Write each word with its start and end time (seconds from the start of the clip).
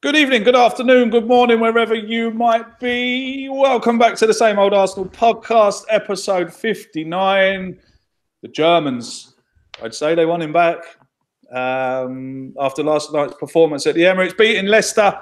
Good 0.00 0.14
evening, 0.14 0.44
good 0.44 0.54
afternoon, 0.54 1.10
good 1.10 1.26
morning, 1.26 1.58
wherever 1.58 1.92
you 1.92 2.30
might 2.30 2.78
be. 2.78 3.48
Welcome 3.48 3.98
back 3.98 4.14
to 4.18 4.28
the 4.28 4.32
Same 4.32 4.56
Old 4.56 4.72
Arsenal 4.72 5.06
podcast, 5.06 5.86
episode 5.90 6.54
59. 6.54 7.80
The 8.42 8.48
Germans, 8.48 9.34
I'd 9.82 9.92
say 9.92 10.14
they 10.14 10.24
won 10.24 10.40
him 10.40 10.52
back 10.52 10.78
um, 11.52 12.54
after 12.60 12.84
last 12.84 13.12
night's 13.12 13.34
performance 13.40 13.88
at 13.88 13.96
the 13.96 14.02
Emirates, 14.02 14.38
beating 14.38 14.66
Leicester 14.66 15.18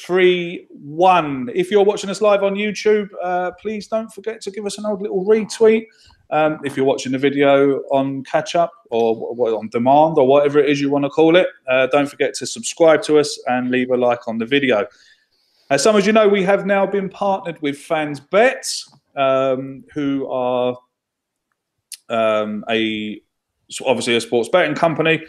3 0.00 0.66
1. 0.70 1.50
If 1.54 1.70
you're 1.70 1.84
watching 1.84 2.10
us 2.10 2.20
live 2.20 2.42
on 2.42 2.54
YouTube, 2.54 3.08
uh, 3.22 3.52
please 3.60 3.86
don't 3.86 4.12
forget 4.12 4.40
to 4.42 4.50
give 4.50 4.66
us 4.66 4.78
an 4.78 4.86
old 4.86 5.02
little 5.02 5.24
retweet. 5.24 5.86
Um, 6.30 6.60
if 6.64 6.76
you're 6.76 6.86
watching 6.86 7.12
the 7.12 7.18
video 7.18 7.80
on 7.90 8.24
catch 8.24 8.54
up 8.54 8.72
or, 8.90 9.34
or 9.36 9.58
on 9.58 9.68
demand 9.68 10.16
or 10.16 10.26
whatever 10.26 10.58
it 10.58 10.70
is 10.70 10.80
you 10.80 10.90
want 10.90 11.04
to 11.04 11.10
call 11.10 11.36
it, 11.36 11.46
uh, 11.68 11.88
don't 11.88 12.08
forget 12.08 12.32
to 12.34 12.46
subscribe 12.46 13.02
to 13.02 13.18
us 13.18 13.38
and 13.48 13.70
leave 13.70 13.90
a 13.90 13.96
like 13.96 14.26
on 14.26 14.38
the 14.38 14.46
video. 14.46 14.86
As 15.68 15.82
some 15.82 15.94
of 15.94 16.06
you 16.06 16.12
know, 16.12 16.28
we 16.28 16.42
have 16.42 16.64
now 16.64 16.86
been 16.86 17.10
partnered 17.10 17.60
with 17.60 17.78
Fans 17.78 18.18
Bets, 18.18 18.90
um, 19.14 19.84
who 19.92 20.26
are 20.30 20.76
um, 22.08 22.64
a 22.70 23.20
obviously 23.84 24.16
a 24.16 24.20
sports 24.20 24.48
betting 24.48 24.74
company. 24.74 25.24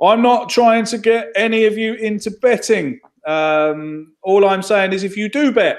I'm 0.00 0.22
not 0.22 0.48
trying 0.48 0.84
to 0.86 0.98
get 0.98 1.28
any 1.36 1.64
of 1.64 1.78
you 1.78 1.94
into 1.94 2.30
betting. 2.30 3.00
Um, 3.26 4.14
all 4.22 4.46
I'm 4.46 4.62
saying 4.62 4.92
is, 4.92 5.04
if 5.04 5.16
you 5.16 5.28
do 5.28 5.52
bet, 5.52 5.78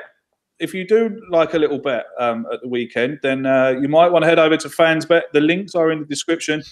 if 0.60 0.74
you 0.74 0.88
do 0.88 1.22
like 1.30 1.54
a 1.54 1.58
little 1.60 1.80
bet 1.80 2.06
um, 2.20 2.46
at 2.52 2.62
the 2.62 2.68
weekend, 2.68 3.20
then 3.22 3.46
uh, 3.46 3.70
you 3.82 3.88
might 3.88 4.10
want 4.12 4.24
to 4.24 4.30
head 4.30 4.40
over 4.40 4.56
to 4.58 4.70
FansBet. 4.70 5.24
The 5.34 5.42
links 5.42 5.76
are 5.76 5.92
in 5.92 6.00
the 6.00 6.06
description. 6.06 6.64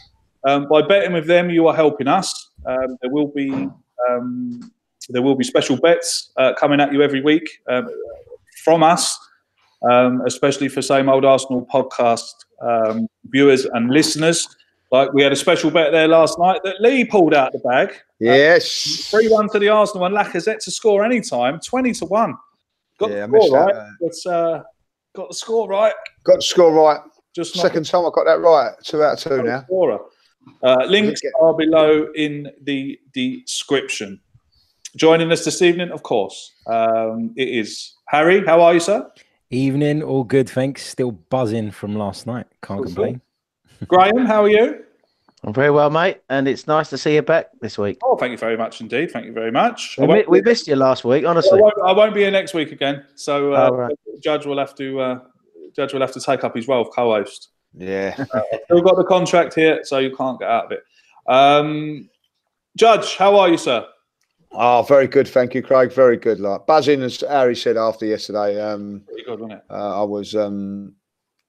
Um, 0.47 0.67
by 0.69 0.81
betting 0.81 1.13
with 1.13 1.27
them, 1.27 1.49
you 1.49 1.67
are 1.67 1.75
helping 1.75 2.07
us. 2.07 2.49
Um, 2.65 2.97
there 3.01 3.11
will 3.11 3.27
be 3.27 3.51
um, 4.09 4.71
there 5.09 5.21
will 5.21 5.35
be 5.35 5.43
special 5.43 5.77
bets 5.77 6.31
uh, 6.37 6.53
coming 6.53 6.79
at 6.79 6.93
you 6.93 7.01
every 7.01 7.21
week 7.21 7.59
um, 7.69 7.87
from 8.63 8.81
us, 8.81 9.17
um, 9.89 10.21
especially 10.25 10.69
for 10.69 10.81
same 10.81 11.09
old 11.09 11.25
Arsenal 11.25 11.67
podcast 11.71 12.33
viewers 13.25 13.65
and 13.65 13.89
listeners. 13.89 14.47
Like 14.91 15.13
we 15.13 15.23
had 15.23 15.31
a 15.31 15.35
special 15.37 15.71
bet 15.71 15.91
there 15.93 16.07
last 16.07 16.37
night 16.37 16.59
that 16.63 16.81
Lee 16.81 17.05
pulled 17.05 17.33
out 17.33 17.51
the 17.53 17.59
bag. 17.59 17.93
Yes, 18.19 19.07
three 19.09 19.29
one 19.29 19.47
to 19.49 19.59
the 19.59 19.69
Arsenal 19.69 20.05
and 20.05 20.15
Lacazette 20.15 20.59
to 20.65 20.71
score 20.71 21.05
anytime, 21.05 21.59
twenty 21.61 21.93
to 21.93 22.05
one. 22.05 22.35
Got 22.99 23.11
Yeah, 23.11 23.21
the 23.21 23.27
missed 23.29 23.47
score 23.47 23.65
that, 23.67 23.75
right. 23.75 23.89
It's 24.01 24.25
uh, 24.25 24.63
got 25.15 25.29
the 25.29 25.35
score 25.35 25.67
right. 25.69 25.93
got 26.25 26.35
the 26.37 26.41
score 26.41 26.73
right. 26.73 26.99
Just 27.33 27.55
not 27.55 27.61
Second 27.61 27.85
time 27.85 28.01
I 28.05 28.09
got 28.13 28.25
that 28.25 28.41
right. 28.41 28.73
Two 28.83 29.01
out 29.03 29.13
of 29.13 29.19
two 29.19 29.41
now. 29.43 29.63
scorer. 29.63 29.99
Uh, 30.61 30.83
links 30.87 31.21
get- 31.21 31.31
are 31.39 31.53
below 31.53 32.07
in 32.15 32.51
the 32.63 32.99
description. 33.13 34.19
Joining 34.97 35.31
us 35.31 35.45
this 35.45 35.61
evening, 35.61 35.89
of 35.91 36.03
course, 36.03 36.51
um, 36.67 37.33
it 37.37 37.47
is 37.47 37.93
Harry. 38.07 38.45
How 38.45 38.59
are 38.61 38.73
you, 38.73 38.81
sir? 38.81 39.09
Evening, 39.49 40.03
all 40.03 40.25
good, 40.25 40.49
thanks. 40.49 40.85
Still 40.85 41.11
buzzing 41.11 41.71
from 41.71 41.95
last 41.95 42.27
night. 42.27 42.47
Can't 42.61 42.81
Good, 42.81 42.87
complain. 42.87 43.21
Graham, 43.87 44.25
how 44.25 44.43
are 44.43 44.49
you? 44.49 44.83
I'm 45.43 45.53
very 45.53 45.71
well, 45.71 45.89
mate, 45.89 46.21
and 46.29 46.47
it's 46.47 46.67
nice 46.67 46.89
to 46.91 46.97
see 46.99 47.15
you 47.15 47.23
back 47.23 47.47
this 47.61 47.77
week. 47.77 47.97
Oh, 48.03 48.15
thank 48.15 48.31
you 48.31 48.37
very 48.37 48.55
much 48.55 48.79
indeed. 48.79 49.09
Thank 49.09 49.25
you 49.25 49.33
very 49.33 49.51
much. 49.51 49.95
We, 49.97 50.05
mi- 50.05 50.25
we 50.27 50.41
missed 50.41 50.67
you 50.67 50.75
last 50.75 51.03
week, 51.03 51.25
I 51.25 51.29
honestly. 51.29 51.59
won't, 51.59 51.73
I 51.83 51.91
won't 51.91 52.13
be 52.13 52.21
here 52.21 52.29
next 52.31 52.53
week 52.53 52.71
again, 52.71 53.03
so 53.15 53.53
uh, 53.53 53.69
Oh, 53.71 53.75
right. 53.75 53.95
Judge 54.21 54.45
will 54.45 54.59
have 54.59 54.75
to 54.75 54.99
uh, 54.99 55.19
Judge 55.75 55.93
will 55.93 56.01
have 56.01 56.11
to 56.11 56.19
take 56.21 56.43
up 56.43 56.55
his 56.55 56.67
role 56.67 56.81
of 56.87 56.93
co-host. 56.93 57.49
Yeah. 57.73 58.13
Still 58.65 58.81
got 58.81 58.97
the 58.97 59.05
contract 59.05 59.55
here, 59.55 59.79
so 59.83 59.97
you 59.97 60.15
can't 60.15 60.37
get 60.39 60.49
out 60.49 60.65
of 60.65 60.71
it. 60.73 60.83
Um, 61.27 62.09
Judge, 62.77 63.15
how 63.15 63.35
are 63.37 63.49
you, 63.49 63.57
sir? 63.57 63.87
Oh, 64.51 64.83
very 64.83 65.07
good. 65.07 65.27
Thank 65.29 65.55
you, 65.55 65.63
Craig. 65.63 65.91
Very 65.93 66.17
good. 66.17 66.39
Like 66.41 66.67
buzzing, 66.67 67.01
as 67.01 67.21
Harry 67.21 67.55
said 67.55 67.77
after 67.77 68.05
yesterday. 68.05 68.61
Um, 68.61 69.03
Pretty 69.07 69.23
good, 69.23 69.39
wasn't 69.39 69.59
it? 69.59 69.63
uh, 69.69 70.01
I 70.01 70.03
was 70.03 70.35
um, 70.35 70.93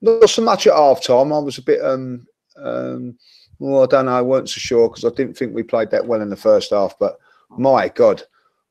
not 0.03 0.29
so 0.29 0.43
much 0.43 0.67
at 0.67 0.75
half 0.75 1.03
time. 1.03 1.33
I 1.33 1.39
was 1.39 1.59
a 1.59 1.63
bit. 1.63 1.83
Um, 1.83 2.27
um, 2.57 3.17
well, 3.59 3.85
I 3.85 3.87
don't 3.87 4.07
know. 4.07 4.13
I 4.13 4.23
weren't 4.23 4.51
so 4.51 4.59
sure 4.59 4.89
because 4.89 5.05
I 5.05 5.11
didn't 5.11 5.37
think 5.37 5.55
we 5.55 5.63
played 5.63 5.91
that 5.93 6.07
well 6.07 6.21
in 6.21 6.29
the 6.29 6.37
first 6.37 6.71
half. 6.71 6.99
But 6.99 7.19
my 7.49 7.89
God, 7.89 8.23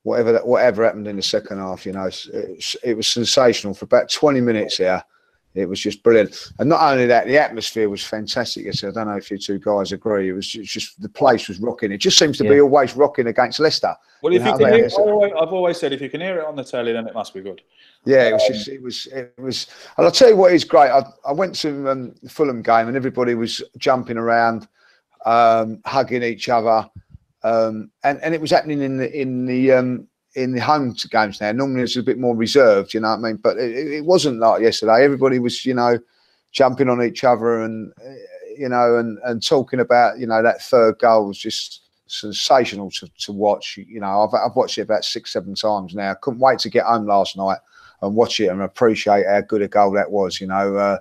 whatever 0.03 0.33
that, 0.33 0.45
whatever 0.45 0.83
happened 0.83 1.07
in 1.07 1.15
the 1.15 1.23
second 1.23 1.59
half, 1.59 1.85
you 1.85 1.93
know, 1.93 2.05
it's, 2.05 2.75
it 2.83 2.95
was 2.95 3.07
sensational 3.07 3.73
for 3.73 3.85
about 3.85 4.11
twenty 4.11 4.41
minutes 4.41 4.77
there. 4.77 5.03
It 5.53 5.67
was 5.67 5.81
just 5.81 6.01
brilliant, 6.01 6.53
and 6.59 6.69
not 6.69 6.81
only 6.81 7.05
that, 7.07 7.27
the 7.27 7.37
atmosphere 7.37 7.89
was 7.89 8.01
fantastic. 8.03 8.65
Yesterday. 8.65 8.91
I 8.91 8.93
don't 8.93 9.11
know 9.11 9.17
if 9.17 9.29
you 9.29 9.37
two 9.37 9.59
guys 9.59 9.91
agree. 9.91 10.29
It 10.29 10.33
was 10.33 10.47
just, 10.47 10.71
just 10.71 11.01
the 11.01 11.09
place 11.09 11.49
was 11.49 11.59
rocking. 11.59 11.91
It 11.91 11.97
just 11.97 12.17
seems 12.17 12.37
to 12.37 12.45
be 12.45 12.61
always 12.61 12.95
rocking 12.95 13.27
against 13.27 13.59
Leicester. 13.59 13.93
Well, 14.23 14.33
if 14.33 14.43
You 14.43 14.51
you 14.51 14.57
can 14.57 14.65
I 14.65 14.71
hear, 14.75 14.81
mean? 14.83 14.91
I 14.91 15.01
always, 15.01 15.33
I've 15.37 15.53
always 15.53 15.77
said 15.77 15.91
if 15.91 16.01
you 16.01 16.09
can 16.09 16.21
hear 16.21 16.39
it 16.39 16.45
on 16.45 16.55
the 16.55 16.63
telly, 16.63 16.93
then 16.93 17.05
it 17.05 17.13
must 17.13 17.33
be 17.33 17.41
good. 17.41 17.61
Yeah, 18.05 18.29
it 18.29 18.33
was 18.33 18.47
just, 18.47 18.67
it 18.69 18.81
was, 18.81 19.07
it 19.07 19.33
was, 19.37 19.67
and 19.97 20.05
I'll 20.05 20.11
tell 20.11 20.29
you 20.29 20.37
what 20.37 20.53
is 20.53 20.63
great. 20.63 20.89
I, 20.89 21.03
I 21.27 21.33
went 21.33 21.53
to 21.55 21.89
um, 21.89 22.15
the 22.23 22.29
Fulham 22.29 22.61
game 22.61 22.87
and 22.87 22.95
everybody 22.95 23.35
was 23.35 23.61
jumping 23.77 24.17
around, 24.17 24.69
um, 25.25 25.81
hugging 25.85 26.23
each 26.23 26.47
other, 26.47 26.89
um, 27.43 27.91
and 28.03 28.21
and 28.21 28.33
it 28.33 28.39
was 28.39 28.51
happening 28.51 28.81
in 28.81 28.97
the 28.97 29.11
in 29.21 29.45
the 29.45 29.71
um, 29.73 30.07
in 30.35 30.53
the 30.53 30.61
home 30.61 30.95
games 31.09 31.41
now. 31.41 31.51
Normally 31.51 31.83
it's 31.83 31.97
a 31.97 32.03
bit 32.03 32.17
more 32.17 32.35
reserved, 32.35 32.93
you 32.93 32.99
know 32.99 33.09
what 33.09 33.19
I 33.19 33.21
mean? 33.21 33.37
But 33.37 33.57
it, 33.57 33.93
it 33.93 34.05
wasn't 34.05 34.39
like 34.39 34.61
yesterday. 34.61 35.03
Everybody 35.03 35.39
was, 35.39 35.65
you 35.65 35.73
know, 35.73 35.99
jumping 36.51 36.89
on 36.89 37.01
each 37.01 37.23
other 37.23 37.61
and 37.61 37.93
uh, 38.05 38.13
you 38.57 38.67
know 38.69 38.97
and 38.97 39.17
and 39.23 39.45
talking 39.45 39.79
about 39.79 40.19
you 40.19 40.27
know 40.27 40.43
that 40.43 40.61
third 40.61 40.99
goal 40.99 41.27
was 41.27 41.37
just 41.37 41.81
sensational 42.07 42.91
to, 42.91 43.09
to 43.19 43.31
watch. 43.31 43.77
You 43.77 43.99
know, 44.01 44.21
I've 44.21 44.33
I've 44.33 44.55
watched 44.55 44.77
it 44.77 44.81
about 44.81 45.05
six 45.05 45.33
seven 45.33 45.55
times 45.55 45.95
now. 45.95 46.13
Couldn't 46.21 46.39
wait 46.39 46.59
to 46.59 46.69
get 46.69 46.85
home 46.85 47.07
last 47.07 47.37
night 47.37 47.59
and 48.01 48.15
watch 48.15 48.39
it 48.39 48.47
and 48.47 48.61
appreciate 48.61 49.25
how 49.27 49.41
good 49.41 49.61
a 49.61 49.67
goal 49.67 49.91
that 49.91 50.11
was. 50.11 50.41
You 50.41 50.47
know, 50.47 50.75
uh, 50.75 50.97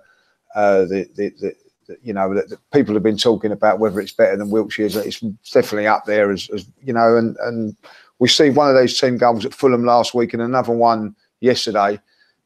uh, 0.54 0.80
the, 0.82 1.08
the, 1.14 1.32
the, 1.40 1.96
you 2.02 2.12
know 2.12 2.32
the 2.32 2.58
people 2.72 2.94
have 2.94 3.02
been 3.02 3.16
talking 3.16 3.52
about 3.52 3.80
whether 3.80 4.00
it's 4.00 4.12
better 4.12 4.36
than 4.36 4.50
Wilshere's. 4.50 4.96
It's 4.96 5.20
definitely 5.50 5.88
up 5.88 6.04
there 6.04 6.30
as, 6.30 6.48
as 6.50 6.66
you 6.82 6.92
know, 6.92 7.16
and 7.16 7.36
and 7.38 7.76
we 8.20 8.28
see 8.28 8.50
one 8.50 8.68
of 8.68 8.74
those 8.74 8.98
team 9.00 9.16
goals 9.16 9.44
at 9.44 9.52
Fulham 9.52 9.84
last 9.84 10.14
week 10.14 10.34
and 10.34 10.42
another 10.42 10.72
one 10.72 11.16
yesterday. 11.40 11.98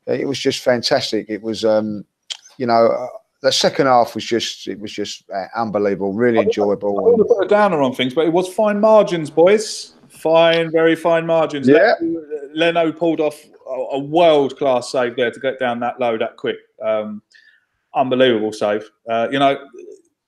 It 0.07 0.27
was 0.27 0.39
just 0.39 0.63
fantastic. 0.63 1.27
It 1.29 1.43
was, 1.43 1.65
um, 1.65 2.05
you 2.57 2.67
know, 2.67 2.87
uh, 2.87 3.09
the 3.43 3.53
second 3.53 3.87
half 3.87 4.15
was 4.15 4.25
just 4.25 4.69
it 4.69 4.79
was 4.81 4.93
just 4.93 5.25
uh, 5.31 5.47
unbelievable, 5.57 6.13
really 6.13 6.39
enjoyable. 6.39 6.99
I 6.99 7.03
want 7.03 7.19
to 7.19 7.25
put 7.25 7.45
a 7.45 7.49
downer 7.49 7.83
on 7.83 7.95
things, 7.95 8.15
but 8.15 8.25
it 8.25 8.33
was 8.33 8.49
fine 8.49 8.81
margins, 8.81 9.31
boys. 9.31 9.95
Fine, 10.09 10.71
very 10.71 10.95
fine 10.95 11.27
margins. 11.27 11.69
Yeah. 11.69 11.95
Leno 12.55 12.93
pulled 12.93 13.21
off 13.21 13.39
a 13.93 13.99
world 13.99 14.57
class 14.57 14.93
save 14.93 15.17
there 15.17 15.31
to 15.31 15.41
get 15.41 15.59
down 15.59 15.81
that 15.81 15.99
low 15.99 16.17
that 16.17 16.37
quick. 16.37 16.57
Um, 16.83 17.21
unbelievable 17.95 18.53
save. 18.53 18.89
Uh, 19.09 19.29
you 19.31 19.39
know, 19.39 19.59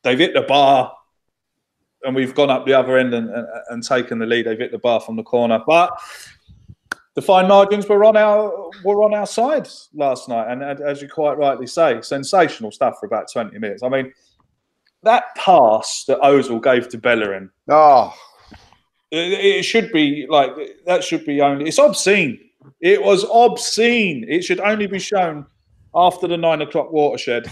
they've 0.02 0.19
hit 0.19 0.34
the 0.34 0.42
bar 0.42 0.92
and 2.04 2.14
we've 2.14 2.34
gone 2.34 2.50
up 2.50 2.66
the 2.66 2.75
other 2.75 2.96
end 2.96 3.14
and, 3.14 3.28
and, 3.31 3.46
and, 3.69 3.82
taken 3.82 4.19
the 4.19 4.26
lead. 4.26 4.46
They've 4.46 4.58
hit 4.58 4.72
the 4.72 4.78
bar 4.78 5.00
from 5.00 5.16
the 5.16 5.22
corner, 5.22 5.60
but 5.66 5.98
the 7.14 7.22
fine 7.22 7.48
margins 7.48 7.88
were 7.88 8.04
on 8.04 8.16
our 8.16 8.70
were 8.84 9.02
on 9.02 9.14
our 9.14 9.26
side 9.26 9.69
last 9.94 10.28
night, 10.28 10.52
and, 10.52 10.62
as 10.62 11.02
you 11.02 11.08
quite 11.08 11.38
rightly 11.38 11.66
say, 11.66 12.00
sensational 12.02 12.70
stuff 12.70 12.96
for 13.00 13.06
about 13.06 13.31
twenty 13.32 13.58
minutes. 13.58 13.82
I 13.82 13.88
mean, 13.88 14.12
that 15.02 15.34
pass 15.34 16.04
that 16.08 16.20
Ozil 16.20 16.62
gave 16.62 16.88
to 16.90 16.98
Bellerin. 16.98 17.50
Oh, 17.69 18.14
it, 19.10 19.32
it 19.32 19.62
should 19.64 19.90
be 19.92 20.26
like 20.28 20.50
that. 20.84 21.02
Should 21.02 21.25
be 21.25 21.40
only. 21.40 21.69
It's 21.69 21.78
obscene. 21.78 22.38
It 22.81 23.02
was 23.02 23.25
obscene. 23.32 24.26
It 24.28 24.42
should 24.42 24.60
only 24.60 24.87
be 24.87 24.99
shown 24.99 25.46
after 25.94 26.28
the 26.28 26.37
nine 26.37 26.60
o'clock 26.60 26.92
watershed. 26.92 27.46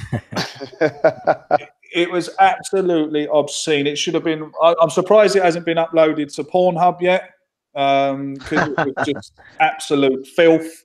it, 1.94 2.02
it 2.02 2.11
was 2.11 2.31
absolutely 2.41 3.29
obscene. 3.29 3.87
It 3.87 3.96
should 3.96 4.14
have 4.14 4.25
been. 4.25 4.52
I, 4.62 4.75
am 4.82 4.91
surprised 4.91 5.37
it 5.37 5.43
hasn't 5.43 5.64
been 5.64 5.79
uploaded 5.79 6.35
to 6.35 6.44
Pornhub 6.44 7.00
yet 7.00 7.31
because 7.73 8.12
um, 8.12 8.75
it 8.79 8.96
was 8.96 9.06
just 9.06 9.32
absolute 9.61 10.26
filth. 10.26 10.85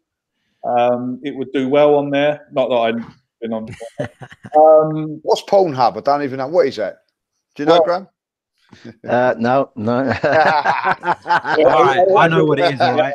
Um, 0.64 1.20
it 1.24 1.36
would 1.36 1.52
do 1.54 1.70
well 1.70 1.96
on 1.96 2.10
there. 2.10 2.48
Not 2.52 2.70
that 2.70 2.76
I've 2.76 3.06
been 3.42 3.54
on. 3.54 3.68
Um, 4.58 5.20
What's 5.22 5.44
Pornhub? 5.44 5.98
I 5.98 6.00
don't 6.00 6.24
even 6.24 6.38
know. 6.38 6.48
What 6.48 6.66
is 6.66 6.78
that? 6.78 7.04
Do 7.56 7.64
you 7.64 7.68
know, 7.68 7.74
well, 7.74 7.84
Graham? 7.84 8.08
Uh, 9.08 9.36
no, 9.38 9.72
no. 9.76 10.04
right, 10.24 12.06
I 12.18 12.28
know 12.28 12.46
what 12.46 12.60
it 12.60 12.74
is. 12.74 12.82
All 12.82 12.98
right. 12.98 13.14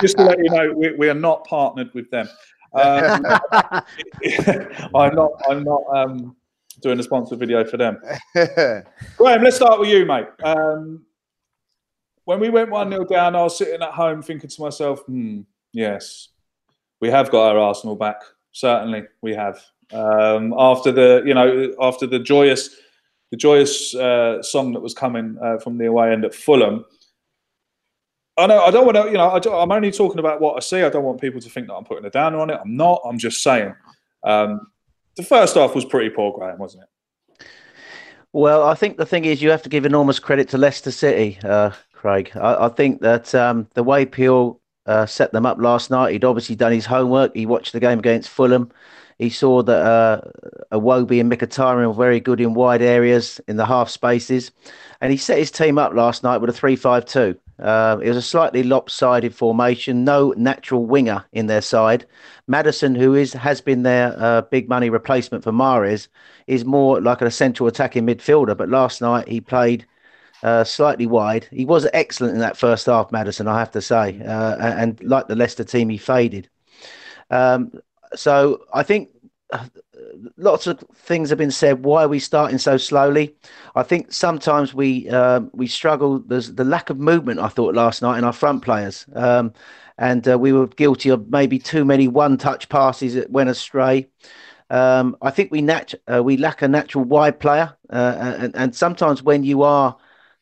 Just 0.00 0.16
to 0.18 0.24
let 0.24 0.38
you 0.38 0.50
know, 0.50 0.72
we, 0.72 0.92
we 0.92 1.08
are 1.08 1.14
not 1.14 1.44
partnered 1.46 1.92
with 1.94 2.08
them. 2.10 2.28
Um, 2.74 3.24
I'm 4.94 5.14
not. 5.14 5.30
I'm 5.48 5.64
not 5.64 5.82
um, 5.92 6.36
doing 6.80 6.98
a 6.98 7.02
sponsored 7.02 7.38
video 7.38 7.64
for 7.64 7.76
them. 7.76 7.98
Graham, 9.16 9.42
let's 9.42 9.56
start 9.56 9.80
with 9.80 9.88
you, 9.88 10.04
mate. 10.06 10.26
Um, 10.42 11.04
when 12.24 12.40
we 12.40 12.48
went 12.48 12.70
one 12.70 12.90
0 12.90 13.04
down, 13.04 13.34
I 13.34 13.42
was 13.42 13.58
sitting 13.58 13.82
at 13.82 13.90
home 13.90 14.22
thinking 14.22 14.50
to 14.50 14.62
myself, 14.62 15.00
"Hmm, 15.06 15.40
yes, 15.72 16.28
we 17.00 17.08
have 17.10 17.30
got 17.30 17.50
our 17.50 17.58
Arsenal 17.58 17.96
back. 17.96 18.22
Certainly, 18.52 19.04
we 19.22 19.34
have." 19.34 19.60
Um, 19.92 20.54
after 20.56 20.92
the, 20.92 21.22
you 21.26 21.34
know, 21.34 21.74
after 21.80 22.06
the 22.06 22.20
joyous 22.20 22.76
the 23.30 23.36
joyous 23.36 23.94
uh, 23.94 24.42
song 24.42 24.72
that 24.72 24.80
was 24.80 24.94
coming 24.94 25.38
uh, 25.42 25.58
from 25.58 25.78
the 25.78 25.86
away 25.86 26.12
end 26.12 26.24
at 26.24 26.34
Fulham. 26.34 26.84
I 28.36 28.46
know 28.46 28.62
I 28.62 28.70
don't 28.70 28.86
want 28.86 28.96
to, 28.96 29.04
you 29.04 29.18
know, 29.18 29.28
I 29.28 29.62
am 29.62 29.72
only 29.72 29.90
talking 29.90 30.18
about 30.18 30.40
what 30.40 30.56
I 30.56 30.60
see. 30.60 30.82
I 30.82 30.88
don't 30.88 31.04
want 31.04 31.20
people 31.20 31.40
to 31.40 31.50
think 31.50 31.66
that 31.68 31.74
I'm 31.74 31.84
putting 31.84 32.04
a 32.04 32.10
downer 32.10 32.38
on 32.38 32.50
it. 32.50 32.58
I'm 32.60 32.76
not. 32.76 33.02
I'm 33.04 33.18
just 33.18 33.42
saying. 33.42 33.74
Um, 34.24 34.66
the 35.16 35.22
first 35.22 35.54
half 35.54 35.74
was 35.74 35.84
pretty 35.84 36.10
poor, 36.10 36.32
Graham, 36.32 36.58
wasn't 36.58 36.84
it? 36.84 37.46
Well, 38.32 38.62
I 38.62 38.74
think 38.74 38.96
the 38.96 39.06
thing 39.06 39.24
is 39.24 39.42
you 39.42 39.50
have 39.50 39.62
to 39.62 39.68
give 39.68 39.84
enormous 39.84 40.20
credit 40.20 40.48
to 40.50 40.58
Leicester 40.58 40.92
City, 40.92 41.38
uh, 41.42 41.72
Craig. 41.92 42.30
I, 42.36 42.66
I, 42.66 42.68
think 42.68 43.00
that 43.00 43.34
um, 43.34 43.66
the 43.74 43.82
way 43.82 44.06
Puel 44.06 44.60
uh, 44.86 45.04
set 45.06 45.32
them 45.32 45.46
up 45.46 45.58
last 45.58 45.90
night, 45.90 46.12
he'd 46.12 46.24
obviously 46.24 46.54
done 46.54 46.72
his 46.72 46.86
homework. 46.86 47.34
He 47.34 47.44
watched 47.44 47.72
the 47.72 47.80
game 47.80 47.98
against 47.98 48.28
Fulham. 48.28 48.70
He 49.18 49.30
saw 49.30 49.62
that 49.64 49.84
uh, 49.84 50.20
Iwobi 50.72 51.20
and 51.20 51.30
Mkhitaryan 51.30 51.88
were 51.88 51.92
very 51.92 52.20
good 52.20 52.40
in 52.40 52.54
wide 52.54 52.80
areas 52.80 53.40
in 53.48 53.56
the 53.56 53.66
half 53.66 53.90
spaces, 53.90 54.52
and 55.00 55.10
he 55.10 55.18
set 55.18 55.38
his 55.38 55.50
team 55.50 55.76
up 55.76 55.92
last 55.92 56.22
night 56.22 56.38
with 56.38 56.50
a 56.50 56.54
three-five-two. 56.54 57.36
Uh, 57.60 57.98
it 58.02 58.08
was 58.08 58.16
a 58.16 58.22
slightly 58.22 58.62
lopsided 58.62 59.34
formation, 59.34 60.04
no 60.04 60.32
natural 60.36 60.86
winger 60.86 61.24
in 61.32 61.46
their 61.46 61.60
side. 61.60 62.06
Maddison, 62.46 62.94
who 62.94 63.14
is 63.14 63.32
has 63.32 63.60
been 63.60 63.82
their 63.82 64.14
uh, 64.18 64.42
big 64.42 64.68
money 64.68 64.90
replacement 64.90 65.44
for 65.44 65.52
Mahrez, 65.52 66.08
is 66.46 66.64
more 66.64 67.00
like 67.00 67.22
a 67.22 67.30
central 67.30 67.68
attacking 67.68 68.06
midfielder. 68.06 68.56
But 68.56 68.68
last 68.68 69.00
night 69.00 69.28
he 69.28 69.40
played 69.40 69.86
uh, 70.42 70.64
slightly 70.64 71.06
wide. 71.06 71.46
He 71.50 71.64
was 71.64 71.86
excellent 71.92 72.34
in 72.34 72.40
that 72.40 72.56
first 72.56 72.86
half, 72.86 73.12
Maddison, 73.12 73.46
I 73.46 73.58
have 73.58 73.70
to 73.72 73.82
say. 73.82 74.20
Uh, 74.20 74.56
and 74.58 75.02
like 75.02 75.28
the 75.28 75.36
Leicester 75.36 75.64
team, 75.64 75.88
he 75.88 75.98
faded. 75.98 76.48
Um, 77.30 77.72
so 78.14 78.64
I 78.72 78.82
think 78.82 79.10
uh, 79.52 79.66
lots 80.36 80.66
of 80.66 80.80
things 80.94 81.30
have 81.30 81.38
been 81.38 81.50
said. 81.50 81.84
Why 81.84 82.04
are 82.04 82.08
we 82.08 82.18
starting 82.18 82.58
so 82.58 82.76
slowly? 82.76 83.34
I 83.74 83.82
think 83.82 84.12
sometimes 84.12 84.74
we 84.74 85.08
um, 85.10 85.50
we 85.52 85.66
struggle. 85.66 86.18
There's 86.20 86.54
the 86.54 86.64
lack 86.64 86.90
of 86.90 86.98
movement. 86.98 87.40
I 87.40 87.48
thought 87.48 87.74
last 87.74 88.02
night 88.02 88.18
in 88.18 88.24
our 88.24 88.32
front 88.32 88.62
players, 88.62 89.06
um, 89.14 89.52
and 89.98 90.26
uh, 90.28 90.38
we 90.38 90.52
were 90.52 90.66
guilty 90.66 91.10
of 91.10 91.28
maybe 91.30 91.58
too 91.58 91.84
many 91.84 92.08
one-touch 92.08 92.68
passes 92.68 93.14
that 93.14 93.30
went 93.30 93.50
astray. 93.50 94.08
Um, 94.70 95.16
I 95.20 95.30
think 95.30 95.50
we 95.50 95.62
nat- 95.62 95.94
uh, 96.12 96.22
we 96.22 96.36
lack 96.36 96.62
a 96.62 96.68
natural 96.68 97.04
wide 97.04 97.40
player, 97.40 97.76
uh, 97.90 98.36
and, 98.38 98.56
and 98.56 98.74
sometimes 98.74 99.22
when 99.22 99.44
you 99.44 99.62
are 99.62 99.96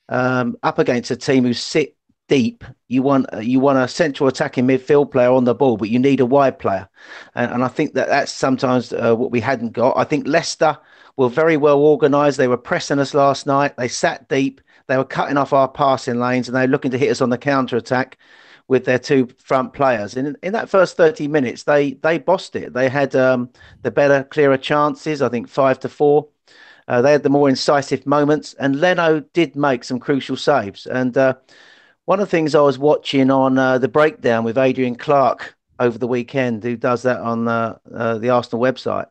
um, 0.09 0.57
up 0.63 0.79
against 0.79 1.11
a 1.11 1.17
team 1.17 1.45
who 1.45 1.53
sit 1.53 1.98
deep. 2.29 2.65
You 2.87 3.03
want 3.03 3.27
you 3.43 3.61
want 3.61 3.79
a 3.79 3.89
central 3.89 4.29
attacking 4.29 4.67
midfield 4.67 5.11
player 5.11 5.31
on 5.31 5.45
the 5.45 5.55
ball, 5.55 5.77
but 5.77 5.91
you 5.91 5.99
need 5.99 6.21
a 6.21 6.27
wide 6.27 6.59
player, 6.59 6.89
and, 7.35 7.51
and 7.53 7.65
I 7.65 7.69
think 7.69 7.95
that 7.95 8.09
that's 8.09 8.33
sometimes 8.33 8.93
uh, 8.93 9.15
what 9.15 9.31
we 9.31 9.41
hadn't 9.41 9.73
got. 9.73 9.97
I 9.97 10.05
think 10.05 10.27
Leicester 10.27 10.79
were 11.17 11.29
very 11.29 11.57
well 11.57 11.81
organised. 11.81 12.39
They 12.39 12.49
were 12.49 12.57
pressing 12.57 12.99
us 12.99 13.15
last 13.15 13.47
night. 13.47 13.77
They 13.77 13.89
sat 13.89 14.29
deep. 14.29 14.61
They 14.87 14.97
were 14.97 15.05
cutting 15.05 15.37
off 15.37 15.53
our 15.53 15.69
passing 15.69 16.19
lanes, 16.19 16.49
and 16.49 16.57
they 16.57 16.63
were 16.63 16.73
looking 16.73 16.93
to 16.93 16.99
hit 16.99 17.11
us 17.11 17.21
on 17.21 17.31
the 17.31 17.39
counter 17.39 17.77
attack 17.77 18.17
with 18.69 18.85
their 18.85 18.99
two 18.99 19.29
front 19.39 19.73
players. 19.73 20.17
And 20.17 20.29
in, 20.29 20.37
in 20.43 20.53
that 20.53 20.69
first 20.69 20.97
30 20.97 21.29
minutes, 21.29 21.65
they 21.65 21.95
they 21.95 22.19
bossed 22.19 22.55
it. 22.55 22.73
They 22.73 22.89
had 22.89 23.17
um, 23.17 23.51
the 23.83 23.91
better, 23.91 24.25
clearer 24.25 24.59
chances. 24.59 25.21
I 25.23 25.29
think 25.29 25.49
five 25.49 25.81
to 25.81 25.89
four. 25.89 26.29
Uh, 26.87 27.03
they 27.03 27.13
had 27.13 27.23
the 27.23 27.29
more 27.29 27.51
incisive 27.51 28.07
moments, 28.07 28.55
and 28.55 28.81
Leno 28.81 29.21
did 29.35 29.55
make 29.57 29.85
some 29.85 29.99
crucial 29.99 30.37
saves. 30.37 30.87
And 30.87 31.17
uh, 31.19 31.35
one 32.09 32.21
of 32.21 32.27
the 32.27 32.31
things 32.31 32.55
I 32.55 32.63
was 32.63 32.79
watching 32.79 33.31
on 33.31 33.59
uh, 33.59 33.77
the 33.77 33.87
breakdown 33.87 34.43
with 34.43 34.57
Adrian 34.57 34.95
Clarke 34.95 35.55
over 35.79 35.99
the 35.99 36.09
weekend, 36.09 36.65
who 36.65 36.75
does 36.75 37.03
that 37.03 37.21
on 37.21 37.47
uh, 37.47 37.77
uh, 37.95 38.17
the 38.17 38.31
Arsenal 38.31 38.65
website, 38.65 39.09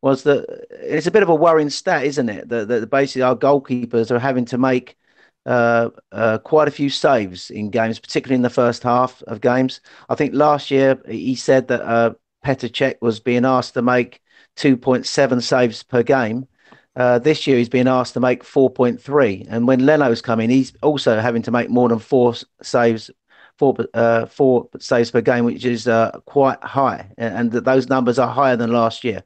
was 0.00 0.22
that 0.22 0.46
it's 0.70 1.08
a 1.08 1.10
bit 1.10 1.24
of 1.24 1.28
a 1.28 1.34
worrying 1.34 1.70
stat, 1.70 2.04
isn't 2.04 2.28
it? 2.28 2.48
That, 2.48 2.68
that 2.68 2.88
basically 2.88 3.22
our 3.22 3.34
goalkeepers 3.34 4.12
are 4.12 4.20
having 4.20 4.44
to 4.44 4.58
make 4.58 4.96
uh, 5.44 5.90
uh, 6.12 6.38
quite 6.38 6.68
a 6.68 6.70
few 6.70 6.88
saves 6.88 7.50
in 7.50 7.68
games, 7.68 7.98
particularly 7.98 8.36
in 8.36 8.42
the 8.42 8.48
first 8.48 8.84
half 8.84 9.22
of 9.22 9.40
games. 9.40 9.80
I 10.08 10.14
think 10.14 10.32
last 10.32 10.70
year 10.70 11.02
he 11.08 11.34
said 11.34 11.66
that 11.66 11.80
uh, 11.82 12.14
Petr 12.44 12.70
Cech 12.70 12.94
was 13.00 13.18
being 13.18 13.44
asked 13.44 13.74
to 13.74 13.82
make 13.82 14.22
2.7 14.56 15.42
saves 15.42 15.82
per 15.82 16.04
game. 16.04 16.46
Uh, 16.96 17.18
this 17.18 17.46
year 17.46 17.58
he's 17.58 17.68
been 17.68 17.86
asked 17.86 18.14
to 18.14 18.20
make 18.20 18.42
4.3, 18.42 19.46
and 19.50 19.68
when 19.68 19.84
Leno's 19.84 20.22
coming, 20.22 20.48
he's 20.48 20.72
also 20.82 21.20
having 21.20 21.42
to 21.42 21.50
make 21.50 21.68
more 21.68 21.90
than 21.90 21.98
four 21.98 22.34
saves, 22.62 23.10
four 23.58 23.76
uh, 23.92 24.24
four 24.26 24.68
saves 24.80 25.10
per 25.10 25.20
game, 25.20 25.44
which 25.44 25.66
is 25.66 25.86
uh, 25.86 26.12
quite 26.24 26.62
high, 26.64 27.10
and, 27.18 27.52
those 27.52 27.88
numbers 27.88 28.18
are 28.18 28.28
higher 28.32 28.56
than 28.56 28.72
last 28.72 29.04
year. 29.04 29.22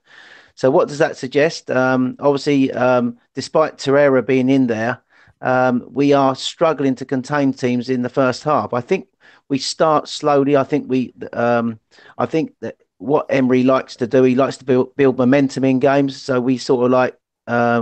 So 0.57 0.71
what 0.71 0.89
does 0.89 0.99
that 0.99 1.17
suggest? 1.17 1.71
Um, 1.71 2.17
obviously, 2.19 2.73
um, 2.73 3.19
despite 3.35 3.79
Torreira 3.79 4.27
being 4.27 4.51
in 4.51 4.67
there, 4.67 5.01
um, 5.41 5.87
we 5.91 6.13
are 6.13 6.35
struggling 6.35 6.95
to 6.97 7.05
contain 7.05 7.53
teams 7.53 7.89
in 7.89 8.03
the 8.03 8.09
first 8.09 8.43
half. 8.43 8.75
I 8.75 8.81
think 8.81 9.09
we 9.49 9.59
start 9.59 10.09
slowly. 10.09 10.57
I 10.57 10.65
think 10.65 10.89
we, 10.89 11.15
um, 11.33 11.79
I 12.19 12.27
think 12.27 12.55
that 12.61 12.77
what 12.99 13.27
Emery 13.31 13.63
likes 13.63 13.97
to 13.97 14.07
do, 14.07 14.23
he 14.25 14.35
likes 14.35 14.59
to 14.59 14.65
build, 14.65 14.95
build 14.97 15.17
momentum 15.17 15.65
in 15.65 15.79
games. 15.79 16.21
So 16.21 16.41
we 16.41 16.59
sort 16.59 16.85
of 16.85 16.91
like 16.91 17.17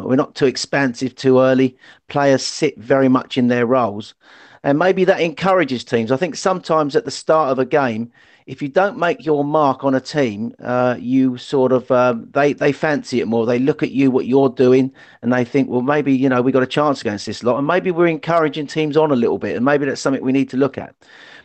we're 0.05 0.17
not 0.17 0.35
too 0.35 0.47
expansive 0.47 1.15
too 1.15 1.41
early. 1.41 1.77
Players 2.09 2.45
sit 2.45 2.79
very 2.79 3.09
much 3.09 3.37
in 3.37 3.49
their 3.49 3.67
roles. 3.67 4.15
And 4.63 4.79
maybe 4.79 5.05
that 5.05 5.21
encourages 5.21 5.85
teams. 5.85 6.11
I 6.11 6.17
think 6.17 6.35
sometimes 6.35 6.97
at 6.97 7.05
the 7.05 7.11
start 7.11 7.51
of 7.51 7.59
a 7.59 7.65
game, 7.65 8.11
if 8.47 8.63
you 8.63 8.69
don't 8.69 8.99
make 8.99 9.27
your 9.27 9.45
mark 9.45 9.85
on 9.85 9.95
a 9.95 10.01
team, 10.01 10.55
uh, 10.59 10.97
you 10.99 11.37
sort 11.37 11.71
of 11.71 11.91
um, 11.91 12.29
they 12.33 12.55
they 12.55 12.73
fancy 12.73 13.21
it 13.21 13.29
more. 13.29 13.45
They 13.45 13.59
look 13.59 13.83
at 13.83 13.91
you 13.91 14.11
what 14.11 14.27
you're 14.27 14.49
doing, 14.49 14.91
and 15.21 15.31
they 15.33 15.45
think, 15.45 15.69
well, 15.69 15.83
maybe 15.83 16.17
you 16.17 16.31
know 16.31 16.41
we 16.41 16.51
got 16.51 16.63
a 16.63 16.67
chance 16.67 17.03
against 17.03 17.27
this 17.27 17.43
lot, 17.43 17.59
and 17.59 17.67
maybe 17.67 17.91
we're 17.91 18.07
encouraging 18.07 18.67
teams 18.67 18.97
on 18.97 19.11
a 19.11 19.17
little 19.17 19.39
bit, 19.39 19.55
and 19.55 19.67
maybe 19.67 19.85
that's 19.85 20.01
something 20.01 20.25
we 20.25 20.33
need 20.33 20.49
to 20.49 20.57
look 20.57 20.79
at. 20.79 20.95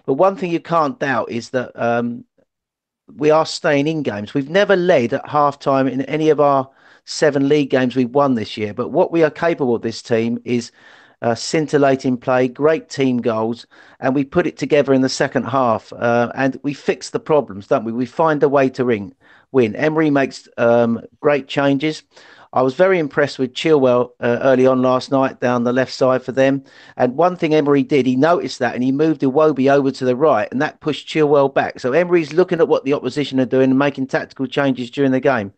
But 0.05 0.13
one 0.13 0.37
thing 0.37 0.49
you 0.49 0.61
can't 0.61 0.97
doubt 0.97 1.29
is 1.29 1.49
that 1.49 1.71
um, 1.75 2.23
we 3.13 3.31
are 3.31 3.45
staying 3.45 3.87
in 3.87 4.01
games. 4.03 4.33
We've 4.33 4.49
never 4.49 4.77
led 4.77 5.13
at 5.13 5.27
half 5.27 5.59
time 5.59 5.87
in 5.87 6.03
any 6.03 6.29
of 6.29 6.39
our 6.39 6.69
seven 7.05 7.49
league 7.49 7.69
games 7.69 7.95
we've 7.95 8.09
won 8.09 8.35
this 8.35 8.57
year. 8.57 8.73
But 8.73 8.89
what 8.89 9.11
we 9.11 9.23
are 9.23 9.29
capable 9.29 9.75
of 9.75 9.81
this 9.81 10.01
team 10.01 10.39
is 10.45 10.71
uh, 11.21 11.35
scintillating 11.35 12.17
play, 12.17 12.47
great 12.47 12.89
team 12.89 13.19
goals, 13.19 13.65
and 13.99 14.13
we 14.13 14.25
put 14.25 14.45
it 14.45 14.57
together 14.57 14.93
in 14.93 15.01
the 15.01 15.09
second 15.09 15.43
half. 15.43 15.93
Uh, 15.93 16.31
and 16.35 16.59
we 16.63 16.73
fix 16.73 17.09
the 17.09 17.19
problems, 17.19 17.67
don't 17.67 17.85
we? 17.85 17.91
We 17.91 18.05
find 18.05 18.43
a 18.43 18.49
way 18.49 18.69
to 18.69 18.85
ring 18.85 19.15
win. 19.53 19.75
Emery 19.75 20.09
makes 20.09 20.49
um, 20.57 20.99
great 21.21 21.47
changes. 21.47 22.03
I 22.51 22.61
was 22.61 22.75
very 22.75 22.99
impressed 22.99 23.39
with 23.39 23.53
Chilwell 23.53 24.11
uh, 24.19 24.39
early 24.41 24.67
on 24.67 24.81
last 24.81 25.11
night 25.11 25.39
down 25.39 25.63
the 25.63 25.73
left 25.73 25.93
side 25.93 26.21
for 26.21 26.31
them. 26.33 26.63
And 26.97 27.15
one 27.15 27.35
thing 27.35 27.53
Emery 27.55 27.81
did, 27.81 28.05
he 28.05 28.15
noticed 28.15 28.59
that 28.59 28.75
and 28.75 28.83
he 28.83 28.91
moved 28.91 29.21
Iwobi 29.21 29.71
over 29.71 29.89
to 29.89 30.05
the 30.05 30.15
right 30.15 30.47
and 30.51 30.61
that 30.61 30.79
pushed 30.79 31.07
Chilwell 31.07 31.51
back. 31.51 31.79
So 31.79 31.93
Emery's 31.93 32.33
looking 32.33 32.59
at 32.59 32.67
what 32.67 32.83
the 32.83 32.93
opposition 32.93 33.39
are 33.39 33.45
doing 33.45 33.71
and 33.71 33.79
making 33.79 34.07
tactical 34.07 34.45
changes 34.45 34.91
during 34.91 35.11
the 35.11 35.19
game. 35.19 35.53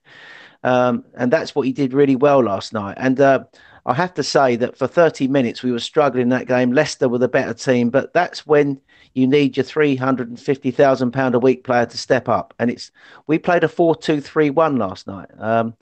Um, 0.65 1.05
and 1.13 1.31
that's 1.31 1.53
what 1.53 1.67
he 1.67 1.72
did 1.72 1.93
really 1.93 2.15
well 2.15 2.43
last 2.43 2.74
night. 2.74 2.98
And 3.00 3.22
uh, 3.22 3.43
I 3.86 3.93
have 3.93 4.15
to 4.15 4.24
say 4.24 4.55
that 4.55 4.75
for 4.75 4.88
30 4.88 5.27
minutes 5.27 5.62
we 5.62 5.72
were 5.72 5.79
struggling 5.79 6.24
in 6.24 6.29
that 6.29 6.48
game. 6.48 6.72
Leicester 6.72 7.07
were 7.07 7.19
the 7.19 7.27
better 7.27 7.53
team, 7.53 7.91
but 7.91 8.13
that's 8.13 8.48
when 8.48 8.81
you 9.13 9.27
need 9.27 9.55
your 9.55 9.63
350,000 9.63 11.12
pound 11.12 11.36
a 11.36 11.39
week 11.39 11.63
player 11.63 11.86
to 11.86 11.98
step 12.00 12.27
up. 12.27 12.55
And 12.57 12.72
it's 12.72 12.89
we 13.27 13.38
played 13.38 13.63
a 13.63 13.67
4-2-3-1 13.67 14.79
last 14.79 15.05
night. 15.05 15.29
Um, 15.38 15.75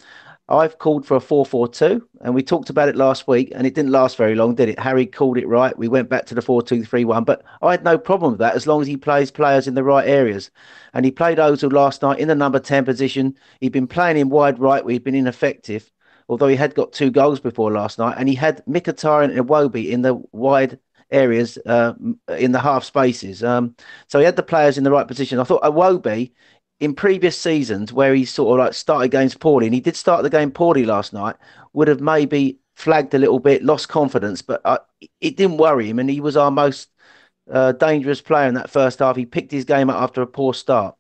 I've 0.49 0.77
called 0.77 1.05
for 1.05 1.15
a 1.15 1.21
4 1.21 1.45
4 1.45 1.69
2, 1.69 2.07
and 2.21 2.35
we 2.35 2.43
talked 2.43 2.69
about 2.69 2.89
it 2.89 2.97
last 2.97 3.27
week, 3.27 3.51
and 3.55 3.65
it 3.65 3.73
didn't 3.73 3.91
last 3.91 4.17
very 4.17 4.35
long, 4.35 4.55
did 4.55 4.67
it? 4.67 4.77
Harry 4.79 5.05
called 5.05 5.37
it 5.37 5.47
right. 5.47 5.77
We 5.77 5.87
went 5.87 6.09
back 6.09 6.25
to 6.27 6.35
the 6.35 6.41
4 6.41 6.61
2 6.61 6.83
3 6.83 7.05
1, 7.05 7.23
but 7.23 7.43
I 7.61 7.71
had 7.71 7.83
no 7.85 7.97
problem 7.97 8.33
with 8.33 8.39
that 8.39 8.55
as 8.55 8.67
long 8.67 8.81
as 8.81 8.87
he 8.87 8.97
plays 8.97 9.31
players 9.31 9.67
in 9.67 9.73
the 9.73 9.83
right 9.83 10.07
areas. 10.07 10.51
And 10.93 11.05
he 11.05 11.11
played 11.11 11.37
Ozil 11.37 11.71
last 11.71 12.01
night 12.01 12.19
in 12.19 12.27
the 12.27 12.35
number 12.35 12.59
10 12.59 12.83
position. 12.83 13.37
He'd 13.61 13.71
been 13.71 13.87
playing 13.87 14.17
in 14.17 14.29
wide 14.29 14.59
right, 14.59 14.83
where 14.83 14.91
he'd 14.91 15.05
been 15.05 15.15
ineffective, 15.15 15.89
although 16.27 16.49
he 16.49 16.57
had 16.57 16.75
got 16.75 16.91
two 16.91 17.09
goals 17.09 17.39
before 17.39 17.71
last 17.71 17.97
night, 17.97 18.15
and 18.17 18.27
he 18.27 18.35
had 18.35 18.65
Mkhitaryan 18.65 19.37
and 19.37 19.47
Iwobi 19.47 19.91
in 19.91 20.01
the 20.01 20.21
wide 20.33 20.77
areas 21.13 21.57
uh, 21.65 21.93
in 22.37 22.51
the 22.51 22.59
half 22.59 22.83
spaces. 22.83 23.43
Um, 23.43 23.75
so 24.07 24.19
he 24.19 24.25
had 24.25 24.35
the 24.35 24.43
players 24.43 24.77
in 24.77 24.83
the 24.83 24.91
right 24.91 25.07
position. 25.07 25.39
I 25.39 25.43
thought 25.43 25.61
Iwobi 25.61 26.31
in 26.83 26.93
previous 26.93 27.39
seasons 27.39 27.93
where 27.93 28.13
he 28.13 28.25
sort 28.25 28.59
of 28.59 28.65
like 28.65 28.73
started 28.73 29.09
games 29.09 29.35
poorly, 29.35 29.67
and 29.67 29.73
he 29.73 29.79
did 29.79 29.95
start 29.95 30.21
the 30.21 30.29
game 30.29 30.51
poorly 30.51 30.85
last 30.85 31.13
night, 31.13 31.37
would 31.71 31.87
have 31.87 32.01
maybe 32.01 32.59
flagged 32.75 33.13
a 33.13 33.17
little 33.17 33.39
bit, 33.39 33.63
lost 33.63 33.87
confidence, 33.87 34.41
but 34.41 34.59
uh, 34.65 34.79
it 35.21 35.37
didn't 35.37 35.57
worry 35.57 35.87
him, 35.87 35.97
and 35.97 36.09
he 36.09 36.19
was 36.19 36.35
our 36.35 36.51
most 36.51 36.89
uh, 37.49 37.71
dangerous 37.71 38.19
player 38.19 38.49
in 38.49 38.55
that 38.55 38.69
first 38.69 38.99
half. 38.99 39.15
He 39.15 39.25
picked 39.25 39.51
his 39.51 39.63
game 39.63 39.89
up 39.89 39.95
after 40.01 40.21
a 40.21 40.27
poor 40.27 40.53
start. 40.53 40.93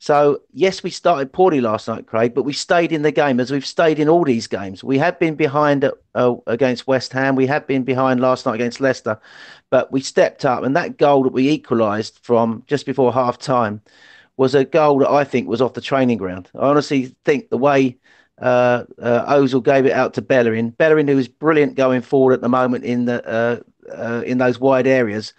So 0.00 0.40
yes, 0.52 0.82
we 0.82 0.90
started 0.90 1.32
poorly 1.32 1.60
last 1.60 1.86
night, 1.86 2.08
Craig, 2.08 2.34
but 2.34 2.42
we 2.42 2.52
stayed 2.52 2.90
in 2.90 3.02
the 3.02 3.12
game 3.12 3.38
as 3.38 3.52
we've 3.52 3.64
stayed 3.64 4.00
in 4.00 4.08
all 4.08 4.24
these 4.24 4.48
games. 4.48 4.82
We 4.82 4.98
have 4.98 5.20
been 5.20 5.36
behind 5.36 5.88
uh, 6.16 6.34
against 6.48 6.88
West 6.88 7.12
Ham. 7.12 7.36
We 7.36 7.46
have 7.46 7.68
been 7.68 7.84
behind 7.84 8.18
last 8.18 8.44
night 8.44 8.56
against 8.56 8.80
Leicester, 8.80 9.20
but 9.70 9.92
we 9.92 10.00
stepped 10.00 10.44
up, 10.44 10.64
and 10.64 10.74
that 10.74 10.98
goal 10.98 11.22
that 11.22 11.32
we 11.32 11.48
equalised 11.48 12.18
from 12.22 12.64
just 12.66 12.86
before 12.86 13.12
half 13.12 13.38
time 13.38 13.82
was 14.36 14.54
a 14.54 14.64
goal 14.64 14.98
that 14.98 15.10
I 15.10 15.24
think 15.24 15.48
was 15.48 15.60
off 15.60 15.74
the 15.74 15.80
training 15.80 16.18
ground. 16.18 16.50
I 16.54 16.68
honestly 16.68 17.14
think 17.24 17.50
the 17.50 17.58
way 17.58 17.98
uh, 18.40 18.84
uh, 19.00 19.34
Ozil 19.34 19.62
gave 19.62 19.86
it 19.86 19.92
out 19.92 20.14
to 20.14 20.22
Bellerin, 20.22 20.70
Bellerin 20.70 21.08
who 21.08 21.18
is 21.18 21.28
brilliant 21.28 21.76
going 21.76 22.02
forward 22.02 22.34
at 22.34 22.40
the 22.40 22.48
moment 22.48 22.84
in 22.84 23.04
the 23.04 23.24
uh, 23.26 23.60
uh, 23.94 24.22
in 24.24 24.38
those 24.38 24.58
wide 24.58 24.86
areas. 24.86 25.34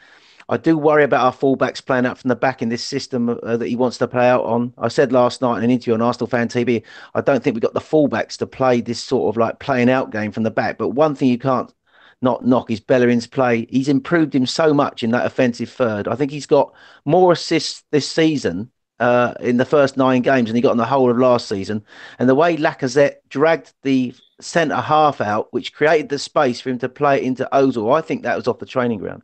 I 0.49 0.57
do 0.57 0.77
worry 0.77 1.03
about 1.03 1.25
our 1.25 1.33
fullbacks 1.33 1.83
playing 1.83 2.05
out 2.05 2.17
from 2.17 2.27
the 2.27 2.35
back 2.35 2.61
in 2.61 2.69
this 2.69 2.83
system 2.83 3.29
uh, 3.29 3.57
that 3.57 3.67
he 3.67 3.75
wants 3.75 3.97
to 3.99 4.07
play 4.07 4.27
out 4.27 4.43
on. 4.43 4.73
I 4.77 4.89
said 4.89 5.13
last 5.13 5.41
night 5.41 5.57
in 5.57 5.63
an 5.63 5.71
interview 5.71 5.93
on 5.93 6.01
Arsenal 6.01 6.27
Fan 6.27 6.49
TV, 6.49 6.83
I 7.15 7.21
don't 7.21 7.41
think 7.41 7.55
we've 7.55 7.61
got 7.61 7.73
the 7.73 7.79
fullbacks 7.79 8.37
to 8.37 8.45
play 8.47 8.81
this 8.81 8.99
sort 8.99 9.33
of 9.33 9.37
like 9.37 9.59
playing 9.59 9.89
out 9.89 10.11
game 10.11 10.31
from 10.31 10.43
the 10.43 10.51
back. 10.51 10.77
But 10.77 10.89
one 10.89 11.15
thing 11.15 11.29
you 11.29 11.39
can't 11.39 11.73
not 12.21 12.45
knock 12.45 12.69
is 12.71 12.79
Bellerin's 12.79 13.27
play. 13.27 13.67
He's 13.69 13.87
improved 13.89 14.35
him 14.35 14.45
so 14.45 14.73
much 14.73 15.01
in 15.01 15.11
that 15.11 15.25
offensive 15.25 15.69
third. 15.69 16.07
I 16.07 16.15
think 16.15 16.31
he's 16.31 16.45
got 16.45 16.73
more 17.05 17.31
assists 17.31 17.83
this 17.91 18.09
season 18.09 18.69
uh, 19.03 19.33
in 19.41 19.57
the 19.57 19.65
first 19.65 19.97
nine 19.97 20.21
games 20.21 20.49
and 20.49 20.55
he 20.55 20.61
got 20.61 20.71
in 20.71 20.77
the 20.77 20.85
whole 20.85 21.11
of 21.11 21.17
last 21.17 21.49
season. 21.49 21.83
And 22.19 22.29
the 22.29 22.35
way 22.35 22.55
Lacazette 22.55 23.15
dragged 23.27 23.73
the 23.81 24.15
centre 24.39 24.79
half 24.79 25.19
out, 25.19 25.51
which 25.51 25.73
created 25.73 26.07
the 26.07 26.17
space 26.17 26.61
for 26.61 26.69
him 26.69 26.79
to 26.79 26.87
play 26.87 27.17
it 27.17 27.23
into 27.23 27.49
Ozil, 27.51 27.93
I 27.93 27.99
think 27.99 28.23
that 28.23 28.37
was 28.37 28.47
off 28.47 28.59
the 28.59 28.65
training 28.65 28.99
ground. 28.99 29.21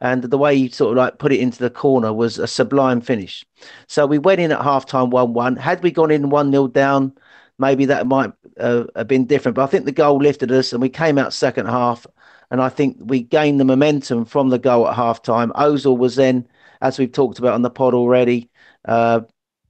And 0.00 0.22
the 0.22 0.38
way 0.38 0.56
he 0.56 0.70
sort 0.70 0.92
of 0.92 0.96
like 0.96 1.18
put 1.18 1.32
it 1.32 1.40
into 1.40 1.58
the 1.58 1.68
corner 1.68 2.14
was 2.14 2.38
a 2.38 2.46
sublime 2.46 3.02
finish. 3.02 3.44
So 3.88 4.06
we 4.06 4.18
went 4.18 4.40
in 4.40 4.52
at 4.52 4.62
half 4.62 4.86
time 4.86 5.10
1 5.10 5.34
1. 5.34 5.56
Had 5.56 5.82
we 5.82 5.90
gone 5.90 6.10
in 6.10 6.30
1 6.30 6.50
0 6.50 6.68
down, 6.68 7.12
maybe 7.58 7.84
that 7.84 8.06
might 8.06 8.32
uh, 8.58 8.84
have 8.96 9.08
been 9.08 9.26
different. 9.26 9.56
But 9.56 9.64
I 9.64 9.66
think 9.66 9.84
the 9.84 9.92
goal 9.92 10.16
lifted 10.16 10.50
us 10.50 10.72
and 10.72 10.80
we 10.80 10.88
came 10.88 11.18
out 11.18 11.34
second 11.34 11.66
half. 11.66 12.06
And 12.50 12.62
I 12.62 12.70
think 12.70 12.96
we 12.98 13.20
gained 13.20 13.60
the 13.60 13.66
momentum 13.66 14.24
from 14.24 14.48
the 14.48 14.58
goal 14.58 14.88
at 14.88 14.96
half 14.96 15.20
time. 15.20 15.52
Ozil 15.56 15.98
was 15.98 16.16
then, 16.16 16.48
as 16.80 16.98
we've 16.98 17.12
talked 17.12 17.38
about 17.38 17.52
on 17.52 17.60
the 17.60 17.68
pod 17.68 17.92
already, 17.92 18.49
uh, 18.86 19.20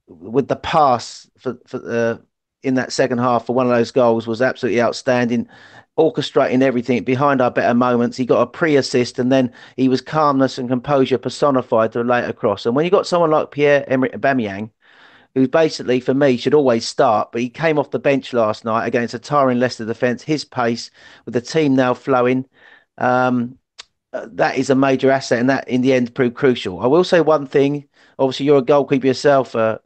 with 0.07 0.47
the 0.47 0.55
pass 0.55 1.29
for, 1.37 1.57
for 1.65 1.77
uh, 1.89 2.17
in 2.63 2.75
that 2.75 2.91
second 2.91 3.17
half 3.17 3.45
for 3.45 3.55
one 3.55 3.65
of 3.65 3.71
those 3.71 3.91
goals 3.91 4.27
was 4.27 4.41
absolutely 4.41 4.81
outstanding, 4.81 5.47
orchestrating 5.97 6.61
everything 6.61 7.03
behind 7.03 7.41
our 7.41 7.51
better 7.51 7.73
moments. 7.73 8.17
He 8.17 8.25
got 8.25 8.41
a 8.41 8.47
pre-assist, 8.47 9.19
and 9.19 9.31
then 9.31 9.51
he 9.77 9.89
was 9.89 10.01
calmness 10.01 10.57
and 10.57 10.69
composure 10.69 11.17
personified 11.17 11.91
to 11.93 12.01
it 12.01 12.29
across. 12.29 12.65
And 12.65 12.75
when 12.75 12.85
you 12.85 12.91
got 12.91 13.07
someone 13.07 13.31
like 13.31 13.51
Pierre 13.51 13.85
Emerick 13.87 14.13
Aubameyang, 14.13 14.69
who 15.33 15.47
basically 15.47 15.99
for 15.99 16.13
me 16.13 16.37
should 16.37 16.53
always 16.53 16.85
start, 16.87 17.31
but 17.31 17.41
he 17.41 17.49
came 17.49 17.79
off 17.79 17.91
the 17.91 17.99
bench 17.99 18.33
last 18.33 18.65
night 18.65 18.85
against 18.85 19.13
a 19.13 19.19
tiring 19.19 19.59
Leicester 19.59 19.85
defence. 19.85 20.21
His 20.21 20.43
pace 20.43 20.91
with 21.25 21.33
the 21.33 21.41
team 21.41 21.75
now 21.75 21.93
flowing. 21.93 22.45
Um, 22.97 23.57
that 24.13 24.57
is 24.57 24.69
a 24.69 24.75
major 24.75 25.09
asset, 25.11 25.39
and 25.39 25.49
that 25.49 25.67
in 25.67 25.81
the 25.81 25.93
end 25.93 26.13
proved 26.13 26.35
crucial. 26.35 26.79
I 26.79 26.87
will 26.87 27.03
say 27.03 27.21
one 27.21 27.45
thing 27.45 27.87
obviously 28.21 28.45
you're 28.45 28.59
a 28.59 28.61
goalkeeper 28.61 29.07
yourself, 29.07 29.55
uh, 29.55 29.79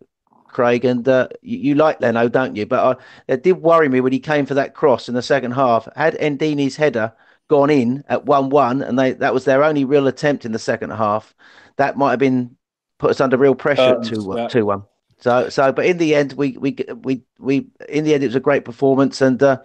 Craig, 0.48 0.86
and 0.86 1.08
uh, 1.08 1.28
you, 1.42 1.58
you, 1.58 1.76
like 1.76 2.00
Leno, 2.02 2.28
don't 2.28 2.56
you? 2.56 2.66
But 2.66 2.80
uh, 2.84 3.02
it 3.28 3.44
did 3.44 3.54
worry 3.54 3.90
me 3.90 4.02
when 4.02 4.14
he 4.14 4.20
came 4.20 4.46
for 4.46 4.54
that 4.54 4.74
cross 4.74 5.08
in 5.10 5.16
the 5.16 5.22
second 5.22 5.52
half. 5.52 5.88
Had 5.96 6.16
Ndidi's 6.16 6.76
header 6.76 7.14
gone 7.48 7.70
in 7.70 8.04
at 8.08 8.26
one-one, 8.26 8.82
and 8.82 8.98
they 8.98 9.14
that 9.14 9.34
was 9.34 9.46
their 9.46 9.64
only 9.64 9.86
real 9.86 10.08
attempt 10.08 10.46
in 10.46 10.52
the 10.52 10.60
second 10.60 10.92
half, 10.92 11.34
that 11.78 11.98
might 11.98 12.12
have 12.12 12.20
been 12.20 12.56
put 13.00 13.12
us 13.12 13.22
under 13.22 13.38
real 13.38 13.56
pressure 13.56 13.96
to 14.04 14.16
two-one. 14.48 14.84
So, 15.20 15.50
so, 15.50 15.72
but 15.72 15.86
in 15.86 15.98
the 15.98 16.14
end, 16.14 16.34
we, 16.34 16.58
we, 16.58 16.76
we, 17.04 17.22
we, 17.40 17.68
in 17.90 18.04
the 18.04 18.14
end, 18.14 18.24
it 18.24 18.28
was 18.28 18.36
a 18.36 18.40
great 18.42 18.66
performance 18.66 19.22
and 19.22 19.42
uh, 19.42 19.58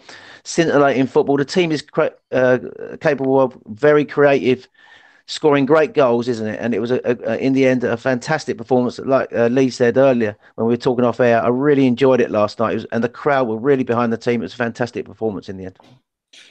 scintillating 0.45 1.07
football. 1.07 1.37
The 1.37 1.45
team 1.45 1.73
is 1.73 1.83
cre- 1.83 2.17
uh, 2.33 2.59
capable 3.01 3.41
of 3.41 3.59
very 3.67 4.05
creative 4.05 4.69
scoring 5.31 5.65
great 5.65 5.95
goals, 5.95 6.27
isn't 6.29 6.47
it? 6.47 6.59
And 6.61 6.75
it 6.75 6.81
was 6.81 6.91
a, 6.91 7.01
a, 7.05 7.37
in 7.37 7.53
the 7.53 7.67
end 7.67 7.85
a 7.85 7.97
fantastic 7.97 8.59
performance. 8.59 8.99
Like 8.99 9.33
uh, 9.33 9.47
Lee 9.47 9.71
said 9.71 9.97
earlier 9.97 10.37
when 10.57 10.67
we 10.67 10.73
were 10.73 10.79
talking 10.79 11.05
off 11.05 11.21
air, 11.21 11.43
I 11.43 11.49
really 11.49 11.87
enjoyed 11.87 12.21
it 12.21 12.31
last 12.31 12.59
night, 12.59 12.73
it 12.73 12.75
was, 12.75 12.87
and 12.93 13.03
the 13.03 13.09
crowd 13.09 13.47
were 13.47 13.57
really 13.57 13.85
behind 13.85 14.13
the 14.13 14.19
team. 14.19 14.41
It 14.41 14.47
was 14.47 14.55
a 14.55 14.57
fantastic 14.57 15.07
performance 15.07 15.49
in 15.49 15.57
the 15.57 15.67
end. 15.67 15.79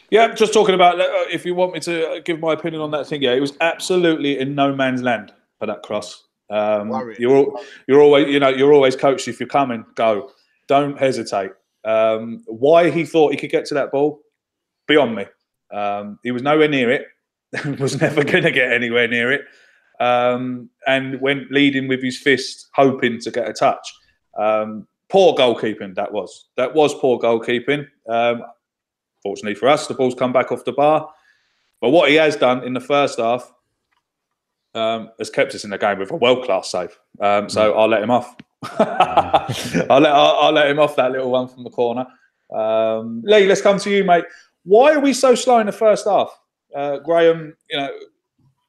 Yeah, 0.10 0.34
just 0.34 0.54
talking 0.54 0.76
about 0.76 1.00
uh, 1.00 1.06
if 1.30 1.46
you 1.46 1.56
want 1.56 1.74
me 1.74 1.80
to 1.82 2.22
give 2.24 2.40
my 2.40 2.54
opinion 2.54 2.82
on 2.82 2.92
that 2.92 3.06
thing, 3.08 3.22
yeah, 3.22 3.34
it 3.34 3.42
was 3.42 3.54
absolutely 3.62 4.40
in 4.40 4.56
no 4.56 4.74
man's 4.74 5.02
land 5.02 5.34
for 5.60 5.66
that 5.66 5.84
cross. 5.84 6.29
Um, 6.50 7.14
you're 7.20 7.54
you're 7.88 8.02
always 8.02 8.28
you 8.28 8.40
know 8.40 8.50
you're 8.50 8.74
always 8.74 8.96
coached 8.96 9.28
if 9.28 9.40
you're 9.40 9.48
coming, 9.48 9.86
go, 9.96 10.32
don't 10.68 10.98
hesitate. 10.98 11.52
Um, 11.86 12.44
why 12.48 12.90
he 12.90 13.06
thought 13.06 13.32
he 13.32 13.38
could 13.38 13.52
get 13.52 13.66
to 13.66 13.74
that 13.76 13.92
ball, 13.92 14.22
beyond 14.88 15.16
me. 15.16 15.26
Um, 15.72 16.20
he 16.24 16.32
was 16.32 16.42
nowhere 16.42 16.68
near 16.68 16.92
it. 16.92 17.06
was 17.80 18.00
never 18.00 18.24
going 18.24 18.44
to 18.44 18.52
get 18.52 18.72
anywhere 18.72 19.08
near 19.08 19.32
it, 19.32 19.42
um, 20.00 20.70
and 20.88 21.20
went 21.22 21.52
leading 21.52 21.88
with 21.88 22.04
his 22.04 22.20
fist, 22.20 22.70
hoping 22.76 23.20
to 23.22 23.32
get 23.32 23.48
a 23.48 23.54
touch. 23.54 23.94
Um, 24.38 24.88
poor 25.10 25.34
goalkeeping 25.36 25.96
that 25.96 26.12
was. 26.12 26.48
That 26.58 26.74
was 26.74 26.94
poor 26.96 27.20
goalkeeping. 27.20 27.88
Um, 28.08 28.44
fortunately 29.24 29.56
for 29.56 29.68
us, 29.68 29.88
the 29.88 29.94
ball's 29.94 30.16
come 30.16 30.34
back 30.34 30.52
off 30.52 30.66
the 30.66 30.72
bar. 30.72 31.10
But 31.82 31.90
what 31.90 32.10
he 32.10 32.16
has 32.16 32.36
done 32.36 32.64
in 32.64 32.74
the 32.74 32.82
first 32.82 33.20
half 33.20 33.52
um, 34.76 35.10
has 35.18 35.30
kept 35.30 35.56
us 35.56 35.64
in 35.64 35.70
the 35.70 35.78
game 35.78 36.00
with 36.00 36.12
a 36.12 36.16
world 36.16 36.46
class 36.46 36.72
save. 36.72 36.98
Um, 37.20 37.50
so 37.50 37.74
mm. 37.74 37.80
I'll 37.80 37.88
let 37.88 38.04
him 38.04 38.12
off. 38.12 38.36
I'll 38.80 40.02
let 40.02 40.12
I'll, 40.12 40.36
I'll, 40.40 40.52
let 40.52 40.70
him 40.70 40.80
off 40.80 40.96
that 40.98 41.12
little 41.12 41.32
one 41.32 41.48
from 41.48 41.64
the 41.64 41.70
corner. 41.70 42.06
Um, 42.54 43.22
Lee, 43.26 43.46
let's 43.46 43.62
come 43.62 43.80
to 43.80 43.90
you, 43.90 44.04
mate. 44.04 44.26
Why 44.64 44.94
are 44.94 45.00
we 45.00 45.14
so 45.14 45.36
slow 45.36 45.60
in 45.60 45.66
the 45.66 45.72
first 45.72 46.08
half? 46.08 46.30
Uh, 46.76 46.98
Graham, 47.00 47.56
you 47.70 47.78
know, 47.78 47.90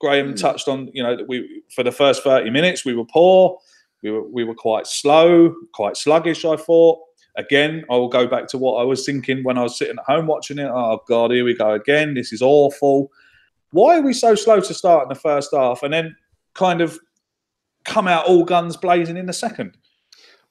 Graham 0.01 0.31
hmm. 0.31 0.35
touched 0.35 0.69
on, 0.69 0.91
you 0.95 1.03
know, 1.03 1.17
that 1.17 1.29
we 1.29 1.63
for 1.75 1.83
the 1.83 1.93
first 1.93 2.23
30 2.23 2.51
minutes 2.51 2.85
we 2.85 2.95
were 2.95 3.05
poor, 3.05 3.59
we 4.03 4.11
were 4.11 4.29
we 4.29 4.45
were 4.45 4.55
quite 4.55 4.87
slow, 4.87 5.55
quite 5.73 5.97
sluggish. 5.97 6.45
I 6.45 6.57
thought. 6.57 7.01
Again, 7.37 7.85
I 7.89 7.95
will 7.95 8.09
go 8.09 8.27
back 8.27 8.49
to 8.49 8.59
what 8.59 8.81
I 8.81 8.85
was 8.85 9.07
thinking 9.07 9.45
when 9.45 9.57
I 9.57 9.63
was 9.63 9.79
sitting 9.79 9.97
at 9.97 10.05
home 10.05 10.27
watching 10.27 10.59
it. 10.59 10.69
Oh 10.69 11.01
God, 11.07 11.31
here 11.31 11.45
we 11.45 11.55
go 11.55 11.75
again. 11.75 12.13
This 12.13 12.33
is 12.33 12.43
awful. 12.43 13.13
Why 13.73 13.99
are 13.99 14.03
we 14.03 14.13
so 14.13 14.35
slow 14.35 14.61
to 14.61 14.75
start 14.75 15.05
in 15.05 15.09
the 15.09 15.15
first 15.15 15.51
half 15.55 15.83
and 15.83 15.93
then 15.93 16.17
kind 16.55 16.81
of 16.81 16.99
come 17.85 18.09
out 18.09 18.27
all 18.27 18.45
guns 18.45 18.77
blazing 18.77 19.17
in 19.17 19.27
the 19.27 19.33
second? 19.33 19.77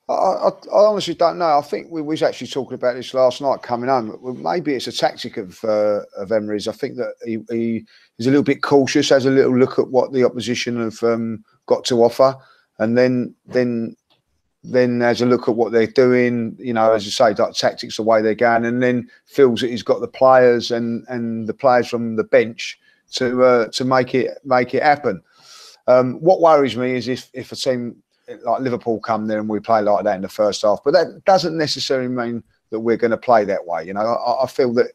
I, 0.08 0.14
I, 0.14 0.50
I, 0.50 0.86
honestly 0.88 1.14
don't 1.14 1.38
know. 1.38 1.58
I 1.58 1.62
think 1.62 1.92
we 1.92 2.02
was 2.02 2.24
actually 2.24 2.48
talking 2.48 2.74
about 2.74 2.96
this 2.96 3.14
last 3.14 3.42
night 3.42 3.62
coming 3.62 3.90
home. 3.90 4.18
Maybe 4.42 4.74
it's 4.74 4.88
a 4.88 4.92
tactic 4.92 5.38
of 5.38 5.64
uh, 5.64 6.02
of 6.18 6.32
Emery's. 6.32 6.68
I 6.68 6.72
think 6.72 6.96
that 6.96 7.14
he, 7.24 7.38
he 7.50 7.86
is 8.18 8.26
a 8.26 8.32
little 8.32 8.44
bit 8.44 8.64
cautious, 8.64 9.10
has 9.10 9.28
a 9.28 9.32
little 9.32 9.56
look 9.56 9.78
at 9.78 9.90
what 9.90 10.12
the 10.12 10.24
opposition 10.24 10.82
have 10.82 11.04
um, 11.04 11.44
got 11.68 11.86
to 11.86 12.04
offer, 12.04 12.36
and 12.80 12.98
then 12.98 13.36
then 13.46 13.96
then 14.64 15.00
has 15.02 15.22
a 15.22 15.28
look 15.28 15.48
at 15.48 15.56
what 15.56 15.72
they're 15.72 15.88
doing, 15.88 16.56
you 16.60 16.74
know, 16.74 16.92
as 16.92 17.06
you 17.06 17.12
say, 17.12 17.34
like 17.34 17.54
tactics, 17.54 17.96
the 17.96 18.04
way 18.04 18.22
they're 18.22 18.34
going, 18.34 18.66
and 18.66 18.82
then 18.82 19.08
feels 19.26 19.62
that 19.62 19.70
he's 19.70 19.84
got 19.84 20.02
the 20.02 20.08
players 20.08 20.72
and 20.72 21.06
and 21.08 21.46
the 21.46 21.54
players 21.54 21.88
from 21.88 22.16
the 22.16 22.24
bench 22.24 22.80
to 23.12 23.44
uh, 23.44 23.68
to 23.70 23.86
make 23.86 24.16
it 24.16 24.32
make 24.44 24.74
it 24.74 24.84
happen. 24.84 25.22
Um, 25.88 26.16
what 26.22 26.42
worries 26.42 26.78
me 26.78 26.96
is 26.96 27.08
if 27.08 27.30
if 27.34 27.52
a 27.52 27.56
team 27.56 28.04
like 28.44 28.62
Liverpool 28.62 29.00
come 29.00 29.28
there 29.28 29.40
and 29.40 29.50
we 29.50 29.60
play 29.60 29.82
like 29.82 30.04
that 30.04 30.16
in 30.16 30.22
the 30.22 30.30
first 30.30 30.62
half, 30.62 30.80
but 30.84 30.94
that 30.94 31.24
doesn't 31.26 31.58
necessarily 31.58 32.08
mean 32.10 32.44
that 32.70 32.80
we're 32.80 32.98
going 32.98 33.12
to 33.12 33.18
play 33.18 33.44
that 33.46 33.66
way. 33.66 33.86
You 33.86 33.94
know, 33.94 34.02
I, 34.02 34.44
I 34.44 34.48
feel 34.48 34.72
that 34.74 34.92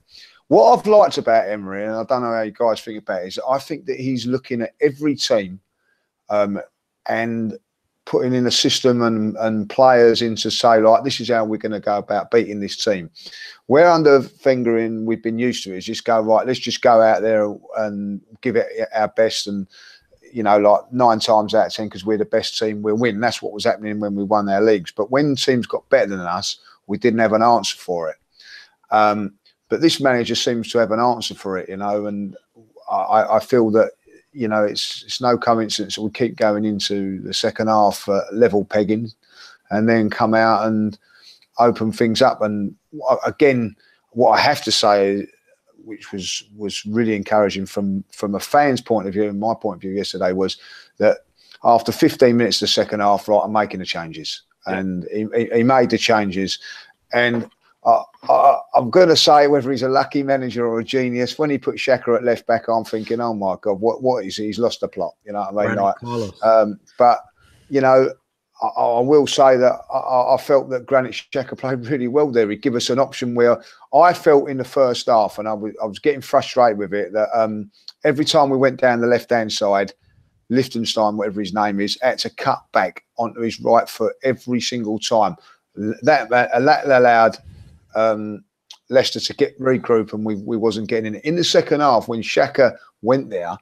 what 0.49 0.79
I've 0.79 0.87
liked 0.87 1.19
about 1.19 1.49
Emery, 1.49 1.85
and 1.85 1.95
I 1.95 2.05
don't 2.05 2.23
know 2.23 2.33
how 2.33 2.43
you 2.43 2.53
guys 2.53 2.81
think 2.81 2.99
about 2.99 3.23
it, 3.23 3.29
is 3.29 3.41
I 3.49 3.59
think 3.59 3.87
that 3.87 3.99
he's 3.99 4.27
looking 4.27 4.63
at 4.63 4.75
every 4.81 5.17
team 5.17 5.61
um, 6.29 6.61
and 7.09 7.59
putting 8.07 8.35
in 8.35 8.47
a 8.47 8.51
system 8.51 9.03
and, 9.03 9.37
and 9.39 9.71
players 9.71 10.21
in 10.21 10.37
to 10.37 10.51
say, 10.51 10.79
like, 10.79 11.05
this 11.05 11.21
is 11.21 11.29
how 11.31 11.45
we're 11.45 11.57
going 11.57 11.73
to 11.73 11.81
go 11.81 11.99
about 11.99 12.31
beating 12.31 12.61
this 12.61 12.83
team. 12.83 13.11
Where 13.67 13.91
under 13.91 14.21
fingering 14.21 15.07
we've 15.07 15.23
been 15.23 15.39
used 15.39 15.65
to 15.65 15.75
is 15.75 15.87
just 15.87 16.05
go, 16.05 16.21
right, 16.21 16.47
let's 16.47 16.59
just 16.59 16.83
go 16.83 17.01
out 17.01 17.23
there 17.23 17.55
and 17.79 18.21
give 18.43 18.57
it 18.57 18.69
our 18.95 19.09
best 19.09 19.47
and 19.47 19.67
you 20.33 20.43
know, 20.43 20.59
like 20.59 20.93
nine 20.93 21.21
times 21.21 21.55
out 21.55 21.69
of 21.69 21.73
ten, 21.73 21.87
because 21.87 22.05
we're 22.05 22.19
the 22.19 22.25
best 22.25 22.59
team, 22.59 22.83
we'll 22.83 22.97
win. 22.97 23.21
That's 23.21 23.41
what 23.41 23.53
was 23.53 23.65
happening 23.65 24.01
when 24.01 24.17
we 24.17 24.25
won 24.25 24.49
our 24.49 24.61
leagues. 24.61 24.91
But 24.91 25.13
when 25.13 25.37
teams 25.37 25.65
got 25.65 25.89
better 25.91 26.09
than 26.09 26.19
us, 26.19 26.59
we 26.89 26.99
didn't 26.99 27.21
have 27.21 27.35
an 27.35 27.43
answer 27.43 27.77
for 27.77 28.11
it. 28.11 28.17
Um, 28.91 29.35
but 29.69 29.81
this 29.81 30.01
manager 30.01 30.35
seems 30.35 30.73
to 30.73 30.79
have 30.79 30.91
an 30.91 30.99
answer 30.99 31.37
for 31.37 31.57
it, 31.57 31.69
you 31.69 31.77
know, 31.77 32.07
and 32.07 32.37
I, 32.91 33.37
I 33.37 33.41
feel 33.41 33.71
that 33.71 33.93
you 34.35 34.49
know 34.49 34.65
it's 34.65 35.03
it's 35.05 35.21
no 35.21 35.39
coincidence 35.39 35.95
that 35.95 36.03
we 36.03 36.11
keep 36.11 36.37
going 36.37 36.65
into 36.65 37.21
the 37.21 37.33
second 37.33 37.69
half 37.69 38.09
uh, 38.09 38.21
level 38.33 38.65
pegging, 38.65 39.11
and 39.71 39.89
then 39.89 40.11
come 40.11 40.35
out 40.35 40.67
and 40.67 40.99
open 41.59 41.93
things 41.93 42.21
up. 42.21 42.43
And 42.43 42.75
again, 43.25 43.77
what 44.11 44.33
I 44.33 44.41
have 44.41 44.63
to 44.65 44.73
say, 44.73 45.27
which 45.85 46.13
was 46.13 46.43
was 46.57 46.85
really 46.85 47.15
encouraging 47.15 47.67
from 47.67 48.05
from 48.11 48.35
a 48.35 48.41
fan's 48.41 48.81
point 48.81 49.07
of 49.07 49.15
view 49.15 49.29
and 49.29 49.39
my 49.39 49.55
point 49.55 49.77
of 49.77 49.83
view 49.83 49.93
yesterday, 49.93 50.33
was 50.33 50.57
that 50.99 51.19
after 51.63 51.93
15 51.93 52.37
minutes 52.37 52.57
of 52.57 52.67
the 52.67 52.73
second 52.73 53.01
half, 53.01 53.27
right, 53.29 53.41
I'm 53.43 53.53
making 53.53 53.81
the 53.81 53.87
changes, 53.87 54.43
yeah. 54.67 54.79
and 54.79 55.07
he, 55.11 55.27
he 55.55 55.63
made 55.63 55.91
the 55.91 55.99
changes, 55.99 56.59
and 57.13 57.49
I, 57.87 58.59
am 58.77 58.91
going 58.91 59.09
to 59.09 59.17
say 59.17 59.47
whether 59.47 59.71
he's 59.71 59.83
a 59.83 59.89
lucky 59.89 60.23
manager 60.23 60.67
or 60.67 60.81
a 60.81 60.85
genius. 60.85 61.39
When 61.39 61.51
he 61.51 61.59
put 61.59 61.77
Xhaka 61.77 62.17
at 62.17 62.25
left 62.25 62.47
back, 62.47 62.69
I'm 62.69 62.85
thinking, 62.85 63.21
oh 63.21 63.35
my 63.35 63.57
god, 63.61 63.81
what 63.81 64.03
what 64.03 64.25
is 64.25 64.37
he? 64.37 64.47
He's 64.47 64.59
lost 64.59 64.81
the 64.81 64.89
plot. 64.89 65.15
You 65.25 65.33
know 65.33 65.47
what 65.51 65.67
I 65.67 65.69
mean? 65.69 65.77
Like, 65.77 66.43
um, 66.43 66.81
but 66.99 67.21
you 67.69 67.81
know, 67.81 68.11
I, 68.63 68.67
I 68.67 69.01
will 69.01 69.27
say 69.27 69.57
that 69.57 69.81
I, 69.93 70.35
I, 70.35 70.37
felt 70.39 70.71
that 70.71 70.87
Granit 70.87 71.13
Xhaka 71.13 71.59
played 71.59 71.87
really 71.87 72.09
well 72.09 72.31
there. 72.31 72.49
He 72.49 72.57
gave 72.57 72.75
us 72.75 72.89
an 72.89 72.99
option 72.99 73.35
where 73.35 73.63
I 73.93 74.15
felt 74.15 74.49
in 74.49 74.57
the 74.57 74.65
first 74.65 75.07
half, 75.07 75.39
and 75.39 75.47
I 75.47 75.53
was, 75.53 75.75
I 75.83 75.87
was 75.87 75.99
getting 75.99 76.23
frustrated 76.23 76.79
with 76.79 76.95
it, 76.95 77.13
that 77.13 77.29
um, 77.35 77.71
every 78.05 78.25
time 78.25 78.49
we 78.49 78.57
went 78.57 78.81
down 78.81 79.01
the 79.01 79.07
left 79.07 79.29
hand 79.31 79.53
side, 79.53 79.93
Lichtstein, 80.51 81.17
whatever 81.17 81.41
his 81.41 81.53
name 81.53 81.81
is, 81.81 81.99
had 82.01 82.19
to 82.21 82.31
cut 82.31 82.63
back 82.73 83.05
onto 83.19 83.41
his 83.41 83.61
right 83.61 83.89
foot 83.89 84.15
every 84.23 84.61
single 84.61 84.99
time. 84.99 85.37
That, 85.75 86.29
that, 86.31 86.51
that 86.65 86.87
allowed 86.87 87.39
um, 87.95 88.45
Leicester 88.91 89.21
to 89.21 89.35
get 89.35 89.59
regroup, 89.59 90.13
and 90.13 90.25
we 90.25 90.37
we 90.37 90.57
wasn't 90.57 90.89
getting 90.89 91.07
in 91.07 91.15
it 91.17 91.25
in 91.25 91.37
the 91.37 91.45
second 91.45 91.81
half 91.81 92.09
when 92.09 92.23
Xhaka 92.23 92.77
went 93.03 93.31
there. 93.31 93.57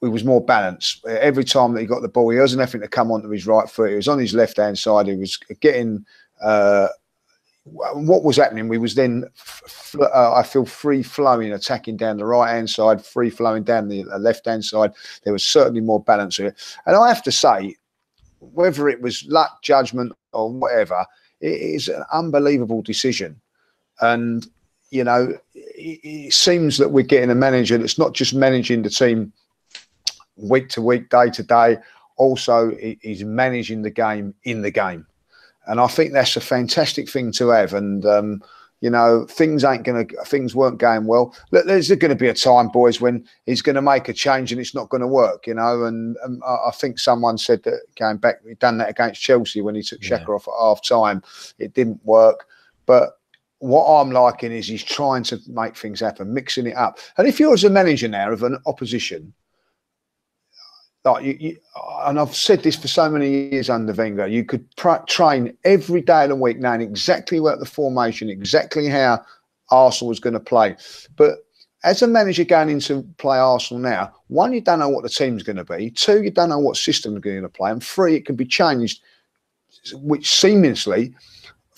He 0.00 0.08
was 0.08 0.24
more 0.24 0.44
balanced. 0.44 1.04
Every 1.06 1.44
time 1.44 1.74
that 1.74 1.80
he 1.80 1.86
got 1.86 2.02
the 2.02 2.08
ball, 2.08 2.30
he 2.30 2.38
wasn't 2.38 2.60
having 2.60 2.80
to 2.82 2.88
come 2.88 3.10
onto 3.10 3.28
his 3.30 3.46
right 3.46 3.68
foot. 3.68 3.90
He 3.90 3.96
was 3.96 4.06
on 4.06 4.18
his 4.18 4.32
left 4.32 4.56
hand 4.56 4.78
side. 4.78 5.08
He 5.08 5.16
was 5.16 5.36
getting 5.60 6.04
uh, 6.40 6.88
what 7.64 8.24
was 8.24 8.36
happening. 8.36 8.68
We 8.68 8.78
was 8.78 8.94
then, 8.94 9.24
uh, 10.00 10.34
I 10.34 10.42
feel, 10.42 10.64
free 10.64 11.02
flowing, 11.02 11.52
attacking 11.52 11.96
down 11.96 12.16
the 12.16 12.24
right 12.24 12.54
hand 12.54 12.70
side, 12.70 13.04
free 13.04 13.30
flowing 13.30 13.64
down 13.64 13.88
the 13.88 14.04
left 14.18 14.46
hand 14.46 14.64
side. 14.64 14.92
There 15.24 15.32
was 15.32 15.44
certainly 15.44 15.80
more 15.80 16.02
balance 16.02 16.36
here. 16.36 16.54
And 16.86 16.96
I 16.96 17.08
have 17.08 17.22
to 17.24 17.32
say, 17.32 17.74
whether 18.40 18.88
it 18.88 19.00
was 19.00 19.24
luck, 19.26 19.62
judgment, 19.62 20.12
or 20.32 20.52
whatever, 20.52 21.04
it 21.40 21.60
is 21.60 21.88
an 21.88 22.04
unbelievable 22.12 22.82
decision 22.82 23.40
and, 24.00 24.46
you 24.90 25.04
know, 25.04 25.38
it, 25.54 26.00
it 26.02 26.32
seems 26.32 26.78
that 26.78 26.90
we're 26.90 27.02
getting 27.02 27.30
a 27.30 27.34
manager 27.34 27.78
that's 27.78 27.98
not 27.98 28.14
just 28.14 28.34
managing 28.34 28.82
the 28.82 28.90
team 28.90 29.32
week 30.36 30.68
to 30.70 30.82
week, 30.82 31.10
day 31.10 31.30
to 31.30 31.42
day, 31.42 31.78
also 32.16 32.76
he's 33.00 33.24
managing 33.24 33.82
the 33.82 33.90
game 33.90 34.34
in 34.44 34.62
the 34.62 34.70
game. 34.70 35.06
And 35.66 35.80
I 35.80 35.86
think 35.86 36.12
that's 36.12 36.36
a 36.36 36.40
fantastic 36.40 37.10
thing 37.10 37.32
to 37.32 37.48
have. 37.50 37.74
And, 37.74 38.04
um, 38.06 38.42
you 38.80 38.88
know, 38.88 39.26
things 39.26 39.64
ain't 39.64 39.82
going 39.82 40.06
to, 40.06 40.16
things 40.24 40.54
weren't 40.54 40.78
going 40.78 41.06
well. 41.06 41.34
Look, 41.50 41.66
there's 41.66 41.88
going 41.88 42.10
to 42.10 42.14
be 42.14 42.28
a 42.28 42.34
time, 42.34 42.68
boys, 42.68 43.00
when 43.00 43.26
he's 43.44 43.60
going 43.60 43.74
to 43.74 43.82
make 43.82 44.08
a 44.08 44.12
change 44.12 44.52
and 44.52 44.60
it's 44.60 44.74
not 44.74 44.88
going 44.88 45.00
to 45.00 45.06
work, 45.06 45.46
you 45.46 45.54
know. 45.54 45.84
And, 45.84 46.16
and 46.22 46.40
I 46.44 46.70
think 46.72 46.98
someone 46.98 47.38
said 47.38 47.64
that 47.64 47.80
going 47.98 48.18
back, 48.18 48.36
he'd 48.46 48.60
done 48.60 48.78
that 48.78 48.88
against 48.88 49.20
Chelsea 49.20 49.60
when 49.60 49.74
he 49.74 49.82
took 49.82 50.02
yeah. 50.02 50.20
Xhaka 50.20 50.36
off 50.36 50.48
at 50.48 50.54
half 50.58 50.82
time. 50.82 51.22
It 51.58 51.74
didn't 51.74 52.04
work. 52.04 52.46
But 52.86 53.17
what 53.60 53.84
I'm 53.84 54.10
liking 54.10 54.52
is 54.52 54.68
he's 54.68 54.84
trying 54.84 55.24
to 55.24 55.40
make 55.48 55.76
things 55.76 56.00
happen, 56.00 56.32
mixing 56.32 56.66
it 56.66 56.76
up. 56.76 56.98
And 57.16 57.26
if 57.26 57.40
you're 57.40 57.54
as 57.54 57.64
a 57.64 57.70
manager 57.70 58.08
now 58.08 58.30
of 58.30 58.42
an 58.42 58.58
opposition, 58.66 59.32
like 61.04 61.24
you, 61.24 61.36
you, 61.40 61.56
and 62.02 62.20
I've 62.20 62.34
said 62.34 62.62
this 62.62 62.76
for 62.76 62.88
so 62.88 63.08
many 63.10 63.50
years 63.50 63.70
under 63.70 63.92
Wenger, 63.92 64.26
you 64.26 64.44
could 64.44 64.64
pr- 64.76 65.04
train 65.08 65.56
every 65.64 66.00
day 66.00 66.24
of 66.24 66.30
the 66.30 66.36
week 66.36 66.58
knowing 66.58 66.82
exactly 66.82 67.40
what 67.40 67.58
the 67.58 67.66
formation, 67.66 68.28
exactly 68.28 68.88
how 68.88 69.24
Arsenal 69.70 70.08
was 70.08 70.20
going 70.20 70.34
to 70.34 70.40
play. 70.40 70.76
But 71.16 71.38
as 71.84 72.02
a 72.02 72.06
manager 72.06 72.44
going 72.44 72.68
into 72.68 73.02
play 73.18 73.38
Arsenal 73.38 73.82
now, 73.82 74.12
one, 74.26 74.52
you 74.52 74.60
don't 74.60 74.80
know 74.80 74.88
what 74.88 75.02
the 75.02 75.08
team's 75.08 75.42
going 75.42 75.56
to 75.56 75.64
be. 75.64 75.90
Two, 75.90 76.22
you 76.22 76.30
don't 76.30 76.48
know 76.48 76.58
what 76.58 76.76
system 76.76 77.12
they're 77.12 77.20
going 77.20 77.42
to 77.42 77.48
play. 77.48 77.70
And 77.70 77.82
three, 77.82 78.16
it 78.16 78.26
can 78.26 78.36
be 78.36 78.44
changed, 78.44 79.00
which 79.94 80.28
seamlessly 80.28 81.14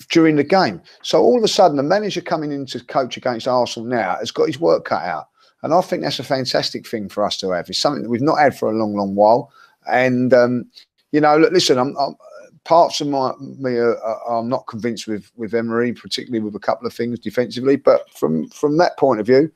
during 0.09 0.35
the 0.35 0.43
game. 0.43 0.81
So 1.01 1.21
all 1.21 1.37
of 1.37 1.43
a 1.43 1.47
sudden, 1.47 1.77
the 1.77 1.83
manager 1.83 2.21
coming 2.21 2.51
in 2.51 2.65
to 2.67 2.83
coach 2.83 3.17
against 3.17 3.47
Arsenal 3.47 3.87
now 3.87 4.15
has 4.19 4.31
got 4.31 4.47
his 4.47 4.59
work 4.59 4.85
cut 4.85 5.03
out. 5.03 5.27
And 5.63 5.73
I 5.73 5.81
think 5.81 6.01
that's 6.01 6.19
a 6.19 6.23
fantastic 6.23 6.87
thing 6.87 7.09
for 7.09 7.23
us 7.23 7.37
to 7.37 7.51
have. 7.51 7.69
It's 7.69 7.79
something 7.79 8.03
that 8.03 8.09
we've 8.09 8.21
not 8.21 8.39
had 8.39 8.57
for 8.57 8.71
a 8.71 8.75
long, 8.75 8.95
long 8.95 9.15
while. 9.15 9.51
And, 9.87 10.33
um, 10.33 10.65
you 11.11 11.21
know, 11.21 11.37
look, 11.37 11.51
listen, 11.51 11.77
I'm, 11.77 11.95
I'm, 11.97 12.15
parts 12.63 13.01
of 13.01 13.07
my 13.07 13.31
me 13.39 13.75
are, 13.75 13.97
are, 14.01 14.39
I'm 14.39 14.49
not 14.49 14.67
convinced 14.67 15.07
with 15.07 15.31
with 15.35 15.53
Emery, 15.53 15.93
particularly 15.93 16.43
with 16.43 16.55
a 16.55 16.59
couple 16.59 16.87
of 16.87 16.93
things 16.93 17.19
defensively. 17.19 17.75
But 17.75 18.09
from 18.11 18.49
from 18.49 18.77
that 18.77 18.97
point 18.97 19.19
of 19.19 19.25
view, 19.25 19.51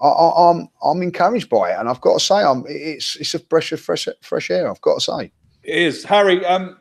I, 0.00 0.08
am 0.08 0.32
I'm, 0.36 0.68
I'm 0.82 1.02
encouraged 1.02 1.48
by 1.48 1.72
it, 1.72 1.78
and 1.78 1.88
I've 1.88 2.00
got 2.00 2.14
to 2.14 2.24
say, 2.24 2.36
I'm 2.36 2.64
it's 2.68 3.16
it's 3.16 3.34
a 3.34 3.38
of 3.38 3.80
fresh 3.80 4.08
fresh 4.22 4.50
air. 4.50 4.70
I've 4.70 4.80
got 4.80 4.94
to 4.96 5.00
say, 5.00 5.32
it 5.62 5.76
is 5.76 6.04
Harry. 6.04 6.44
Um, 6.44 6.78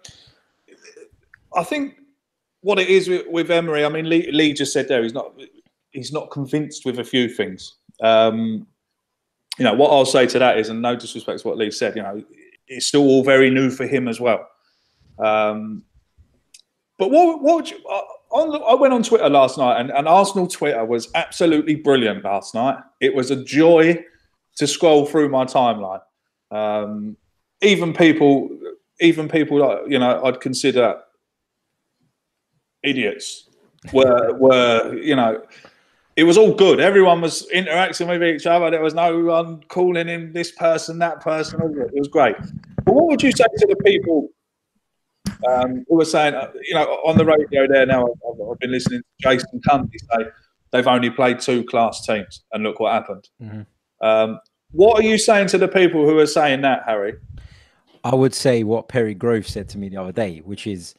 I 1.55 1.63
think 1.63 1.95
what 2.65 2.79
it 2.79 2.89
is 2.89 3.07
with, 3.07 3.27
with 3.27 3.51
Emery, 3.51 3.85
I 3.85 3.89
mean, 3.89 4.09
Lee, 4.09 4.31
Lee, 4.31 4.51
just 4.51 4.73
said 4.73 4.87
there 4.87 5.03
he's 5.03 5.13
not 5.13 5.39
he's 5.91 6.11
not 6.11 6.31
convinced 6.31 6.83
with 6.83 6.97
a 6.97 7.03
few 7.03 7.29
things. 7.29 7.75
Um, 8.01 8.65
you 9.59 9.65
know, 9.65 9.75
what 9.75 9.91
I'll 9.91 10.03
say 10.03 10.25
to 10.25 10.39
that 10.39 10.57
is, 10.57 10.69
and 10.69 10.81
no 10.81 10.95
disrespect 10.95 11.41
to 11.41 11.47
what 11.47 11.57
Lee 11.57 11.69
said, 11.69 11.95
you 11.95 12.01
know, 12.01 12.23
it's 12.67 12.87
still 12.87 13.03
all 13.03 13.23
very 13.23 13.51
new 13.51 13.69
for 13.69 13.85
him 13.85 14.07
as 14.07 14.19
well. 14.19 14.49
Um, 15.19 15.83
but 16.97 17.11
what 17.11 17.43
what 17.43 17.55
would 17.57 17.69
you, 17.69 17.77
I, 17.87 18.39
I 18.71 18.73
went 18.73 18.95
on 18.95 19.03
Twitter 19.03 19.29
last 19.29 19.59
night, 19.59 19.79
and, 19.79 19.91
and 19.91 20.07
Arsenal 20.07 20.47
Twitter 20.47 20.83
was 20.83 21.11
absolutely 21.13 21.75
brilliant 21.75 22.23
last 22.23 22.55
night. 22.55 22.79
It 22.99 23.13
was 23.13 23.29
a 23.29 23.43
joy 23.43 24.03
to 24.57 24.65
scroll 24.65 25.05
through 25.05 25.29
my 25.29 25.45
timeline. 25.45 26.01
Um, 26.49 27.15
even 27.61 27.93
people, 27.93 28.49
even 28.99 29.29
people 29.29 29.85
you 29.87 29.99
know 29.99 30.23
I'd 30.23 30.41
consider 30.41 30.95
idiots 32.85 33.49
were 33.93 34.33
were 34.37 34.97
you 34.97 35.15
know 35.15 35.41
it 36.15 36.23
was 36.23 36.37
all 36.37 36.53
good. 36.53 36.79
Everyone 36.79 37.19
was 37.19 37.49
interacting 37.51 38.07
with 38.07 38.23
each 38.23 38.45
other. 38.45 38.71
There 38.71 38.81
was 38.81 38.93
no 38.93 39.19
one 39.19 39.61
calling 39.67 40.07
in 40.07 40.31
this 40.31 40.51
person, 40.51 40.97
that 40.99 41.19
person. 41.19 41.59
It 41.61 41.91
was 41.93 42.07
great. 42.07 42.37
But 42.85 42.95
what 42.95 43.07
would 43.07 43.21
you 43.21 43.31
say 43.31 43.43
to 43.57 43.67
the 43.67 43.75
people 43.83 44.29
um, 45.49 45.83
who 45.89 45.97
were 45.97 46.05
saying, 46.05 46.35
uh, 46.35 46.51
you 46.63 46.73
know, 46.73 46.85
on 47.05 47.17
the 47.17 47.25
radio 47.25 47.67
there 47.67 47.85
now? 47.85 48.05
I've, 48.05 48.49
I've 48.49 48.59
been 48.59 48.71
listening 48.71 49.01
to 49.01 49.29
Jason 49.29 49.59
Cundy 49.67 49.99
say 49.99 50.25
they've 50.71 50.87
only 50.87 51.09
played 51.09 51.39
two 51.39 51.65
class 51.65 52.05
teams, 52.05 52.43
and 52.53 52.63
look 52.63 52.79
what 52.79 52.93
happened. 52.93 53.27
Mm-hmm. 53.41 54.05
Um, 54.05 54.39
what 54.71 54.99
are 54.99 55.07
you 55.07 55.17
saying 55.17 55.47
to 55.47 55.57
the 55.57 55.67
people 55.67 56.05
who 56.05 56.17
are 56.19 56.27
saying 56.27 56.61
that, 56.61 56.83
Harry? 56.85 57.15
I 58.03 58.15
would 58.15 58.33
say 58.33 58.63
what 58.63 58.87
Perry 58.87 59.15
Grove 59.15 59.47
said 59.47 59.67
to 59.69 59.77
me 59.77 59.89
the 59.89 59.97
other 59.97 60.11
day, 60.11 60.39
which 60.39 60.67
is 60.67 60.95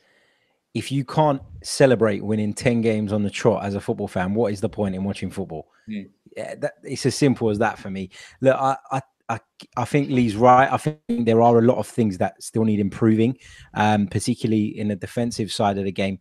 if 0.76 0.92
you 0.92 1.06
can't 1.06 1.40
celebrate 1.62 2.22
winning 2.22 2.52
10 2.52 2.82
games 2.82 3.10
on 3.10 3.22
the 3.22 3.30
trot 3.30 3.64
as 3.64 3.74
a 3.74 3.80
football 3.80 4.08
fan, 4.08 4.34
what 4.34 4.52
is 4.52 4.60
the 4.60 4.68
point 4.68 4.94
in 4.94 5.04
watching 5.04 5.30
football? 5.30 5.68
Mm. 5.88 6.10
Yeah, 6.36 6.54
that, 6.56 6.74
it's 6.82 7.06
as 7.06 7.14
simple 7.14 7.48
as 7.48 7.58
that 7.60 7.78
for 7.78 7.90
me. 7.90 8.10
Look, 8.42 8.54
I, 8.54 8.76
I, 8.92 9.00
I, 9.30 9.40
I 9.78 9.84
think 9.86 10.10
Lee's 10.10 10.36
right. 10.36 10.70
I 10.70 10.76
think 10.76 11.00
there 11.24 11.40
are 11.40 11.58
a 11.58 11.62
lot 11.62 11.78
of 11.78 11.86
things 11.86 12.18
that 12.18 12.42
still 12.42 12.64
need 12.64 12.78
improving, 12.78 13.38
um, 13.72 14.06
particularly 14.06 14.78
in 14.78 14.88
the 14.88 14.96
defensive 14.96 15.50
side 15.50 15.78
of 15.78 15.84
the 15.84 15.92
game. 15.92 16.18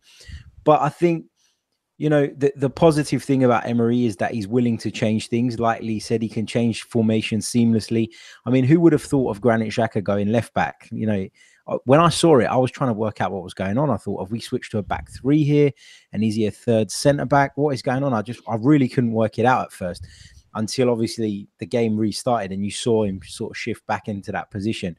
But 0.64 0.80
I 0.80 0.88
think, 0.88 1.26
you 1.98 2.08
know, 2.08 2.26
the, 2.26 2.50
the 2.56 2.70
positive 2.70 3.22
thing 3.22 3.44
about 3.44 3.66
Emery 3.66 4.06
is 4.06 4.16
that 4.16 4.32
he's 4.32 4.48
willing 4.48 4.78
to 4.78 4.90
change 4.90 5.28
things. 5.28 5.60
Like 5.60 5.82
Lee 5.82 6.00
said, 6.00 6.22
he 6.22 6.30
can 6.30 6.46
change 6.46 6.84
formation 6.84 7.40
seamlessly. 7.40 8.08
I 8.46 8.50
mean, 8.50 8.64
who 8.64 8.80
would 8.80 8.94
have 8.94 9.02
thought 9.02 9.30
of 9.30 9.42
Granit 9.42 9.68
Xhaka 9.68 10.02
going 10.02 10.32
left 10.32 10.54
back? 10.54 10.88
You 10.90 11.06
know, 11.06 11.28
when 11.84 12.00
I 12.00 12.08
saw 12.08 12.38
it, 12.38 12.44
I 12.44 12.56
was 12.56 12.70
trying 12.70 12.90
to 12.90 12.94
work 12.94 13.20
out 13.20 13.32
what 13.32 13.42
was 13.42 13.54
going 13.54 13.76
on. 13.76 13.90
I 13.90 13.96
thought, 13.96 14.20
have 14.20 14.30
we 14.30 14.40
switched 14.40 14.70
to 14.72 14.78
a 14.78 14.82
back 14.82 15.10
three 15.10 15.42
here? 15.42 15.72
And 16.12 16.22
is 16.22 16.36
he 16.36 16.46
a 16.46 16.50
third 16.50 16.90
centre 16.90 17.24
back? 17.24 17.56
What 17.56 17.74
is 17.74 17.82
going 17.82 18.04
on? 18.04 18.14
I 18.14 18.22
just, 18.22 18.40
I 18.48 18.56
really 18.56 18.88
couldn't 18.88 19.12
work 19.12 19.38
it 19.38 19.46
out 19.46 19.66
at 19.66 19.72
first 19.72 20.06
until 20.54 20.90
obviously 20.90 21.48
the 21.58 21.66
game 21.66 21.96
restarted 21.96 22.52
and 22.52 22.64
you 22.64 22.70
saw 22.70 23.04
him 23.04 23.20
sort 23.24 23.50
of 23.52 23.56
shift 23.56 23.86
back 23.86 24.08
into 24.08 24.32
that 24.32 24.50
position. 24.50 24.96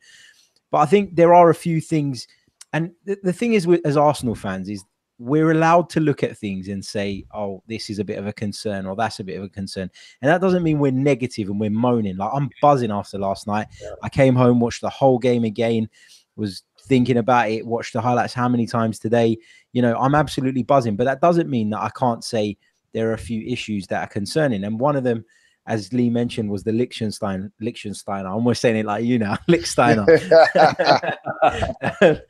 But 0.71 0.80
I 0.80 0.86
think 0.86 1.15
there 1.15 1.34
are 1.34 1.49
a 1.49 1.56
few 1.56 1.82
things, 1.82 2.27
and 2.73 2.91
the, 3.06 3.17
the 3.23 3.34
thing 3.34 3.53
is, 3.53 3.65
with, 3.65 3.86
as 3.86 3.97
Arsenal 3.97 4.36
fans, 4.36 4.69
is 4.69 4.84
we're 5.19 5.51
allowed 5.51 5.89
to 5.89 5.99
look 5.99 6.23
at 6.23 6.38
things 6.38 6.67
and 6.67 6.84
say, 6.84 7.23
"Oh, 7.34 7.63
this 7.67 7.89
is 7.89 7.99
a 7.99 8.03
bit 8.03 8.19
of 8.19 8.27
a 8.27 8.34
concern," 8.34 8.86
or 8.86 8.95
"That's 8.95 9.19
a 9.19 9.23
bit 9.23 9.38
of 9.38 9.43
a 9.45 9.49
concern," 9.49 9.89
and 10.21 10.30
that 10.30 10.41
doesn't 10.41 10.63
mean 10.63 10.80
we're 10.80 10.91
negative 10.91 11.49
and 11.49 11.60
we're 11.60 11.69
moaning. 11.69 12.17
Like 12.17 12.32
I'm 12.34 12.49
buzzing 12.62 12.91
after 12.91 13.17
last 13.17 13.47
night. 13.47 13.67
Yeah. 13.82 13.91
I 14.03 14.10
came 14.10 14.36
home, 14.36 14.60
watched 14.60 14.82
the 14.82 14.89
whole 14.89 15.17
game 15.17 15.45
again, 15.45 15.89
was 16.38 16.63
thinking 16.82 17.17
about 17.17 17.50
it, 17.50 17.65
watched 17.65 17.93
the 17.93 18.02
highlights 18.02 18.34
how 18.34 18.47
many 18.47 18.65
times 18.65 19.00
today. 19.00 19.38
You 19.73 19.82
know, 19.82 19.97
I'm 19.97 20.15
absolutely 20.15 20.63
buzzing, 20.63 20.95
but 20.95 21.04
that 21.04 21.21
doesn't 21.21 21.50
mean 21.50 21.69
that 21.71 21.82
I 21.82 21.89
can't 21.89 22.23
say 22.23 22.58
there 22.93 23.10
are 23.10 23.13
a 23.13 23.17
few 23.17 23.45
issues 23.45 23.88
that 23.88 24.04
are 24.04 24.08
concerning, 24.08 24.63
and 24.63 24.80
one 24.80 24.95
of 24.95 25.04
them 25.04 25.26
as 25.67 25.91
Lee 25.91 26.10
mentioned, 26.10 26.50
was 26.50 26.63
the 26.63 26.71
Liechtenstein. 26.71 27.52
Liechtenstein. 27.60 28.26
I'm 28.26 28.32
almost 28.32 28.62
saying 28.62 28.78
it 28.78 28.86
like 28.86 29.04
you 29.04 29.19
now, 29.19 29.36
Liechtensteiner. 29.50 30.08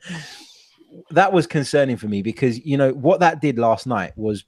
that 1.10 1.32
was 1.32 1.46
concerning 1.46 1.96
for 1.96 2.08
me 2.08 2.22
because 2.22 2.64
you 2.66 2.76
know 2.76 2.92
what 2.92 3.20
that 3.20 3.40
did 3.40 3.58
last 3.58 3.86
night 3.86 4.12
was 4.16 4.44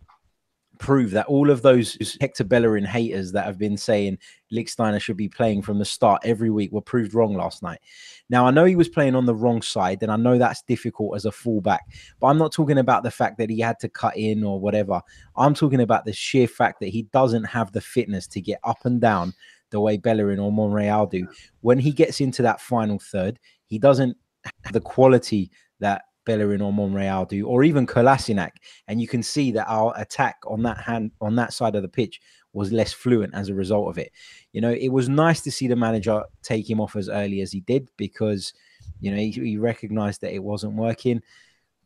prove 0.81 1.11
that 1.11 1.27
all 1.27 1.51
of 1.51 1.62
those 1.62 2.16
Hector 2.21 2.43
Bellerin 2.43 2.85
haters 2.85 3.33
that 3.33 3.45
have 3.45 3.59
been 3.59 3.77
saying 3.77 4.19
Lichtsteiner 4.51 5.01
should 5.01 5.16
be 5.16 5.29
playing 5.29 5.61
from 5.62 5.79
the 5.79 5.85
start 5.85 6.23
every 6.25 6.51
week 6.51 6.73
were 6.73 6.81
proved 6.81 7.14
wrong 7.14 7.35
last 7.35 7.62
night. 7.62 7.79
Now, 8.31 8.47
I 8.47 8.51
know 8.51 8.64
he 8.64 8.77
was 8.77 8.88
playing 8.88 9.14
on 9.14 9.27
the 9.27 9.35
wrong 9.35 9.61
side, 9.61 10.03
and 10.03 10.11
I 10.11 10.16
know 10.16 10.38
that's 10.38 10.62
difficult 10.62 11.14
as 11.14 11.27
a 11.27 11.33
fullback, 11.33 11.87
but 12.19 12.29
I'm 12.29 12.38
not 12.38 12.53
talking 12.53 12.79
about 12.79 13.03
the 13.03 13.11
fact 13.11 13.37
that 13.38 13.51
he 13.51 13.61
had 13.61 13.79
to 13.81 13.88
cut 13.88 14.16
in 14.16 14.43
or 14.43 14.59
whatever. 14.59 15.03
I'm 15.37 15.55
talking 15.55 15.83
about 15.83 16.07
the 16.07 16.14
sheer 16.14 16.49
fact 16.49 16.81
that 16.81 16.88
he 16.88 17.03
doesn't 17.12 17.45
have 17.45 17.73
the 17.73 17.83
fitness 17.83 18.27
to 18.29 18.40
get 18.40 18.59
up 18.64 18.85
and 18.85 19.01
down 19.01 19.35
the 19.69 19.81
way 19.81 19.99
Bellerin 19.99 20.40
or 20.40 20.51
Monreal 20.51 21.07
do. 21.07 21.29
When 21.61 21.79
he 21.79 21.93
gets 21.93 22.21
into 22.21 22.43
that 22.43 22.61
final 22.61 22.99
third, 22.99 23.38
he 23.66 23.79
doesn't 23.79 24.16
have 24.64 24.73
the 24.73 24.81
quality 24.81 25.51
that 25.81 26.05
Bellerin 26.31 26.61
or 26.61 26.73
Monreal 26.73 27.25
do, 27.25 27.45
or 27.45 27.64
even 27.64 27.88
Kolasinac, 27.88 28.53
and 28.87 29.01
you 29.01 29.09
can 29.09 29.21
see 29.21 29.51
that 29.51 29.66
our 29.69 29.93
attack 29.97 30.37
on 30.47 30.62
that 30.62 30.79
hand 30.79 31.11
on 31.21 31.35
that 31.35 31.53
side 31.53 31.75
of 31.75 31.83
the 31.83 31.88
pitch 31.88 32.21
was 32.53 32.71
less 32.71 32.93
fluent 32.93 33.35
as 33.35 33.49
a 33.49 33.55
result 33.55 33.88
of 33.88 33.99
it. 33.99 34.12
You 34.53 34.61
know, 34.61 34.71
it 34.71 34.90
was 34.90 35.09
nice 35.09 35.40
to 35.40 35.51
see 35.51 35.66
the 35.66 35.75
manager 35.75 36.23
take 36.45 36.71
him 36.71 36.81
off 36.81 36.95
as 36.95 37.09
early 37.09 37.40
as 37.40 37.51
he 37.51 37.62
did 37.62 37.88
because 37.97 38.55
you 39.01 39.11
know 39.11 39.16
he, 39.16 39.33
he 39.33 39.57
recognized 39.57 40.21
that 40.21 40.33
it 40.33 40.45
wasn't 40.45 40.75
working. 40.75 41.21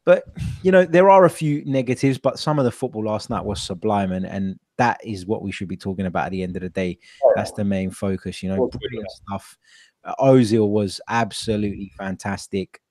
But 0.04 0.24
you 0.62 0.70
know, 0.70 0.84
there 0.84 1.08
are 1.08 1.24
a 1.24 1.30
few 1.30 1.64
negatives, 1.64 2.18
but 2.18 2.38
some 2.38 2.58
of 2.58 2.66
the 2.66 2.70
football 2.70 3.04
last 3.04 3.30
night 3.30 3.46
was 3.46 3.62
sublime, 3.62 4.12
and, 4.12 4.26
and 4.26 4.60
that 4.76 5.00
is 5.02 5.24
what 5.24 5.40
we 5.40 5.52
should 5.52 5.68
be 5.68 5.78
talking 5.78 6.04
about 6.04 6.26
at 6.26 6.32
the 6.32 6.42
end 6.42 6.56
of 6.56 6.62
the 6.62 6.68
day. 6.68 6.98
That's 7.34 7.52
the 7.52 7.64
main 7.64 7.90
focus, 7.90 8.42
you 8.42 8.50
know, 8.50 8.68
brilliant 8.68 9.10
stuff. 9.10 9.56
Ozil 10.20 10.68
was 10.68 11.00
absolutely 11.08 11.90
fantastic. 11.96 12.82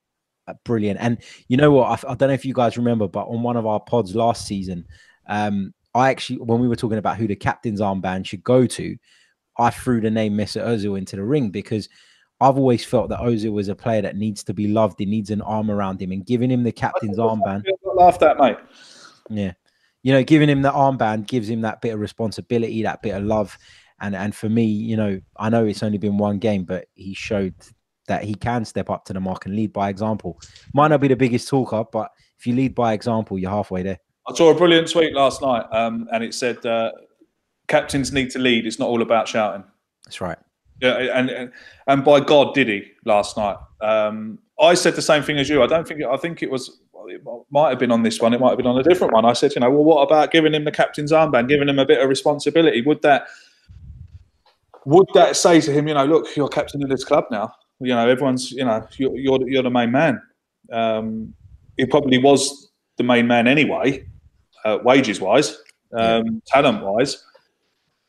Uh, 0.46 0.54
brilliant. 0.64 1.00
And 1.00 1.18
you 1.48 1.56
know 1.56 1.70
what? 1.70 2.04
I, 2.04 2.12
I, 2.12 2.14
don't 2.14 2.28
know 2.28 2.34
if 2.34 2.44
you 2.44 2.54
guys 2.54 2.76
remember, 2.76 3.08
but 3.08 3.26
on 3.28 3.42
one 3.42 3.56
of 3.56 3.66
our 3.66 3.80
pods 3.80 4.14
last 4.14 4.46
season, 4.46 4.86
um, 5.26 5.72
I 5.94 6.10
actually, 6.10 6.38
when 6.40 6.60
we 6.60 6.68
were 6.68 6.76
talking 6.76 6.98
about 6.98 7.16
who 7.16 7.26
the 7.26 7.36
captain's 7.36 7.80
armband 7.80 8.26
should 8.26 8.44
go 8.44 8.66
to, 8.66 8.96
I 9.58 9.70
threw 9.70 10.00
the 10.00 10.10
name 10.10 10.36
Mesut 10.36 10.66
Ozil 10.66 10.98
into 10.98 11.16
the 11.16 11.24
ring 11.24 11.50
because 11.50 11.88
I've 12.40 12.58
always 12.58 12.84
felt 12.84 13.08
that 13.10 13.20
Ozil 13.20 13.52
was 13.52 13.68
a 13.68 13.76
player 13.76 14.02
that 14.02 14.16
needs 14.16 14.42
to 14.44 14.54
be 14.54 14.68
loved. 14.68 14.98
He 14.98 15.06
needs 15.06 15.30
an 15.30 15.40
arm 15.42 15.70
around 15.70 16.02
him, 16.02 16.10
and 16.12 16.26
giving 16.26 16.50
him 16.50 16.64
the 16.64 16.72
captain's 16.72 17.18
armband. 17.18 17.62
Laughed 17.94 18.22
at, 18.22 18.38
mate. 18.38 18.56
Yeah, 19.30 19.52
you 20.02 20.12
know, 20.12 20.24
giving 20.24 20.48
him 20.48 20.62
the 20.62 20.72
armband 20.72 21.26
gives 21.26 21.48
him 21.48 21.60
that 21.62 21.80
bit 21.80 21.94
of 21.94 22.00
responsibility, 22.00 22.82
that 22.82 23.02
bit 23.02 23.14
of 23.14 23.22
love, 23.22 23.56
and 24.00 24.16
and 24.16 24.34
for 24.34 24.48
me, 24.48 24.64
you 24.64 24.96
know, 24.96 25.20
I 25.36 25.48
know 25.48 25.64
it's 25.64 25.82
only 25.82 25.98
been 25.98 26.18
one 26.18 26.38
game, 26.38 26.64
but 26.64 26.86
he 26.94 27.14
showed 27.14 27.54
that 28.06 28.24
he 28.24 28.34
can 28.34 28.64
step 28.64 28.90
up 28.90 29.04
to 29.06 29.12
the 29.12 29.20
mark 29.20 29.46
and 29.46 29.56
lead 29.56 29.72
by 29.72 29.88
example. 29.88 30.40
Might 30.72 30.88
not 30.88 31.00
be 31.00 31.08
the 31.08 31.16
biggest 31.16 31.48
talker, 31.48 31.84
but 31.90 32.10
if 32.38 32.46
you 32.46 32.54
lead 32.54 32.74
by 32.74 32.92
example, 32.92 33.38
you're 33.38 33.50
halfway 33.50 33.82
there. 33.82 33.98
I 34.28 34.34
saw 34.34 34.50
a 34.50 34.54
brilliant 34.54 34.90
tweet 34.90 35.14
last 35.14 35.42
night, 35.42 35.64
um, 35.70 36.08
and 36.12 36.24
it 36.24 36.34
said, 36.34 36.64
uh, 36.64 36.92
"Captains 37.68 38.12
need 38.12 38.30
to 38.30 38.38
lead. 38.38 38.66
It's 38.66 38.78
not 38.78 38.88
all 38.88 39.02
about 39.02 39.28
shouting." 39.28 39.64
That's 40.04 40.20
right. 40.20 40.38
Yeah, 40.80 40.96
and 41.14 41.30
and, 41.30 41.52
and 41.86 42.04
by 42.04 42.20
God, 42.20 42.54
did 42.54 42.68
he 42.68 42.84
last 43.04 43.36
night? 43.36 43.56
Um, 43.80 44.38
I 44.60 44.74
said 44.74 44.94
the 44.96 45.02
same 45.02 45.22
thing 45.22 45.38
as 45.38 45.48
you. 45.48 45.62
I 45.62 45.66
don't 45.66 45.86
think. 45.86 46.02
I 46.02 46.16
think 46.16 46.42
it 46.42 46.50
was. 46.50 46.80
It 47.06 47.22
might 47.50 47.68
have 47.68 47.78
been 47.78 47.92
on 47.92 48.02
this 48.02 48.18
one. 48.18 48.32
It 48.32 48.40
might 48.40 48.50
have 48.50 48.56
been 48.56 48.66
on 48.66 48.78
a 48.78 48.82
different 48.82 49.12
one. 49.12 49.26
I 49.26 49.34
said, 49.34 49.54
you 49.54 49.60
know, 49.60 49.68
well, 49.68 49.84
what 49.84 50.02
about 50.02 50.30
giving 50.30 50.54
him 50.54 50.64
the 50.64 50.72
captain's 50.72 51.12
armband, 51.12 51.48
giving 51.48 51.68
him 51.68 51.78
a 51.78 51.84
bit 51.84 52.00
of 52.00 52.08
responsibility? 52.08 52.80
Would 52.80 53.02
that 53.02 53.26
would 54.86 55.06
that 55.14 55.36
say 55.36 55.60
to 55.60 55.72
him, 55.72 55.88
you 55.88 55.94
know, 55.94 56.04
look, 56.04 56.34
you're 56.36 56.48
captain 56.48 56.82
of 56.82 56.88
this 56.88 57.04
club 57.04 57.24
now. 57.30 57.54
You 57.80 57.94
know, 57.94 58.08
everyone's 58.08 58.52
you 58.52 58.64
know 58.64 58.86
you're 58.96 59.16
you're, 59.16 59.48
you're 59.48 59.62
the 59.62 59.70
main 59.70 59.90
man. 59.90 60.22
Um, 60.72 61.34
he 61.76 61.86
probably 61.86 62.18
was 62.18 62.70
the 62.96 63.04
main 63.04 63.26
man 63.26 63.46
anyway, 63.46 64.06
uh, 64.64 64.78
wages 64.84 65.20
wise, 65.20 65.58
um, 65.92 66.24
yeah. 66.24 66.30
talent 66.46 66.84
wise. 66.84 67.22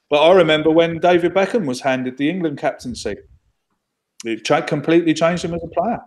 But 0.10 0.22
I 0.22 0.34
remember 0.34 0.70
when 0.70 1.00
David 1.00 1.34
Beckham 1.34 1.66
was 1.66 1.82
handed 1.82 2.18
the 2.18 2.30
England 2.30 2.60
captaincy, 2.60 3.16
it 4.24 4.68
completely 4.68 5.14
changed 5.14 5.44
him 5.44 5.54
as 5.54 5.64
a 5.64 5.68
player. 5.68 6.02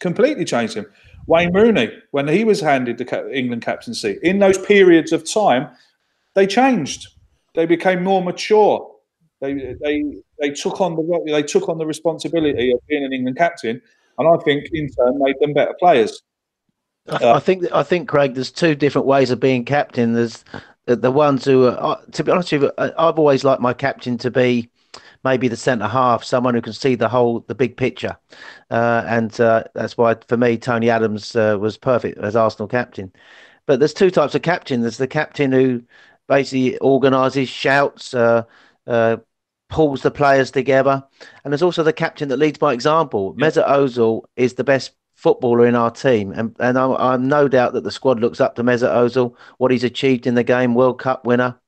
Completely 0.00 0.44
changed 0.44 0.74
him. 0.74 0.86
Wayne 1.26 1.52
Rooney, 1.54 1.90
when 2.10 2.26
he 2.26 2.44
was 2.44 2.60
handed 2.60 2.98
the 2.98 3.04
ca- 3.04 3.28
England 3.28 3.62
captaincy, 3.62 4.18
in 4.22 4.40
those 4.40 4.58
periods 4.58 5.12
of 5.12 5.30
time, 5.30 5.68
they 6.34 6.46
changed. 6.46 7.08
They 7.54 7.66
became 7.66 8.02
more 8.02 8.22
mature. 8.22 8.91
They 9.42 9.74
they 9.82 10.04
they 10.38 10.50
took 10.50 10.80
on 10.80 10.94
the 10.94 11.22
they 11.26 11.42
took 11.42 11.68
on 11.68 11.76
the 11.76 11.84
responsibility 11.84 12.70
of 12.70 12.78
being 12.86 13.04
an 13.04 13.12
England 13.12 13.36
captain, 13.36 13.82
and 14.16 14.28
I 14.28 14.42
think 14.44 14.68
in 14.72 14.88
turn 14.88 15.18
made 15.18 15.34
them 15.40 15.52
better 15.52 15.74
players. 15.80 16.22
I, 17.08 17.32
I 17.32 17.40
think 17.40 17.64
I 17.72 17.82
think 17.82 18.08
Craig, 18.08 18.34
there's 18.34 18.52
two 18.52 18.76
different 18.76 19.06
ways 19.06 19.32
of 19.32 19.40
being 19.40 19.64
captain. 19.64 20.12
There's 20.12 20.44
the, 20.86 20.94
the 20.94 21.10
ones 21.10 21.44
who 21.44 21.66
are, 21.66 21.96
uh, 21.98 22.00
to 22.12 22.22
be 22.22 22.30
honest 22.30 22.52
with 22.52 22.62
you, 22.62 22.72
I've 22.78 23.18
always 23.18 23.42
liked 23.42 23.60
my 23.60 23.74
captain 23.74 24.16
to 24.18 24.30
be 24.30 24.70
maybe 25.24 25.48
the 25.48 25.56
centre 25.56 25.88
half, 25.88 26.22
someone 26.22 26.54
who 26.54 26.62
can 26.62 26.72
see 26.72 26.94
the 26.94 27.08
whole, 27.08 27.40
the 27.48 27.54
big 27.54 27.76
picture, 27.76 28.16
uh, 28.70 29.02
and 29.06 29.40
uh, 29.40 29.64
that's 29.74 29.98
why 29.98 30.14
for 30.28 30.36
me 30.36 30.56
Tony 30.56 30.88
Adams 30.88 31.34
uh, 31.34 31.56
was 31.60 31.76
perfect 31.76 32.16
as 32.18 32.36
Arsenal 32.36 32.68
captain. 32.68 33.12
But 33.66 33.80
there's 33.80 33.94
two 33.94 34.10
types 34.10 34.36
of 34.36 34.42
captain. 34.42 34.82
There's 34.82 34.98
the 34.98 35.08
captain 35.08 35.50
who 35.50 35.82
basically 36.28 36.78
organises, 36.78 37.48
shouts, 37.48 38.14
uh, 38.14 38.44
uh, 38.86 39.16
pulls 39.72 40.02
the 40.02 40.10
players 40.10 40.50
together. 40.50 41.02
And 41.42 41.52
there's 41.52 41.62
also 41.62 41.82
the 41.82 41.92
captain 41.92 42.28
that 42.28 42.36
leads 42.36 42.58
by 42.58 42.74
example. 42.74 43.34
Yeah. 43.36 43.46
Mesut 43.46 43.66
Ozil 43.66 44.22
is 44.36 44.54
the 44.54 44.64
best 44.64 44.92
footballer 45.14 45.66
in 45.66 45.74
our 45.74 45.90
team, 45.90 46.32
and 46.32 46.54
and 46.58 46.76
I'm, 46.76 46.92
I'm, 46.92 47.28
no 47.28 47.46
doubt 47.48 47.74
that 47.74 47.84
the 47.84 47.90
squad 47.90 48.20
looks 48.20 48.40
up 48.40 48.56
to 48.56 48.64
Mesut 48.64 48.92
Ozil, 48.92 49.34
what 49.58 49.70
he's 49.70 49.84
achieved 49.84 50.26
in 50.26 50.34
the 50.34 50.42
game, 50.42 50.74
World 50.74 50.98
Cup 50.98 51.24
winner, 51.24 51.58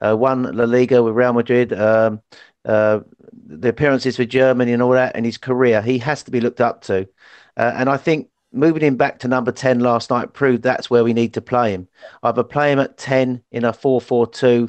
uh, 0.00 0.16
won 0.16 0.44
La 0.44 0.64
Liga 0.64 1.02
with 1.02 1.14
Real 1.14 1.34
Madrid, 1.34 1.72
um, 1.74 2.22
uh, 2.64 3.00
the 3.46 3.68
appearances 3.68 4.16
for 4.16 4.24
Germany 4.24 4.72
and 4.72 4.82
all 4.82 4.92
that, 4.92 5.14
and 5.14 5.26
his 5.26 5.38
career. 5.38 5.82
He 5.82 5.98
has 5.98 6.22
to 6.24 6.30
be 6.30 6.40
looked 6.40 6.60
up 6.60 6.82
to, 6.82 7.08
uh, 7.56 7.72
and 7.76 7.88
I 7.88 7.96
think. 7.96 8.28
Moving 8.54 8.82
him 8.82 8.96
back 8.96 9.18
to 9.20 9.28
number 9.28 9.50
10 9.50 9.80
last 9.80 10.10
night 10.10 10.34
proved 10.34 10.62
that's 10.62 10.90
where 10.90 11.04
we 11.04 11.14
need 11.14 11.32
to 11.32 11.40
play 11.40 11.72
him. 11.72 11.88
Either 12.22 12.44
play 12.44 12.70
him 12.70 12.80
at 12.80 12.98
10 12.98 13.42
in 13.50 13.64
a 13.64 13.72
4 13.72 13.98
4 13.98 14.26
2 14.26 14.68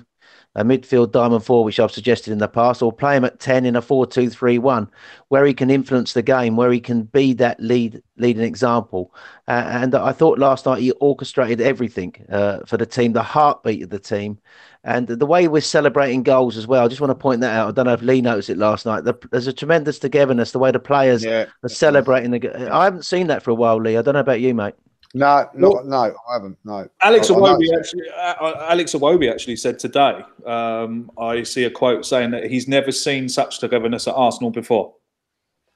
a 0.55 0.63
midfield 0.63 1.11
diamond 1.11 1.43
four, 1.43 1.63
which 1.63 1.79
I've 1.79 1.91
suggested 1.91 2.31
in 2.31 2.37
the 2.37 2.47
past, 2.47 2.81
or 2.81 2.93
play 2.93 3.17
him 3.17 3.25
at 3.25 3.39
10 3.39 3.65
in 3.65 3.75
a 3.75 3.81
4 3.81 4.05
2 4.05 4.29
3 4.29 4.59
1, 4.59 4.87
where 5.29 5.45
he 5.45 5.53
can 5.53 5.69
influence 5.69 6.13
the 6.13 6.21
game, 6.21 6.55
where 6.55 6.71
he 6.71 6.79
can 6.79 7.03
be 7.03 7.33
that 7.33 7.59
lead 7.59 8.01
leading 8.17 8.43
example. 8.43 9.13
Uh, 9.47 9.63
and 9.67 9.95
I 9.95 10.11
thought 10.11 10.37
last 10.37 10.65
night 10.65 10.81
he 10.81 10.91
orchestrated 10.91 11.59
everything 11.59 12.15
uh, 12.29 12.59
for 12.65 12.77
the 12.77 12.85
team, 12.85 13.13
the 13.13 13.23
heartbeat 13.23 13.83
of 13.83 13.89
the 13.89 13.99
team. 13.99 14.37
And 14.85 15.07
the 15.07 15.25
way 15.25 15.47
we're 15.47 15.61
celebrating 15.61 16.23
goals 16.23 16.57
as 16.57 16.67
well, 16.67 16.83
I 16.83 16.89
just 16.89 16.99
want 16.99 17.11
to 17.11 17.15
point 17.15 17.39
that 17.41 17.55
out. 17.55 17.69
I 17.69 17.71
don't 17.71 17.85
know 17.85 17.93
if 17.93 18.01
Lee 18.01 18.19
noticed 18.19 18.49
it 18.49 18.57
last 18.57 18.85
night. 18.85 19.05
The, 19.05 19.13
there's 19.31 19.47
a 19.47 19.53
tremendous 19.53 19.97
togetherness, 19.97 20.51
the 20.51 20.59
way 20.59 20.71
the 20.71 20.79
players 20.79 21.23
yeah. 21.23 21.45
are 21.63 21.69
celebrating. 21.69 22.31
The, 22.31 22.69
I 22.71 22.83
haven't 22.83 23.05
seen 23.05 23.27
that 23.27 23.43
for 23.43 23.51
a 23.51 23.55
while, 23.55 23.79
Lee. 23.79 23.95
I 23.95 24.01
don't 24.01 24.13
know 24.13 24.19
about 24.19 24.41
you, 24.41 24.53
mate. 24.53 24.75
No, 25.15 25.47
no, 25.53 25.81
no, 25.85 26.15
I 26.29 26.33
haven't. 26.33 26.57
No. 26.63 26.87
Alex 27.01 27.29
I, 27.29 27.35
Iwobi 27.35 27.77
actually, 27.77 28.09
uh, 28.17 28.65
Alex 28.67 28.93
Iwobi 28.93 29.31
actually 29.31 29.55
said 29.57 29.77
today. 29.77 30.23
Um, 30.45 31.11
I 31.19 31.43
see 31.43 31.65
a 31.65 31.69
quote 31.69 32.03
saying 32.03 32.31
that 32.31 32.49
he's 32.49 32.67
never 32.67 32.91
seen 32.91 33.29
such 33.29 33.59
togetherness 33.59 34.07
at 34.07 34.15
Arsenal 34.15 34.49
before. 34.49 34.95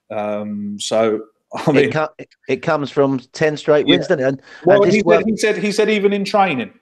Um, 0.10 0.80
so 0.80 1.22
I 1.54 1.72
mean, 1.72 1.86
it, 1.86 1.94
com- 1.94 2.10
it, 2.48 2.58
comes 2.64 2.90
from 2.90 3.20
ten 3.32 3.58
straight 3.58 3.86
wins, 3.86 4.08
yeah. 4.10 4.16
doesn't 4.16 4.20
it? 4.20 4.28
And, 4.28 4.42
well, 4.66 4.84
and 4.84 4.92
he, 4.92 5.02
said, 5.02 5.26
he, 5.26 5.38
said, 5.38 5.58
he 5.58 5.72
said 5.72 5.90
even 5.90 6.14
in 6.14 6.26
training, 6.26 6.74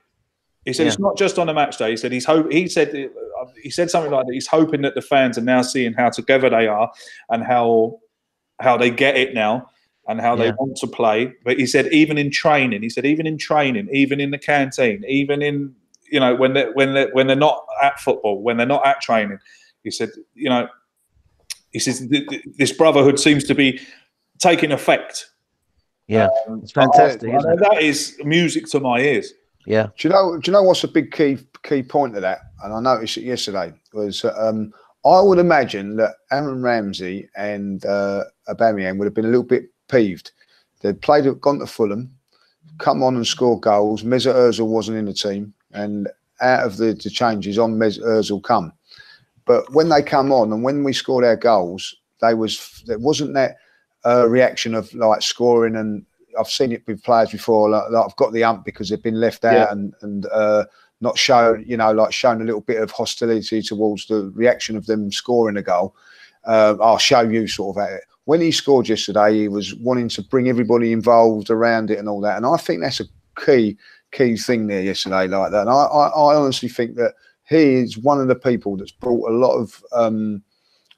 he 0.64 0.72
said 0.72 0.84
yeah. 0.84 0.94
it's 0.94 1.00
not 1.00 1.18
just 1.18 1.38
on 1.38 1.50
a 1.50 1.54
match 1.54 1.78
day. 1.78 1.92
He 1.92 1.98
said 1.98 2.14
he's 2.14 2.26
hope. 2.26 2.50
He 2.52 2.70
said 2.70 2.90
uh, 2.96 3.46
he 3.62 3.70
said 3.70 3.90
something 3.90 4.12
like 4.12 4.28
that. 4.28 4.34
He's 4.34 4.48
hoping 4.48 4.82
that 4.84 4.96
the 4.96 5.02
fans 5.02 5.38
are 5.38 5.42
now 5.42 5.62
seeing 5.62 5.92
how 5.92 6.10
together 6.10 6.50
they 6.50 6.68
are 6.68 6.90
and 7.30 7.44
how 7.44 8.00
how 8.62 8.78
they 8.78 8.90
get 8.90 9.18
it 9.18 9.34
now 9.34 9.70
and 10.08 10.22
how 10.22 10.36
yeah. 10.36 10.44
they 10.44 10.52
want 10.52 10.78
to 10.78 10.88
play. 10.88 11.34
But 11.44 11.58
he 11.58 11.66
said 11.66 11.92
even 11.92 12.18
in 12.18 12.32
training, 12.32 12.82
he 12.82 12.90
said 12.90 13.06
even 13.06 13.28
in 13.28 13.38
training, 13.38 13.90
even 13.92 14.20
in 14.20 14.32
the 14.32 14.38
canteen, 14.38 15.04
even 15.08 15.42
in 15.42 15.76
you 16.12 16.20
know 16.20 16.36
when 16.36 16.54
they 16.54 16.66
when 16.74 16.94
they 16.94 17.08
when 17.14 17.28
they're 17.28 17.36
not 17.36 17.66
at 17.82 18.00
football, 18.00 18.42
when 18.42 18.58
they're 18.58 18.66
not 18.66 18.86
at 18.86 19.02
training, 19.02 19.40
he 19.84 19.92
said 19.92 20.10
you 20.34 20.50
know 20.50 20.68
he 21.72 21.80
says 21.80 22.08
this 22.58 22.72
brotherhood 22.72 23.20
seems 23.20 23.44
to 23.46 23.56
be 23.56 23.80
taking 24.40 24.72
effect. 24.72 25.30
Yeah, 26.08 26.30
um, 26.48 26.62
it's 26.62 26.72
fantastic. 26.72 27.32
I, 27.32 27.38
I 27.38 27.56
that 27.56 27.78
is 27.82 28.16
music 28.24 28.68
to 28.68 28.80
my 28.80 29.00
ears. 29.00 29.34
Yeah. 29.66 29.88
Do 29.98 30.08
you 30.08 30.14
know? 30.14 30.38
Do 30.38 30.50
you 30.50 30.54
know 30.54 30.64
what's 30.64 30.84
a 30.84 30.88
big 30.88 31.12
key 31.12 31.40
key 31.64 31.82
point 31.82 32.16
of 32.16 32.22
that? 32.22 32.40
And 32.64 32.74
I 32.74 32.80
noticed 32.80 33.18
it 33.18 33.24
yesterday 33.24 33.74
was 33.94 34.24
um, 34.24 34.72
I 35.06 35.22
would 35.22 35.40
imagine 35.40 35.98
that 35.98 36.16
Aaron 36.32 36.62
Ramsey 36.62 37.30
and 37.36 37.86
uh, 37.86 38.24
Aubameyang 38.48 38.98
would 38.98 39.06
have 39.06 39.14
been 39.14 39.26
a 39.26 39.30
little 39.30 39.44
bit 39.44 39.66
peeved. 39.88 40.32
They'd 40.82 41.02
played, 41.02 41.42
gone 41.42 41.60
to 41.60 41.68
Fulham, 41.68 42.12
come 42.78 43.04
on 43.04 43.16
and 43.16 43.26
score 43.26 43.60
goals. 43.60 44.04
Mesut 44.04 44.36
Ozil 44.36 44.68
wasn't 44.68 44.98
in 44.98 45.06
the 45.06 45.14
team, 45.14 45.54
and 45.72 46.08
out 46.42 46.66
of 46.66 46.78
the, 46.78 46.94
the 46.94 47.10
changes, 47.10 47.58
on 47.58 47.76
Mesut 47.76 48.04
Ozil 48.04 48.44
come. 48.44 48.74
But 49.46 49.72
when 49.74 49.90
they 49.90 50.02
come 50.02 50.32
on 50.32 50.52
and 50.52 50.64
when 50.64 50.84
we 50.84 50.94
scored 50.94 51.24
our 51.24 51.36
goals, 51.36 51.96
they 52.22 52.34
was 52.34 52.84
there 52.88 53.00
wasn't 53.00 53.34
that 53.36 53.58
uh, 54.06 54.28
reaction 54.28 54.74
of 54.76 54.94
like 54.94 55.22
scoring 55.22 55.76
and 55.76 56.06
I've 56.38 56.48
seen 56.48 56.72
it 56.72 56.86
with 56.88 57.04
players 57.04 57.32
before. 57.32 57.70
Like, 57.70 57.90
like 57.92 58.06
I've 58.06 58.16
got 58.16 58.34
the 58.34 58.44
ump 58.44 58.66
because 58.66 58.90
they've 58.90 59.02
been 59.02 59.20
left 59.20 59.46
out 59.46 59.54
yeah. 59.54 59.72
and 59.72 59.94
and 60.02 60.26
uh, 60.32 60.66
not 61.02 61.18
shown, 61.18 61.64
you 61.68 61.78
know, 61.78 61.92
like 61.92 62.12
shown 62.12 62.42
a 62.42 62.46
little 62.46 62.62
bit 62.62 62.82
of 62.82 62.92
hostility 62.92 63.62
towards 63.62 64.08
the 64.08 64.32
reaction 64.36 64.76
of 64.76 64.86
them 64.88 65.12
scoring 65.12 65.58
a 65.58 65.62
goal. 65.62 65.96
Uh, 66.44 66.76
I'll 66.82 66.98
show 66.98 67.22
you 67.22 67.48
sort 67.48 67.78
of 67.78 67.84
at 67.84 67.94
it 67.94 68.04
when 68.26 68.42
he 68.42 68.52
scored 68.52 68.90
yesterday, 68.90 69.40
he 69.40 69.48
was 69.48 69.74
wanting 69.76 70.10
to 70.10 70.22
bring 70.24 70.50
everybody 70.50 70.92
involved 70.92 71.50
around 71.50 71.92
it 71.92 72.00
and 72.00 72.10
all 72.10 72.22
that. 72.22 72.38
And 72.38 72.46
I 72.46 72.58
think 72.58 72.82
that's 72.82 73.00
a 73.00 73.06
key 73.46 73.78
key 74.12 74.38
thing 74.38 74.68
there 74.68 74.82
yesterday, 74.82 75.28
like 75.28 75.52
that. 75.52 75.62
And 75.62 75.70
I, 75.70 75.74
I, 75.74 76.08
I 76.08 76.36
honestly 76.36 76.70
think 76.70 76.96
that 76.96 77.14
he 77.48 77.76
is 77.76 77.98
one 77.98 78.20
of 78.20 78.28
the 78.28 78.36
people 78.36 78.78
that's 78.78 78.92
brought 78.92 79.30
a 79.30 79.34
lot 79.34 79.56
of 79.56 79.84
um, 79.94 80.42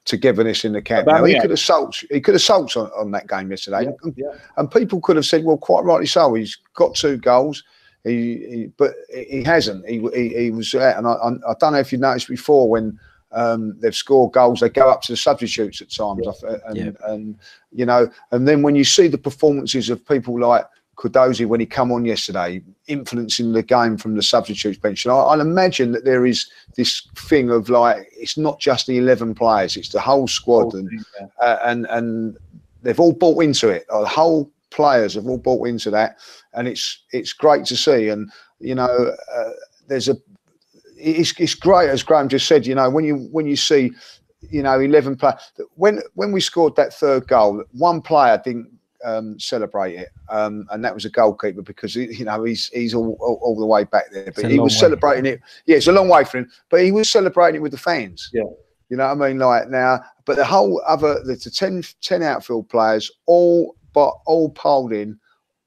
togetherness 0.04 0.64
in 0.64 0.72
the 0.72 0.80
camp. 0.80 1.06
Now, 1.06 1.24
he 1.24 1.38
could 1.38 1.50
have 1.50 1.58
sulked, 1.58 2.04
he 2.10 2.20
could 2.20 2.34
have 2.34 2.42
sulked 2.42 2.76
on, 2.76 2.90
on 2.96 3.10
that 3.10 3.28
game 3.28 3.50
yesterday, 3.50 3.84
yeah, 3.84 3.90
and, 4.02 4.14
yeah. 4.16 4.32
and, 4.56 4.70
people 4.70 5.00
could 5.00 5.16
have 5.16 5.26
said, 5.26 5.44
"Well, 5.44 5.58
quite 5.58 5.84
rightly 5.84 6.06
so. 6.06 6.34
He's 6.34 6.56
got 6.74 6.94
two 6.94 7.18
goals." 7.18 7.62
He, 8.04 8.36
he 8.48 8.72
but 8.78 8.94
he 9.12 9.42
hasn't. 9.42 9.86
He, 9.86 9.98
he, 10.14 10.28
he 10.28 10.50
was, 10.50 10.72
and 10.72 11.06
I, 11.06 11.12
I, 11.12 11.54
don't 11.60 11.72
know 11.72 11.80
if 11.80 11.92
you 11.92 11.98
noticed 11.98 12.28
before 12.28 12.70
when 12.70 12.98
um, 13.32 13.78
they've 13.80 13.94
scored 13.94 14.32
goals. 14.32 14.60
They 14.60 14.68
go 14.68 14.90
up 14.90 15.02
to 15.02 15.12
the 15.12 15.16
substitutes 15.16 15.80
at 15.80 15.90
times, 15.90 16.26
yeah. 16.42 16.56
and, 16.66 16.76
yeah. 16.76 16.90
and 17.04 17.38
you 17.72 17.86
know, 17.86 18.08
and 18.30 18.48
then 18.48 18.62
when 18.62 18.74
you 18.74 18.84
see 18.84 19.08
the 19.08 19.18
performances 19.18 19.90
of 19.90 20.06
people 20.06 20.38
like 20.40 20.64
Guendouzi 20.96 21.46
when 21.46 21.60
he 21.60 21.66
come 21.66 21.92
on 21.92 22.04
yesterday, 22.04 22.62
influencing 22.86 23.52
the 23.52 23.62
game 23.62 23.96
from 23.96 24.16
the 24.16 24.22
substitutes 24.22 24.78
bench, 24.78 25.04
and 25.04 25.12
I, 25.12 25.16
I 25.16 25.40
imagine 25.40 25.92
that 25.92 26.04
there 26.04 26.26
is 26.26 26.50
this 26.76 27.06
thing 27.16 27.50
of 27.50 27.68
like 27.68 28.08
it's 28.12 28.36
not 28.36 28.58
just 28.58 28.86
the 28.86 28.98
eleven 28.98 29.34
players; 29.34 29.76
it's 29.76 29.90
the 29.90 30.00
whole 30.00 30.26
squad, 30.26 30.74
and 30.74 30.90
yeah. 31.20 31.26
uh, 31.40 31.58
and 31.64 31.86
and 31.90 32.36
they've 32.82 33.00
all 33.00 33.12
bought 33.12 33.44
into 33.44 33.68
it. 33.68 33.86
Uh, 33.90 34.00
the 34.00 34.08
whole 34.08 34.50
players 34.70 35.14
have 35.14 35.26
all 35.26 35.38
bought 35.38 35.68
into 35.68 35.90
that, 35.90 36.18
and 36.54 36.66
it's 36.66 37.04
it's 37.12 37.32
great 37.32 37.64
to 37.66 37.76
see. 37.76 38.08
And 38.08 38.30
you 38.58 38.74
know, 38.74 39.14
uh, 39.34 39.50
there's 39.86 40.08
a 40.08 40.16
it's, 40.98 41.38
it's 41.38 41.54
great 41.54 41.90
as 41.90 42.02
Graham 42.02 42.28
just 42.28 42.46
said. 42.46 42.66
You 42.66 42.74
know, 42.74 42.90
when 42.90 43.04
you 43.04 43.28
when 43.30 43.46
you 43.46 43.56
see, 43.56 43.92
you 44.50 44.62
know, 44.62 44.80
eleven 44.80 45.16
players. 45.16 45.40
When 45.74 46.00
when 46.14 46.32
we 46.32 46.40
scored 46.40 46.76
that 46.76 46.94
third 46.94 47.26
goal, 47.28 47.62
one 47.72 48.00
player 48.00 48.40
didn't 48.44 48.70
um, 49.04 49.38
celebrate 49.38 49.94
it, 49.96 50.08
um, 50.28 50.66
and 50.70 50.84
that 50.84 50.94
was 50.94 51.04
a 51.04 51.10
goalkeeper 51.10 51.62
because 51.62 51.94
you 51.94 52.24
know 52.24 52.44
he's 52.44 52.68
he's 52.68 52.94
all, 52.94 53.16
all, 53.20 53.38
all 53.42 53.58
the 53.58 53.66
way 53.66 53.84
back 53.84 54.10
there, 54.12 54.32
but 54.34 54.50
he 54.50 54.58
was 54.58 54.74
way. 54.74 54.80
celebrating 54.80 55.26
it. 55.26 55.40
Yeah, 55.66 55.76
it's 55.76 55.86
a 55.86 55.92
long 55.92 56.08
way 56.08 56.24
for 56.24 56.38
him, 56.38 56.50
but 56.68 56.82
he 56.82 56.92
was 56.92 57.08
celebrating 57.10 57.56
it 57.56 57.62
with 57.62 57.72
the 57.72 57.78
fans. 57.78 58.30
Yeah, 58.32 58.42
you 58.88 58.96
know 58.96 59.06
what 59.14 59.24
I 59.24 59.28
mean. 59.28 59.38
Like 59.38 59.68
now, 59.68 60.00
but 60.24 60.36
the 60.36 60.44
whole 60.44 60.82
other 60.86 61.22
the, 61.24 61.34
the 61.34 61.50
10, 61.50 61.82
10 62.00 62.22
outfield 62.22 62.68
players 62.68 63.10
all 63.26 63.76
but 63.92 64.14
all 64.26 64.50
pulled 64.50 64.92
in 64.92 65.18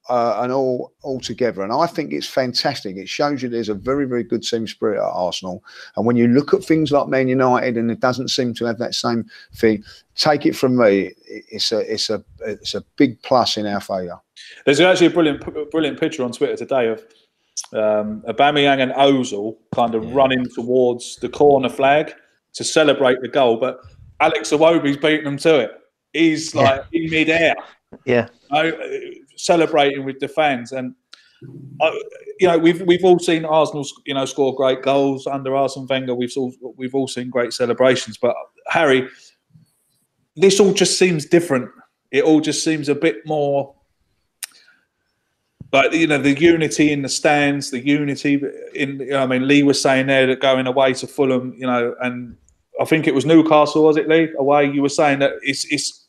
uh, 0.10 0.40
and 0.42 0.52
all 0.52 0.94
all 1.04 1.20
together. 1.20 1.62
And 1.62 1.72
I 1.72 1.88
think 1.88 2.12
it's 2.14 2.28
fantastic. 2.28 2.98
It 2.98 3.08
shows 3.10 3.42
you 3.42 3.50
there's 3.50 3.70
a 3.70 3.74
very 3.74 4.06
very 4.06 4.24
good 4.24 4.44
team 4.44 4.68
spirit 4.68 4.98
at 4.98 5.12
Arsenal. 5.12 5.64
And 5.96 6.06
when 6.06 6.16
you 6.16 6.28
look 6.28 6.54
at 6.54 6.64
things 6.64 6.92
like 6.92 7.08
Man 7.08 7.28
United 7.28 7.78
and 7.78 7.92
it 7.92 8.00
doesn't 8.00 8.30
seem 8.30 8.54
to 8.56 8.66
have 8.66 8.78
that 8.80 8.96
same 8.96 9.26
thing, 9.56 9.84
take 10.16 10.46
it 10.46 10.56
from 10.56 10.78
me, 10.78 11.12
it's 11.26 11.72
a 11.72 11.80
it's 11.92 12.10
a 12.10 12.24
it's 12.42 12.76
a 12.76 12.84
big 12.98 13.22
plus 13.22 13.58
in 13.58 13.66
our 13.66 13.82
favour. 13.82 14.20
There's 14.66 14.80
actually 14.80 15.08
a 15.08 15.12
brilliant 15.12 15.72
brilliant 15.72 16.00
picture 16.00 16.24
on 16.24 16.32
Twitter 16.32 16.58
today 16.58 16.88
of 16.88 17.04
um, 17.74 18.22
Aubameyang 18.28 18.82
and 18.82 18.92
Ozil 18.94 19.58
kind 19.74 19.96
of 19.96 20.04
yeah. 20.04 20.12
running 20.14 20.46
towards 20.46 21.18
the 21.18 21.30
corner 21.30 21.70
flag 21.70 22.14
to 22.54 22.64
celebrate 22.64 23.22
the 23.22 23.28
goal, 23.28 23.58
but 23.58 23.80
Alex 24.20 24.52
Iwobi's 24.52 24.98
beating 24.98 25.26
them 25.26 25.38
to 25.38 25.60
it. 25.60 25.72
He's 26.14 26.54
like 26.54 26.84
yeah. 26.92 27.02
in 27.02 27.10
midair. 27.10 27.56
Yeah. 28.06 28.28
You 28.52 28.64
know, 28.64 29.11
celebrating 29.42 30.06
with 30.06 30.20
the 30.20 30.28
fans. 30.28 30.72
And 30.72 30.96
uh, 31.80 31.92
you 32.40 32.48
know, 32.48 32.58
we've 32.58 32.82
we've 32.82 33.04
all 33.04 33.20
seen 33.20 33.46
Arsenal, 33.46 33.86
you 34.06 34.14
know, 34.14 34.26
score 34.26 34.56
great 34.56 34.82
goals 34.82 35.28
under 35.28 35.56
Arsene 35.56 35.88
Wenger. 35.88 36.14
We've 36.14 36.32
all 36.38 36.54
we've 36.78 36.96
all 36.96 37.08
seen 37.08 37.30
great 37.30 37.54
celebrations. 37.54 38.18
But 38.18 38.36
Harry, 38.68 39.08
this 40.36 40.60
all 40.60 40.74
just 40.74 40.98
seems 41.00 41.26
different. 41.26 41.70
It 42.12 42.24
all 42.24 42.42
just 42.42 42.64
seems 42.64 42.90
a 42.90 42.96
bit 42.96 43.26
more. 43.26 43.76
But 45.72 45.94
you 45.94 46.06
know 46.06 46.18
the 46.18 46.38
unity 46.38 46.92
in 46.92 47.02
the 47.02 47.10
stands, 47.10 47.72
the 47.72 47.80
unity 47.80 48.42
in. 48.76 49.00
You 49.00 49.12
know, 49.12 49.24
I 49.24 49.26
mean, 49.26 49.48
Lee 49.48 49.64
was 49.64 49.82
saying 49.82 50.08
there 50.08 50.28
that 50.28 50.42
going 50.42 50.68
away 50.68 50.94
to 50.96 51.08
Fulham, 51.08 51.56
you 51.58 51.66
know, 51.66 51.96
and 52.02 52.36
I 52.80 52.86
think 52.86 53.08
it 53.08 53.16
was 53.16 53.26
Newcastle, 53.26 53.84
was 53.84 53.98
it 53.98 54.08
Lee? 54.10 54.30
Away, 54.38 54.70
you 54.70 54.82
were 54.82 54.90
saying 54.90 55.20
that 55.20 55.34
it's 55.42 55.66
it's 55.72 56.01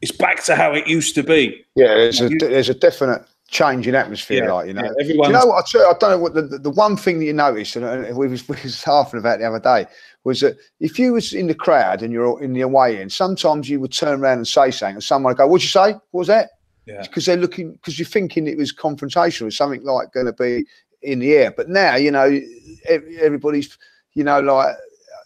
it's 0.00 0.12
back 0.12 0.44
to 0.44 0.54
how 0.54 0.72
it 0.72 0.86
used 0.86 1.14
to 1.16 1.22
be. 1.22 1.64
Yeah, 1.74 1.94
there's 1.94 2.20
a 2.20 2.28
there's 2.28 2.68
a 2.68 2.74
definite 2.74 3.24
change 3.48 3.88
in 3.88 3.94
atmosphere, 3.94 4.44
yeah, 4.44 4.52
like 4.52 4.66
you 4.68 4.74
know. 4.74 4.94
Yeah, 4.98 5.06
you 5.06 5.32
know 5.32 5.46
what? 5.46 5.64
I, 5.64 5.66
tell 5.66 5.80
you, 5.80 5.88
I 5.88 5.94
don't 5.98 6.10
know 6.10 6.18
what 6.18 6.34
the, 6.34 6.42
the 6.42 6.70
one 6.70 6.96
thing 6.96 7.18
that 7.18 7.24
you 7.24 7.32
noticed, 7.32 7.76
and 7.76 8.16
we 8.16 8.28
was 8.28 8.48
we 8.48 8.56
was 8.62 8.86
laughing 8.86 9.18
about 9.18 9.38
the 9.38 9.46
other 9.46 9.60
day, 9.60 9.86
was 10.24 10.40
that 10.40 10.56
if 10.80 10.98
you 10.98 11.14
was 11.14 11.32
in 11.32 11.46
the 11.46 11.54
crowd 11.54 12.02
and 12.02 12.12
you're 12.12 12.42
in 12.42 12.52
the 12.52 12.60
away 12.60 13.00
end, 13.00 13.12
sometimes 13.12 13.68
you 13.68 13.80
would 13.80 13.92
turn 13.92 14.20
around 14.20 14.38
and 14.38 14.48
say 14.48 14.70
something, 14.70 14.96
and 14.96 15.04
someone 15.04 15.30
would 15.30 15.38
go, 15.38 15.46
"What'd 15.46 15.64
you 15.64 15.68
say? 15.68 15.92
What 15.92 16.20
was 16.20 16.28
that?" 16.28 16.50
Because 16.86 17.26
they're 17.26 17.36
looking, 17.36 17.72
because 17.72 17.98
you're 17.98 18.06
thinking 18.06 18.46
it 18.46 18.56
was 18.56 18.74
confrontational, 18.74 19.52
something 19.52 19.82
like 19.84 20.12
going 20.12 20.24
to 20.24 20.32
be 20.32 20.64
in 21.02 21.18
the 21.18 21.34
air. 21.34 21.50
But 21.50 21.68
now, 21.68 21.96
you 21.96 22.10
know, 22.10 22.40
everybody's, 22.88 23.76
you 24.14 24.24
know, 24.24 24.40
like, 24.40 24.74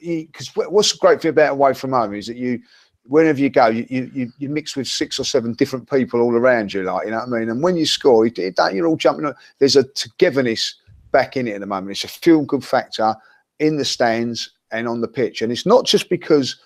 because 0.01 0.51
what's 0.57 0.91
the 0.91 0.99
great 0.99 1.23
thing 1.23 1.29
about 1.29 1.53
away 1.53 1.73
from 1.75 1.93
home 1.93 2.15
is 2.15 2.27
that 2.27 2.37
you 2.37 2.61
wherever 3.05 3.38
you 3.38 3.51
go, 3.51 3.67
you, 3.67 3.87
you 3.88 4.33
you 4.38 4.49
mix 4.49 4.77
with 4.77 4.87
six 4.87 5.19
or 5.19 5.25
seven 5.25 5.55
different 5.55 5.91
people 5.91 6.21
all 6.21 6.35
around 6.35 6.73
you, 6.73 6.83
like 6.83 7.07
you 7.07 7.11
know 7.11 7.19
what 7.19 7.37
I 7.37 7.41
mean. 7.41 7.51
And 7.51 7.62
when 7.62 7.77
you 7.77 7.87
score, 7.87 8.27
you, 8.27 8.33
you're 8.73 8.87
all 8.87 8.97
jumping. 8.97 9.27
On. 9.27 9.35
There's 9.59 9.77
a 9.77 9.85
togetherness 9.85 10.77
back 11.11 11.37
in 11.37 11.49
it 11.49 11.55
at 11.55 11.61
the 11.61 11.67
moment. 11.67 11.91
It's 11.93 12.05
a 12.05 12.09
feel 12.09 12.43
good 12.43 12.65
factor 12.65 13.15
in 13.59 13.77
the 13.77 13.85
stands 13.85 14.53
and 14.71 14.88
on 14.88 15.01
the 15.01 15.09
pitch, 15.09 15.43
and 15.43 15.53
it's 15.53 15.67
not 15.67 15.85
just 15.85 16.09
because 16.09 16.57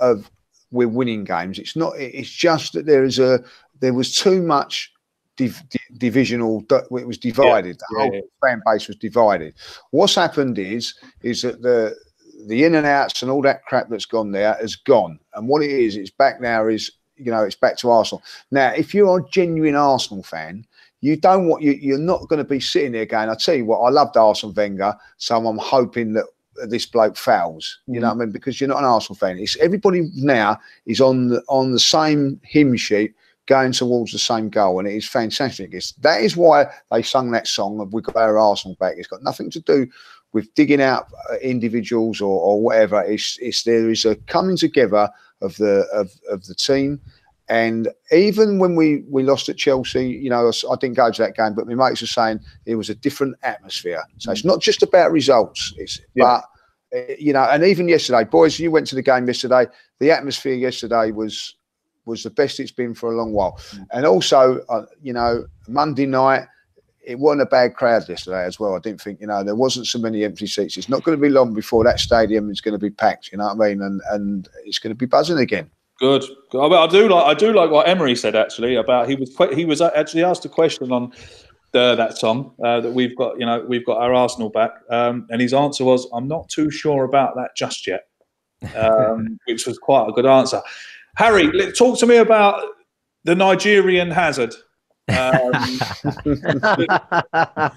of 0.00 0.30
we're 0.70 0.88
winning 0.88 1.24
games. 1.24 1.58
It's 1.58 1.76
not. 1.76 1.94
It's 1.96 2.30
just 2.30 2.72
that 2.72 2.86
there 2.86 3.04
is 3.04 3.18
a 3.18 3.42
there 3.80 3.94
was 3.94 4.16
too 4.16 4.42
much 4.42 4.92
div, 5.36 5.62
div, 5.70 5.98
divisional. 5.98 6.64
It 6.70 7.06
was 7.06 7.18
divided. 7.18 7.76
Yeah, 7.80 7.86
the 7.90 8.00
whole 8.00 8.14
yeah. 8.14 8.20
fan 8.42 8.62
base 8.66 8.88
was 8.88 8.96
divided. 8.96 9.54
What's 9.90 10.14
happened 10.14 10.58
is 10.58 10.94
is 11.22 11.42
that 11.42 11.62
the 11.62 11.96
the 12.46 12.64
in 12.64 12.74
and 12.74 12.86
outs 12.86 13.22
and 13.22 13.30
all 13.30 13.42
that 13.42 13.64
crap 13.64 13.88
that's 13.88 14.06
gone 14.06 14.32
there 14.32 14.54
has 14.60 14.76
gone. 14.76 15.18
And 15.34 15.48
what 15.48 15.62
it 15.62 15.70
is, 15.70 15.96
it's 15.96 16.10
back 16.10 16.40
now 16.40 16.66
is, 16.66 16.90
you 17.16 17.30
know, 17.30 17.42
it's 17.42 17.56
back 17.56 17.76
to 17.78 17.90
Arsenal. 17.90 18.22
Now, 18.50 18.72
if 18.72 18.94
you're 18.94 19.18
a 19.18 19.30
genuine 19.30 19.76
Arsenal 19.76 20.22
fan, 20.22 20.66
you 21.00 21.16
don't 21.16 21.48
want 21.48 21.62
you 21.62 21.72
you're 21.72 21.98
not 21.98 22.28
going 22.28 22.38
to 22.38 22.48
be 22.48 22.60
sitting 22.60 22.92
there 22.92 23.04
going, 23.04 23.28
I 23.28 23.34
tell 23.34 23.54
you 23.54 23.66
what, 23.66 23.80
I 23.80 23.90
loved 23.90 24.16
Arsene 24.16 24.54
Wenger, 24.54 24.96
so 25.18 25.36
I'm 25.46 25.58
hoping 25.58 26.14
that 26.14 26.24
this 26.66 26.86
bloke 26.86 27.16
fails. 27.16 27.80
You 27.86 27.98
mm. 27.98 28.02
know 28.02 28.08
what 28.08 28.14
I 28.14 28.18
mean? 28.20 28.30
Because 28.30 28.60
you're 28.60 28.68
not 28.68 28.78
an 28.78 28.86
Arsenal 28.86 29.16
fan. 29.16 29.38
It's 29.38 29.56
everybody 29.58 30.08
now 30.14 30.58
is 30.86 31.00
on 31.00 31.28
the 31.28 31.42
on 31.48 31.72
the 31.72 31.80
same 31.80 32.40
hymn 32.42 32.76
sheet 32.76 33.14
going 33.46 33.72
towards 33.72 34.12
the 34.12 34.18
same 34.18 34.48
goal, 34.48 34.78
and 34.78 34.88
it 34.88 34.94
is 34.94 35.06
fantastic. 35.06 35.74
It's, 35.74 35.92
that 35.92 36.22
is 36.22 36.36
why 36.36 36.66
they 36.90 37.02
sung 37.02 37.30
that 37.32 37.46
song 37.46 37.80
of 37.80 37.92
"We 37.92 38.00
Got 38.00 38.16
Our 38.16 38.38
Arsenal 38.38 38.76
Back." 38.80 38.94
It's 38.96 39.08
got 39.08 39.22
nothing 39.22 39.50
to 39.50 39.60
do 39.60 39.86
with 40.34 40.52
digging 40.54 40.82
out 40.82 41.06
uh, 41.30 41.36
individuals 41.36 42.20
or, 42.20 42.38
or 42.38 42.60
whatever. 42.60 43.02
It's, 43.02 43.38
it's 43.40 43.62
there 43.62 43.88
is 43.88 44.04
a 44.04 44.16
coming 44.26 44.58
together 44.58 45.08
of 45.40 45.56
the 45.56 45.86
of, 45.94 46.10
of 46.28 46.44
the 46.44 46.54
team. 46.54 47.00
And 47.48 47.88
even 48.10 48.58
when 48.58 48.74
we, 48.74 49.04
we 49.08 49.22
lost 49.22 49.48
at 49.48 49.58
Chelsea, 49.58 50.08
you 50.08 50.30
know, 50.30 50.50
I 50.70 50.76
didn't 50.76 50.96
go 50.96 51.10
to 51.10 51.22
that 51.22 51.36
game, 51.36 51.54
but 51.54 51.66
my 51.66 51.74
mates 51.74 52.00
were 52.00 52.06
saying 52.06 52.40
it 52.64 52.74
was 52.74 52.88
a 52.88 52.94
different 52.94 53.36
atmosphere. 53.42 54.02
So 54.16 54.32
it's 54.32 54.46
not 54.46 54.60
just 54.60 54.82
about 54.82 55.12
results. 55.12 55.74
It's 55.76 56.00
yeah. 56.14 56.24
but 56.24 56.98
uh, 56.98 57.14
you 57.18 57.32
know, 57.32 57.44
and 57.44 57.62
even 57.62 57.88
yesterday, 57.88 58.24
boys, 58.24 58.58
you 58.58 58.70
went 58.70 58.86
to 58.88 58.94
the 58.94 59.02
game 59.02 59.26
yesterday. 59.26 59.66
The 60.00 60.10
atmosphere 60.10 60.54
yesterday 60.54 61.10
was 61.12 61.54
was 62.06 62.22
the 62.22 62.30
best 62.30 62.60
it's 62.60 62.70
been 62.72 62.94
for 62.94 63.12
a 63.12 63.16
long 63.16 63.32
while. 63.32 63.58
Mm. 63.70 63.86
And 63.92 64.06
also, 64.06 64.60
uh, 64.68 64.86
you 65.02 65.12
know, 65.12 65.46
Monday 65.68 66.06
night, 66.06 66.46
it 67.06 67.18
wasn't 67.18 67.42
a 67.42 67.46
bad 67.46 67.74
crowd 67.74 68.08
yesterday 68.08 68.44
as 68.44 68.58
well. 68.58 68.74
I 68.74 68.78
didn't 68.78 69.00
think, 69.00 69.20
you 69.20 69.26
know, 69.26 69.44
there 69.44 69.54
wasn't 69.54 69.86
so 69.86 69.98
many 69.98 70.24
empty 70.24 70.46
seats. 70.46 70.76
It's 70.76 70.88
not 70.88 71.02
going 71.04 71.16
to 71.16 71.22
be 71.22 71.28
long 71.28 71.54
before 71.54 71.84
that 71.84 72.00
stadium 72.00 72.50
is 72.50 72.60
going 72.60 72.72
to 72.72 72.78
be 72.78 72.90
packed. 72.90 73.30
You 73.32 73.38
know 73.38 73.46
what 73.46 73.64
I 73.64 73.68
mean? 73.68 73.82
And 73.82 74.00
and 74.10 74.48
it's 74.64 74.78
going 74.78 74.92
to 74.92 74.98
be 74.98 75.06
buzzing 75.06 75.38
again. 75.38 75.70
Good. 76.00 76.24
I 76.52 76.86
do 76.88 77.08
like 77.08 77.24
I 77.24 77.34
do 77.34 77.52
like 77.52 77.70
what 77.70 77.88
Emery 77.88 78.16
said 78.16 78.34
actually 78.34 78.74
about 78.74 79.08
he 79.08 79.14
was 79.14 79.36
he 79.54 79.64
was 79.64 79.80
actually 79.80 80.24
asked 80.24 80.44
a 80.44 80.48
question 80.48 80.90
on 80.90 81.12
the, 81.72 81.94
that 81.96 82.16
song 82.18 82.54
uh, 82.64 82.80
that 82.80 82.92
we've 82.92 83.16
got. 83.16 83.38
You 83.38 83.46
know, 83.46 83.64
we've 83.68 83.84
got 83.84 83.98
our 83.98 84.12
Arsenal 84.14 84.48
back, 84.48 84.72
um, 84.90 85.26
and 85.30 85.40
his 85.40 85.54
answer 85.54 85.84
was, 85.84 86.08
"I'm 86.12 86.26
not 86.26 86.48
too 86.48 86.70
sure 86.70 87.04
about 87.04 87.34
that 87.36 87.50
just 87.56 87.86
yet," 87.86 88.06
um, 88.74 89.38
which 89.46 89.66
was 89.66 89.78
quite 89.78 90.08
a 90.08 90.12
good 90.12 90.26
answer. 90.26 90.62
Harry, 91.16 91.72
talk 91.72 91.98
to 92.00 92.06
me 92.06 92.16
about 92.16 92.64
the 93.24 93.34
Nigerian 93.34 94.10
Hazard. 94.10 94.54
Um, 95.08 95.52
uh, 97.32 97.70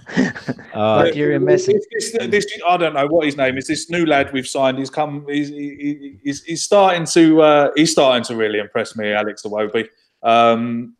Nigerian 0.73 1.43
Messi. 1.43 1.73
This, 1.91 2.11
this, 2.13 2.27
this, 2.29 2.47
I 2.67 2.77
don't 2.77 2.93
know 2.93 3.07
what 3.07 3.25
his 3.25 3.35
name 3.35 3.57
is. 3.57 3.67
This 3.67 3.89
new 3.89 4.05
lad 4.05 4.31
we've 4.31 4.47
signed. 4.47 4.77
He's 4.77 4.89
come. 4.89 5.25
He's, 5.27 5.49
he, 5.49 6.19
he's, 6.23 6.43
he's 6.43 6.63
starting 6.63 7.05
to. 7.05 7.41
Uh, 7.41 7.71
he's 7.75 7.91
starting 7.91 8.23
to 8.25 8.35
really 8.35 8.59
impress 8.59 8.95
me, 8.95 9.11
Alex 9.11 9.43
Iwobi. 9.43 9.87
Um, 10.23 10.95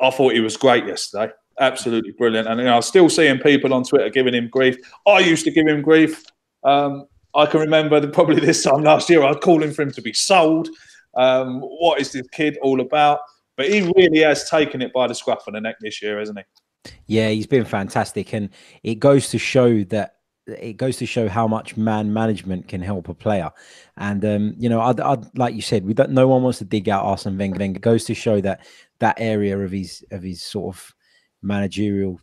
I 0.00 0.10
thought 0.10 0.34
he 0.34 0.40
was 0.40 0.56
great 0.56 0.86
yesterday. 0.86 1.32
Absolutely 1.58 2.12
brilliant. 2.12 2.46
And 2.48 2.60
you 2.60 2.66
know, 2.66 2.76
I'm 2.76 2.82
still 2.82 3.08
seeing 3.08 3.38
people 3.38 3.72
on 3.74 3.82
Twitter 3.82 4.10
giving 4.10 4.34
him 4.34 4.48
grief. 4.48 4.76
I 5.06 5.20
used 5.20 5.44
to 5.46 5.50
give 5.50 5.66
him 5.66 5.82
grief. 5.82 6.22
Um, 6.62 7.06
I 7.34 7.46
can 7.46 7.60
remember 7.60 8.06
probably 8.08 8.40
this 8.40 8.62
time 8.62 8.82
last 8.82 9.10
year 9.10 9.22
I 9.22 9.28
was 9.28 9.38
calling 9.42 9.72
for 9.72 9.82
him 9.82 9.90
to 9.92 10.02
be 10.02 10.12
sold. 10.12 10.68
Um, 11.16 11.60
what 11.60 12.00
is 12.00 12.12
this 12.12 12.28
kid 12.28 12.58
all 12.62 12.80
about? 12.80 13.20
But 13.56 13.68
he 13.68 13.90
really 13.96 14.20
has 14.20 14.48
taken 14.48 14.82
it 14.82 14.92
by 14.92 15.06
the 15.06 15.14
scruff 15.14 15.46
of 15.46 15.54
the 15.54 15.60
neck 15.60 15.76
this 15.80 16.02
year, 16.02 16.18
hasn't 16.18 16.38
he? 16.38 16.92
Yeah, 17.06 17.30
he's 17.30 17.46
been 17.46 17.64
fantastic, 17.64 18.32
and 18.32 18.50
it 18.82 18.96
goes 18.96 19.30
to 19.30 19.38
show 19.38 19.82
that 19.84 20.16
it 20.46 20.76
goes 20.76 20.96
to 20.98 21.06
show 21.06 21.28
how 21.28 21.48
much 21.48 21.76
man 21.76 22.12
management 22.12 22.68
can 22.68 22.80
help 22.80 23.08
a 23.08 23.14
player. 23.14 23.50
And 23.96 24.24
um, 24.24 24.54
you 24.58 24.68
know, 24.68 24.80
I'd, 24.80 25.00
I'd, 25.00 25.36
like 25.36 25.54
you 25.54 25.62
said, 25.62 25.84
we 25.84 25.94
don't. 25.94 26.10
No 26.10 26.28
one 26.28 26.42
wants 26.42 26.58
to 26.58 26.64
dig 26.64 26.88
out 26.88 27.04
Arsene 27.04 27.36
Wenger. 27.36 27.62
It 27.62 27.80
goes 27.80 28.04
to 28.04 28.14
show 28.14 28.40
that 28.42 28.64
that 29.00 29.16
area 29.18 29.58
of 29.58 29.72
his 29.72 30.04
of 30.10 30.22
his 30.22 30.42
sort 30.42 30.76
of 30.76 30.94
managerial 31.42 32.20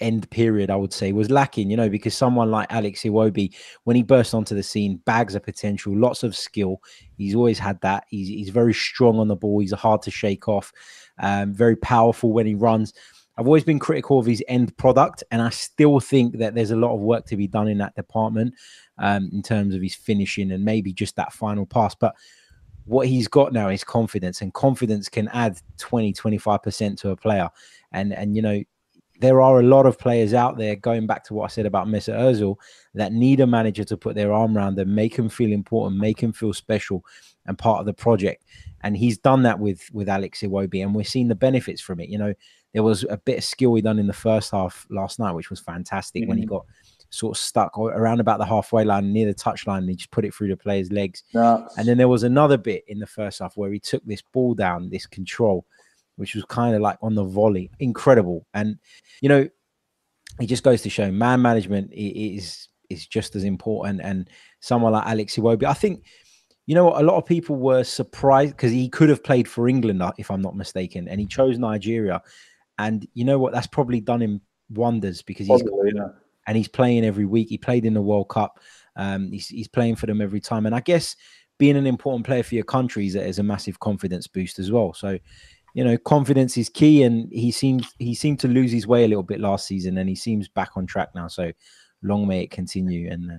end 0.00 0.28
period, 0.30 0.70
I 0.70 0.76
would 0.76 0.92
say, 0.92 1.12
was 1.12 1.30
lacking, 1.30 1.70
you 1.70 1.76
know, 1.76 1.88
because 1.88 2.14
someone 2.14 2.50
like 2.50 2.72
Alex 2.72 3.02
Iwobi, 3.02 3.54
when 3.84 3.96
he 3.96 4.02
burst 4.02 4.34
onto 4.34 4.54
the 4.54 4.62
scene, 4.62 4.96
bags 5.04 5.34
of 5.34 5.42
potential, 5.42 5.96
lots 5.96 6.22
of 6.22 6.36
skill. 6.36 6.80
He's 7.16 7.34
always 7.34 7.58
had 7.58 7.80
that. 7.80 8.04
He's, 8.08 8.28
he's 8.28 8.50
very 8.50 8.74
strong 8.74 9.18
on 9.18 9.28
the 9.28 9.36
ball. 9.36 9.60
He's 9.60 9.72
hard 9.72 10.02
to 10.02 10.10
shake 10.10 10.48
off, 10.48 10.72
um, 11.18 11.54
very 11.54 11.76
powerful 11.76 12.32
when 12.32 12.46
he 12.46 12.54
runs. 12.54 12.92
I've 13.38 13.46
always 13.46 13.64
been 13.64 13.78
critical 13.78 14.18
of 14.18 14.26
his 14.26 14.42
end 14.48 14.76
product, 14.78 15.22
and 15.30 15.42
I 15.42 15.50
still 15.50 16.00
think 16.00 16.38
that 16.38 16.54
there's 16.54 16.70
a 16.70 16.76
lot 16.76 16.94
of 16.94 17.00
work 17.00 17.26
to 17.26 17.36
be 17.36 17.46
done 17.46 17.68
in 17.68 17.78
that 17.78 17.94
department 17.94 18.54
um, 18.98 19.28
in 19.32 19.42
terms 19.42 19.74
of 19.74 19.82
his 19.82 19.94
finishing 19.94 20.52
and 20.52 20.64
maybe 20.64 20.92
just 20.92 21.16
that 21.16 21.32
final 21.32 21.66
pass. 21.66 21.94
But 21.94 22.14
what 22.86 23.08
he's 23.08 23.28
got 23.28 23.52
now 23.52 23.68
is 23.68 23.84
confidence, 23.84 24.40
and 24.40 24.54
confidence 24.54 25.08
can 25.08 25.28
add 25.28 25.60
20, 25.78 26.14
25% 26.14 26.96
to 26.98 27.10
a 27.10 27.16
player. 27.16 27.50
And, 27.92 28.14
and 28.14 28.34
you 28.34 28.42
know, 28.42 28.62
there 29.20 29.40
are 29.40 29.60
a 29.60 29.62
lot 29.62 29.86
of 29.86 29.98
players 29.98 30.34
out 30.34 30.58
there, 30.58 30.76
going 30.76 31.06
back 31.06 31.24
to 31.24 31.34
what 31.34 31.44
I 31.44 31.48
said 31.48 31.66
about 31.66 31.86
Mesut 31.86 32.18
Ozil, 32.18 32.56
that 32.94 33.12
need 33.12 33.40
a 33.40 33.46
manager 33.46 33.84
to 33.84 33.96
put 33.96 34.14
their 34.14 34.32
arm 34.32 34.56
around 34.56 34.76
them, 34.76 34.94
make 34.94 35.16
them 35.16 35.28
feel 35.28 35.52
important, 35.52 36.00
make 36.00 36.20
them 36.20 36.32
feel 36.32 36.52
special 36.52 37.04
and 37.46 37.56
part 37.56 37.80
of 37.80 37.86
the 37.86 37.94
project. 37.94 38.44
And 38.82 38.96
he's 38.96 39.18
done 39.18 39.42
that 39.42 39.58
with 39.58 39.88
with 39.92 40.08
Alex 40.08 40.42
Iwobi, 40.42 40.82
and 40.82 40.94
we're 40.94 41.04
seeing 41.04 41.28
the 41.28 41.34
benefits 41.34 41.80
from 41.80 42.00
it. 42.00 42.08
You 42.08 42.18
know, 42.18 42.34
there 42.72 42.82
was 42.82 43.04
a 43.08 43.16
bit 43.16 43.38
of 43.38 43.44
skill 43.44 43.74
he 43.74 43.82
done 43.82 43.98
in 43.98 44.06
the 44.06 44.12
first 44.12 44.50
half 44.50 44.86
last 44.90 45.18
night, 45.18 45.32
which 45.32 45.50
was 45.50 45.60
fantastic 45.60 46.22
mm-hmm. 46.22 46.28
when 46.28 46.38
he 46.38 46.44
mm-hmm. 46.44 46.56
got 46.56 46.66
sort 47.10 47.36
of 47.36 47.40
stuck 47.40 47.78
around 47.78 48.20
about 48.20 48.38
the 48.38 48.44
halfway 48.44 48.84
line 48.84 49.12
near 49.12 49.26
the 49.26 49.34
touchline 49.34 49.78
and 49.78 49.88
he 49.88 49.94
just 49.94 50.10
put 50.10 50.24
it 50.24 50.34
through 50.34 50.48
the 50.48 50.56
player's 50.56 50.90
legs. 50.92 51.22
And 51.76 51.86
then 51.86 51.98
there 51.98 52.08
was 52.08 52.24
another 52.24 52.56
bit 52.56 52.84
in 52.88 52.98
the 52.98 53.06
first 53.06 53.38
half 53.38 53.56
where 53.56 53.72
he 53.72 53.78
took 53.78 54.04
this 54.04 54.22
ball 54.32 54.54
down, 54.54 54.90
this 54.90 55.06
control, 55.06 55.64
which 56.16 56.34
was 56.34 56.44
kind 56.46 56.74
of 56.74 56.82
like 56.82 56.98
on 57.02 57.14
the 57.14 57.24
volley, 57.24 57.70
incredible. 57.78 58.46
And 58.54 58.78
you 59.20 59.28
know, 59.28 59.48
it 60.40 60.46
just 60.46 60.62
goes 60.62 60.82
to 60.82 60.90
show 60.90 61.10
man 61.10 61.40
management 61.42 61.90
is 61.92 62.68
is 62.90 63.06
just 63.06 63.36
as 63.36 63.44
important. 63.44 64.00
And 64.02 64.28
someone 64.60 64.92
like 64.92 65.06
Alex 65.06 65.36
Iwobi, 65.36 65.64
I 65.64 65.74
think, 65.74 66.04
you 66.66 66.74
know, 66.74 66.86
what, 66.86 67.00
a 67.00 67.04
lot 67.04 67.16
of 67.16 67.26
people 67.26 67.56
were 67.56 67.84
surprised 67.84 68.56
because 68.56 68.72
he 68.72 68.88
could 68.88 69.08
have 69.08 69.22
played 69.22 69.48
for 69.48 69.68
England, 69.68 70.02
uh, 70.02 70.12
if 70.18 70.30
I'm 70.30 70.42
not 70.42 70.56
mistaken, 70.56 71.08
and 71.08 71.20
he 71.20 71.26
chose 71.26 71.58
Nigeria. 71.58 72.22
And 72.78 73.06
you 73.14 73.24
know 73.24 73.38
what? 73.38 73.52
That's 73.52 73.66
probably 73.66 74.00
done 74.00 74.20
him 74.20 74.40
wonders 74.70 75.22
because 75.22 75.46
he's 75.46 75.62
Probably, 75.62 75.92
yeah. 75.94 76.08
and 76.46 76.56
he's 76.56 76.68
playing 76.68 77.04
every 77.04 77.24
week. 77.24 77.48
He 77.48 77.58
played 77.58 77.84
in 77.84 77.94
the 77.94 78.02
World 78.02 78.28
Cup. 78.28 78.60
Um, 78.96 79.30
he's, 79.30 79.48
he's 79.48 79.68
playing 79.68 79.96
for 79.96 80.06
them 80.06 80.20
every 80.20 80.40
time. 80.40 80.66
And 80.66 80.74
I 80.74 80.80
guess 80.80 81.16
being 81.58 81.76
an 81.76 81.86
important 81.86 82.26
player 82.26 82.42
for 82.42 82.54
your 82.54 82.64
country 82.64 83.06
is, 83.06 83.14
is 83.14 83.38
a 83.38 83.42
massive 83.42 83.80
confidence 83.80 84.26
boost 84.26 84.58
as 84.58 84.70
well. 84.70 84.92
So 84.92 85.18
you 85.76 85.84
know, 85.84 85.98
confidence 85.98 86.56
is 86.56 86.70
key, 86.70 87.02
and 87.02 87.30
he 87.30 87.50
seems 87.50 87.92
he 87.98 88.14
seemed 88.14 88.40
to 88.40 88.48
lose 88.48 88.72
his 88.72 88.86
way 88.86 89.04
a 89.04 89.08
little 89.08 89.22
bit 89.22 89.40
last 89.40 89.66
season, 89.66 89.98
and 89.98 90.08
he 90.08 90.14
seems 90.14 90.48
back 90.48 90.70
on 90.74 90.86
track 90.86 91.10
now. 91.14 91.28
So 91.28 91.52
long 92.02 92.26
may 92.26 92.44
it 92.44 92.50
continue. 92.50 93.10
And 93.12 93.32
uh, 93.32 93.34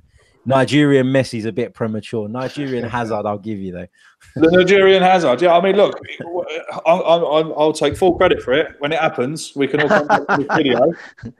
Nigerian 0.45 1.07
Messi's 1.07 1.45
a 1.45 1.51
bit 1.51 1.73
premature. 1.73 2.29
Nigerian 2.29 2.87
Hazard, 2.89 3.25
I'll 3.25 3.39
give 3.39 3.57
you 3.57 3.71
though. 3.71 3.87
the 4.35 4.51
Nigerian 4.51 5.01
Hazard, 5.01 5.41
yeah. 5.41 5.57
I 5.57 5.61
mean, 5.61 5.77
look, 5.77 5.99
I'll, 6.85 7.03
I'll, 7.03 7.59
I'll, 7.59 7.73
take 7.73 7.97
full 7.97 8.15
credit 8.15 8.43
for 8.43 8.53
it 8.53 8.75
when 8.77 8.91
it 8.91 8.99
happens. 8.99 9.53
We 9.55 9.67
can 9.67 9.81
all 9.81 9.89
come 9.89 10.05
back 10.05 10.27
to 10.27 10.37
the 10.37 10.55
video 10.55 10.93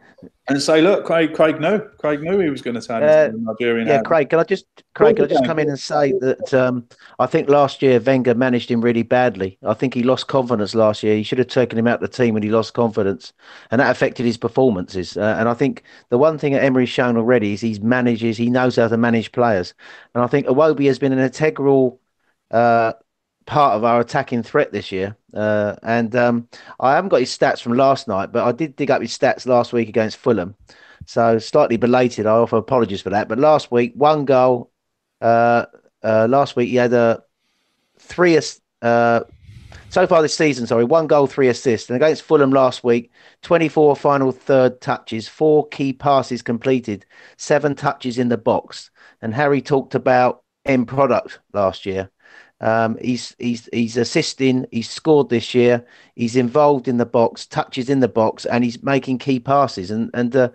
and 0.48 0.62
say, 0.62 0.82
look, 0.82 1.06
Craig, 1.06 1.34
Craig 1.34 1.60
knew, 1.60 1.80
Craig 2.00 2.22
knew 2.22 2.40
he 2.40 2.50
was 2.50 2.62
going 2.62 2.76
to 2.76 2.82
turn 2.82 3.04
uh, 3.04 3.26
into 3.26 3.44
Nigerian. 3.44 3.88
Yeah, 3.88 4.02
Craig, 4.02 4.30
can 4.30 4.40
I 4.40 4.44
just, 4.44 4.66
Craig, 4.96 5.16
can 5.16 5.26
I 5.26 5.28
just 5.28 5.46
come 5.46 5.60
in 5.60 5.70
and 5.70 5.80
say 5.80 6.14
that 6.22 6.54
um, 6.54 6.88
I 7.20 7.28
think 7.28 7.50
last 7.50 7.82
year 7.82 8.00
Wenger 8.00 8.34
managed 8.34 8.72
him 8.72 8.82
really 8.82 9.04
badly. 9.04 9.58
I 9.64 9.74
think 9.74 9.94
he 9.94 10.04
lost 10.04 10.28
confidence 10.28 10.74
last 10.74 11.04
year. 11.04 11.16
He 11.16 11.24
should 11.24 11.38
have 11.38 11.48
taken 11.48 11.78
him 11.78 11.88
out 11.88 12.02
of 12.02 12.10
the 12.10 12.18
team 12.18 12.34
when 12.34 12.44
he 12.44 12.50
lost 12.50 12.74
confidence, 12.74 13.34
and 13.70 13.80
that 13.80 13.92
affected 13.92 14.26
his 14.26 14.38
performances. 14.38 15.18
Uh, 15.18 15.36
and 15.38 15.48
I 15.48 15.54
think 15.54 15.84
the 16.10 16.18
one 16.18 16.38
thing 16.38 16.54
that 16.54 16.64
Emery's 16.64 16.90
shown 16.90 17.18
already 17.18 17.54
is 17.54 17.62
he 17.62 17.78
manages, 17.80 18.38
he 18.38 18.50
knows 18.50 18.78
how 18.78 18.88
to 18.88 18.98
manage 18.98 19.32
players, 19.32 19.74
and 20.16 20.24
I 20.24 20.28
think 20.28 20.48
Iwobi 20.48 20.88
has 20.88 21.00
been 21.00 21.14
an 21.14 21.20
integral. 21.20 22.00
Uh, 22.50 22.94
part 23.48 23.76
of 23.76 23.84
our 23.84 24.00
attacking 24.02 24.44
threat 24.44 24.72
this 24.72 24.92
year. 24.92 25.18
Uh, 25.34 25.76
and 25.82 26.16
um, 26.16 26.48
I 26.80 26.94
haven't 26.94 27.10
got 27.10 27.22
his 27.22 27.36
stats 27.36 27.62
from 27.62 27.74
last 27.74 28.08
night, 28.08 28.32
but 28.32 28.46
I 28.46 28.52
did 28.52 28.76
dig 28.76 28.92
up 28.92 29.02
his 29.02 29.18
stats 29.18 29.48
last 29.48 29.74
week 29.74 29.90
against 29.90 30.18
Fulham. 30.18 30.54
So 31.06 31.40
slightly 31.40 31.78
belated. 31.78 32.28
I 32.28 32.32
offer 32.32 32.58
apologies 32.58 33.02
for 33.02 33.10
that. 33.10 33.28
But 33.28 33.40
last 33.40 33.72
week, 33.72 33.94
one 33.96 34.26
goal. 34.26 34.72
Uh, 35.22 35.66
uh, 36.04 36.28
last 36.30 36.56
week 36.56 36.70
he 36.70 36.76
had 36.76 36.94
a 36.94 37.24
three. 37.98 38.40
Uh, 38.82 39.22
so 39.90 40.06
far 40.06 40.22
this 40.22 40.36
season, 40.36 40.68
sorry, 40.68 40.84
one 40.84 41.08
goal, 41.08 41.28
three 41.28 41.48
assists. 41.48 41.90
And 41.90 41.96
against 41.96 42.24
Fulham 42.24 42.52
last 42.52 42.84
week, 42.84 43.10
24 43.44 43.96
final 43.96 44.34
third 44.34 44.82
touches, 44.82 45.30
four 45.30 45.68
key 45.70 45.94
passes 45.94 46.42
completed, 46.42 47.06
seven 47.38 47.74
touches 47.74 48.18
in 48.18 48.28
the 48.28 48.38
box. 48.38 48.92
And 49.22 49.34
Harry 49.34 49.62
talked 49.62 49.96
about 49.96 50.44
end 50.66 50.90
product 50.90 51.40
last 51.54 51.86
year. 51.86 52.12
Um, 52.60 52.98
he's 53.00 53.36
he's 53.38 53.70
he's 53.72 53.98
assisting. 53.98 54.66
He's 54.72 54.90
scored 54.90 55.30
this 55.30 55.54
year. 55.54 55.86
He's 56.16 56.36
involved 56.36 56.88
in 56.88 56.98
the 56.98 57.06
box, 57.06 57.46
touches 57.46 57.90
in 57.90 58.00
the 58.00 58.08
box, 58.08 58.46
and 58.46 58.64
he's 58.64 58.82
making 58.82 59.20
key 59.20 59.40
passes. 59.40 59.92
And 59.92 60.10
and 60.14 60.36
uh, 60.36 60.50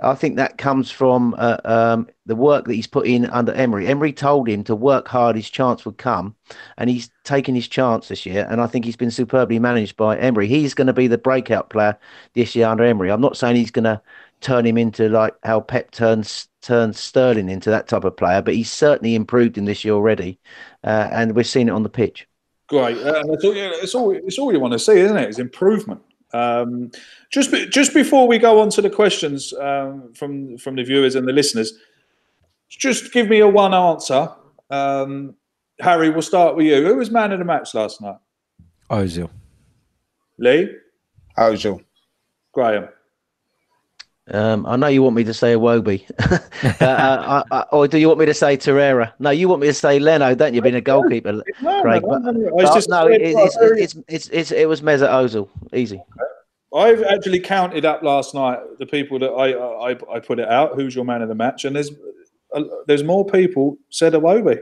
I 0.00 0.14
think 0.14 0.36
that 0.36 0.58
comes 0.58 0.90
from 0.90 1.34
uh, 1.38 1.56
um, 1.64 2.08
the 2.26 2.36
work 2.36 2.66
that 2.66 2.74
he's 2.74 2.86
put 2.86 3.06
in 3.06 3.24
under 3.26 3.52
Emery. 3.54 3.86
Emery 3.86 4.12
told 4.12 4.48
him 4.48 4.64
to 4.64 4.74
work 4.74 5.08
hard; 5.08 5.36
his 5.36 5.48
chance 5.48 5.86
would 5.86 5.96
come, 5.96 6.34
and 6.76 6.90
he's 6.90 7.10
taken 7.24 7.54
his 7.54 7.68
chance 7.68 8.08
this 8.08 8.26
year. 8.26 8.46
And 8.50 8.60
I 8.60 8.66
think 8.66 8.84
he's 8.84 8.96
been 8.96 9.10
superbly 9.10 9.58
managed 9.58 9.96
by 9.96 10.18
Emery. 10.18 10.48
He's 10.48 10.74
going 10.74 10.88
to 10.88 10.92
be 10.92 11.06
the 11.06 11.16
breakout 11.16 11.70
player 11.70 11.98
this 12.34 12.54
year 12.54 12.66
under 12.66 12.84
Emery. 12.84 13.10
I'm 13.10 13.22
not 13.22 13.36
saying 13.36 13.56
he's 13.56 13.70
going 13.70 13.84
to 13.84 14.02
turn 14.42 14.66
him 14.66 14.76
into 14.76 15.08
like 15.08 15.34
how 15.42 15.60
Pep 15.60 15.90
turns 15.90 16.48
turns 16.66 16.98
Sterling 16.98 17.48
into 17.48 17.70
that 17.70 17.88
type 17.88 18.04
of 18.04 18.16
player, 18.16 18.42
but 18.42 18.54
he's 18.54 18.70
certainly 18.70 19.14
improved 19.14 19.56
in 19.56 19.64
this 19.64 19.84
year 19.84 19.94
already, 19.94 20.38
uh, 20.84 21.08
and 21.12 21.34
we're 21.34 21.44
seeing 21.44 21.68
it 21.68 21.72
on 21.72 21.82
the 21.82 21.88
pitch. 21.88 22.28
Great. 22.68 22.98
Uh, 22.98 23.22
that's 23.28 23.44
all, 23.44 23.52
it's 23.54 23.94
all. 23.94 24.10
It's 24.10 24.38
all 24.38 24.52
you 24.52 24.58
want 24.58 24.72
to 24.72 24.78
see, 24.78 24.98
isn't 24.98 25.16
it? 25.16 25.24
it? 25.24 25.30
Is 25.30 25.38
improvement. 25.38 26.02
Um, 26.32 26.90
just 27.30 27.54
just 27.70 27.94
before 27.94 28.26
we 28.26 28.38
go 28.38 28.60
on 28.60 28.70
to 28.70 28.82
the 28.82 28.90
questions 28.90 29.52
um, 29.54 30.12
from 30.14 30.58
from 30.58 30.74
the 30.74 30.82
viewers 30.82 31.14
and 31.14 31.28
the 31.28 31.32
listeners, 31.32 31.72
just 32.68 33.12
give 33.12 33.28
me 33.28 33.38
a 33.38 33.48
one 33.48 33.72
answer. 33.72 34.28
Um, 34.68 35.36
Harry, 35.80 36.10
we'll 36.10 36.22
start 36.22 36.56
with 36.56 36.66
you. 36.66 36.84
Who 36.84 36.96
was 36.96 37.10
man 37.10 37.32
of 37.32 37.38
the 37.38 37.44
match 37.44 37.74
last 37.74 38.00
night? 38.00 38.16
Ozil. 38.90 39.30
Lee. 40.38 40.70
Ozil. 41.38 41.84
Graham. 42.52 42.88
Um, 44.32 44.66
I 44.66 44.74
know 44.74 44.88
you 44.88 45.02
want 45.04 45.14
me 45.14 45.22
to 45.22 45.32
say 45.32 45.54
Iwobi, 45.54 46.04
uh, 46.82 47.42
I, 47.50 47.56
I, 47.56 47.60
or 47.70 47.86
do 47.86 47.96
you 47.96 48.08
want 48.08 48.18
me 48.18 48.26
to 48.26 48.34
say 48.34 48.56
Torreira? 48.56 49.12
No, 49.20 49.30
you 49.30 49.48
want 49.48 49.60
me 49.60 49.68
to 49.68 49.72
say 49.74 50.00
Leno, 50.00 50.34
don't 50.34 50.52
you? 50.52 50.60
Being 50.62 50.74
a 50.74 50.80
goalkeeper, 50.80 51.32
No, 51.62 51.82
Craig. 51.82 52.02
no, 52.04 52.18
no, 52.18 52.30
no, 52.32 52.50
but 52.56 52.74
just- 52.74 52.88
no, 52.88 53.06
it, 53.06 53.20
it's, 53.22 53.56
it's, 53.60 53.96
it's, 54.08 54.28
it's, 54.30 54.50
it 54.50 54.68
was 54.68 54.82
Mesut 54.82 55.08
Ozil, 55.08 55.48
easy. 55.72 56.02
I've 56.74 57.04
actually 57.04 57.38
counted 57.38 57.84
up 57.84 58.02
last 58.02 58.34
night 58.34 58.58
the 58.80 58.86
people 58.86 59.18
that 59.20 59.30
I 59.30 59.52
I, 59.92 60.16
I 60.16 60.18
put 60.18 60.40
it 60.40 60.48
out. 60.48 60.74
Who's 60.74 60.94
your 60.96 61.04
man 61.04 61.22
of 61.22 61.28
the 61.28 61.34
match? 61.34 61.64
And 61.64 61.76
there's 61.76 61.92
uh, 62.52 62.64
there's 62.88 63.04
more 63.04 63.24
people 63.24 63.78
said 63.90 64.12
Iwobi. 64.14 64.58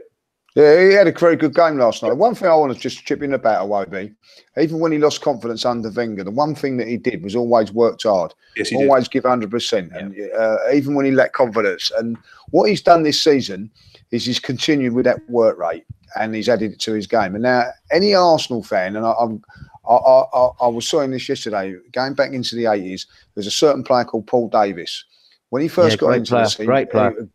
Yeah, 0.55 0.89
he 0.89 0.93
had 0.95 1.09
a 1.09 1.13
very 1.13 1.35
good 1.35 1.55
game 1.55 1.79
last 1.79 2.03
night. 2.03 2.13
One 2.13 2.35
thing 2.37 2.49
I 2.49 2.55
want 2.55 2.73
to 2.73 2.79
just 2.79 3.05
chip 3.05 3.23
in 3.23 3.35
about 3.35 3.69
Iwobi, 3.69 4.15
even 4.57 4.79
when 4.79 4.93
he 4.93 4.99
lost 4.99 5.21
confidence 5.21 5.65
under 5.65 5.91
Wenger, 5.91 6.23
the 6.23 6.31
one 6.31 6.55
thing 6.55 6.77
that 6.77 6.87
he 6.87 6.97
did 6.97 7.25
was 7.25 7.35
always 7.35 7.73
worked 7.73 8.05
hard, 8.05 8.35
Yes, 8.57 8.69
he 8.69 8.77
did. 8.77 8.89
always 8.89 9.09
give 9.09 9.25
100%. 9.25 9.97
And 9.97 10.17
uh, 10.33 10.59
even 10.73 10.95
when 10.95 11.07
he 11.07 11.11
lacked 11.11 11.33
confidence. 11.33 11.91
And 11.99 12.17
what 12.51 12.69
he's 12.69 12.83
done 12.83 13.03
this 13.03 13.21
season 13.21 13.69
is 14.13 14.25
he's 14.25 14.39
continued 14.39 14.93
with 14.93 15.07
that 15.07 15.29
work 15.29 15.59
rate 15.59 15.87
and 16.17 16.33
he's 16.33 16.49
added 16.49 16.73
it 16.73 16.81
to 16.81 16.93
his 16.93 17.09
game. 17.09 17.35
And 17.35 17.43
now, 17.43 17.65
any 17.91 18.15
Arsenal 18.15 18.63
fan, 18.63 18.95
and 18.95 19.05
I, 19.05 19.13
I'm, 19.19 19.43
I, 19.89 19.95
I, 19.95 20.23
I, 20.33 20.49
I 20.63 20.69
was 20.69 20.87
saying 20.87 21.11
this 21.11 21.29
yesterday, 21.29 21.75
going 21.91 22.15
back 22.15 22.33
into 22.33 22.55
the 22.55 22.65
80s, 22.65 23.07
there's 23.35 23.49
a 23.49 23.51
certain 23.51 23.83
player 23.83 24.05
called 24.05 24.29
Paul 24.29 24.49
Davis. 24.51 25.05
When 25.51 25.63
he 25.63 25.69
first 25.69 25.97
Yeah, 25.97 26.09
got 26.09 26.11
into 26.13 26.31
player, 26.31 26.45
the 26.45 26.51
team, 26.51 26.67
great 26.67 26.91
player. 26.91 27.29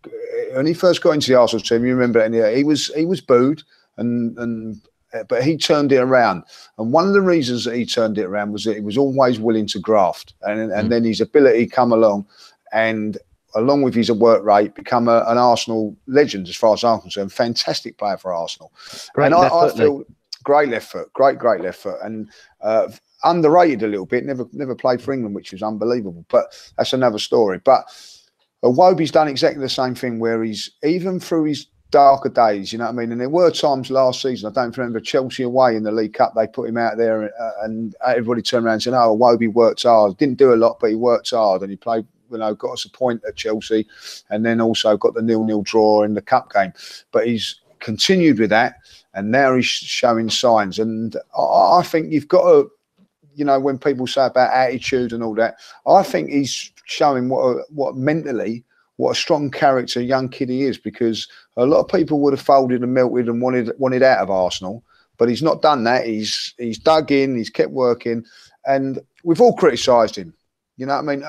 When 0.54 0.66
he 0.66 0.74
first 0.74 1.02
got 1.02 1.12
into 1.12 1.32
the 1.32 1.40
Arsenal 1.40 1.64
team, 1.64 1.86
you 1.86 1.94
remember, 1.94 2.20
and 2.20 2.34
he 2.34 2.64
was 2.64 2.88
he 2.96 3.06
was 3.06 3.22
booed, 3.22 3.64
and 3.98 4.38
and 4.38 4.82
uh, 5.14 5.24
but 5.28 5.44
he 5.44 5.58
turned 5.58 5.92
it 5.92 5.98
around. 5.98 6.44
And 6.78 6.92
one 6.92 7.08
of 7.08 7.14
the 7.14 7.22
reasons 7.22 7.66
that 7.66 7.76
he 7.76 7.86
turned 7.86 8.18
it 8.18 8.26
around 8.26 8.52
was 8.52 8.64
that 8.64 8.76
he 8.76 8.82
was 8.82 8.98
always 8.98 9.40
willing 9.40 9.68
to 9.68 9.80
graft, 9.80 10.34
and 10.42 10.72
and 10.72 10.92
then 10.92 11.04
his 11.04 11.22
ability 11.22 11.68
come 11.68 11.92
along, 11.92 12.26
and 12.72 13.18
along 13.56 13.82
with 13.82 13.96
his 13.96 14.12
work 14.12 14.44
rate, 14.44 14.76
become 14.76 15.08
a, 15.08 15.24
an 15.28 15.38
Arsenal 15.38 15.96
legend 16.06 16.48
as 16.48 16.56
far 16.56 16.74
as 16.74 16.84
I'm 16.84 17.02
concerned. 17.02 17.34
Fantastic 17.34 17.98
player 17.98 18.18
for 18.18 18.34
Arsenal. 18.34 18.72
Great 19.14 19.28
and 19.28 19.36
I, 19.36 19.40
left 19.40 19.54
I 19.54 19.68
foot, 19.70 19.78
feel 19.78 20.04
great 20.44 20.70
left 20.70 20.92
foot, 20.92 21.14
great 21.14 21.40
great 21.40 21.62
left 21.62 21.80
foot, 21.80 21.98
and. 22.02 22.30
Uh, 22.62 22.90
Underrated 23.26 23.84
a 23.84 23.88
little 23.88 24.06
bit, 24.06 24.24
never 24.24 24.48
never 24.54 24.74
played 24.74 25.02
for 25.02 25.12
England, 25.12 25.36
which 25.36 25.52
was 25.52 25.62
unbelievable. 25.62 26.24
But 26.30 26.54
that's 26.78 26.94
another 26.94 27.20
story. 27.20 27.60
But 27.62 27.84
Wobi's 28.68 29.12
done 29.12 29.28
exactly 29.28 29.62
the 29.62 29.70
same 29.70 29.96
thing 29.96 30.20
where 30.20 30.44
he's 30.44 30.72
even 30.84 31.20
through 31.20 31.46
his 31.46 31.68
darker 31.92 32.30
days, 32.30 32.72
you 32.72 32.78
know 32.78 32.86
what 32.86 32.92
I 32.92 32.96
mean? 32.96 33.12
And 33.12 33.20
there 33.20 33.30
were 33.30 33.52
times 33.52 33.90
last 33.90 34.22
season, 34.22 34.50
I 34.50 34.54
don't 34.54 34.78
remember 34.78 35.00
Chelsea 35.00 35.44
away 35.44 35.76
in 35.76 35.84
the 35.84 35.92
League 35.92 36.14
Cup, 36.14 36.34
they 36.36 36.48
put 36.48 36.70
him 36.70 36.78
out 36.78 36.98
there 36.98 37.24
uh, 37.24 37.52
and 37.64 37.96
everybody 38.06 38.42
turned 38.42 38.66
around 38.66 38.74
and 38.74 38.84
said, 38.84 38.94
Oh, 38.94 39.18
Wobi 39.18 39.52
worked 39.52 39.84
hard. 39.84 40.18
Didn't 40.18 40.38
do 40.38 40.54
a 40.54 40.56
lot, 40.56 40.80
but 40.80 40.90
he 40.90 40.96
worked 40.96 41.32
hard 41.32 41.62
and 41.62 41.72
he 41.72 41.78
played, 41.78 42.06
you 42.32 42.38
know, 42.38 42.54
got 42.54 42.74
us 42.74 42.86
a 42.86 42.90
point 42.90 43.22
at 43.28 43.36
Chelsea 43.36 43.88
and 44.30 44.46
then 44.46 44.62
also 44.62 44.98
got 44.98 45.14
the 45.14 45.22
nil 45.22 45.44
nil 45.44 45.64
draw 45.64 46.04
in 46.04 46.14
the 46.14 46.22
cup 46.22 46.54
game. 46.54 46.74
But 47.12 47.28
he's 47.28 47.60
continued 47.80 48.40
with 48.40 48.50
that 48.52 48.76
and 49.14 49.32
now 49.32 49.56
he's 49.56 49.66
showing 49.66 50.30
signs. 50.30 50.78
And 50.80 51.16
I, 51.38 51.80
I 51.80 51.84
think 51.84 52.12
you've 52.12 52.28
got 52.28 52.44
to, 52.44 52.72
you 53.40 53.46
know, 53.46 53.58
when 53.58 53.80
people 53.80 54.06
say 54.06 54.26
about 54.26 54.52
attitude 54.52 55.14
and 55.14 55.24
all 55.24 55.34
that, 55.36 55.56
I 55.88 56.04
think 56.04 56.30
he's 56.30 56.72
showing 56.86 57.30
what 57.30 57.72
what 57.72 57.96
mentally 57.96 58.66
what 58.98 59.12
a 59.12 59.16
strong 59.16 59.50
character 59.50 60.02
young 60.02 60.28
kid 60.28 60.50
he 60.50 60.64
is 60.64 60.78
because 60.78 61.26
a 61.56 61.66
lot 61.66 61.80
of 61.80 61.88
people 61.88 62.20
would 62.20 62.34
have 62.34 62.42
folded 62.42 62.84
and 62.84 62.94
melted 62.94 63.30
and 63.30 63.42
wanted 63.42 63.72
wanted 63.78 64.04
out 64.04 64.20
of 64.20 64.30
Arsenal, 64.30 64.84
but 65.18 65.30
he's 65.30 65.42
not 65.42 65.62
done 65.62 65.86
that. 65.86 66.06
He's 66.06 66.54
he's 66.58 66.78
dug 66.78 67.14
in, 67.14 67.38
he's 67.38 67.50
kept 67.50 67.72
working, 67.72 68.26
and 68.66 69.00
we've 69.24 69.40
all 69.40 69.56
criticised 69.56 70.18
him. 70.18 70.34
You 70.76 70.86
know 70.86 71.02
what 71.02 71.10
I 71.10 71.16
mean? 71.16 71.26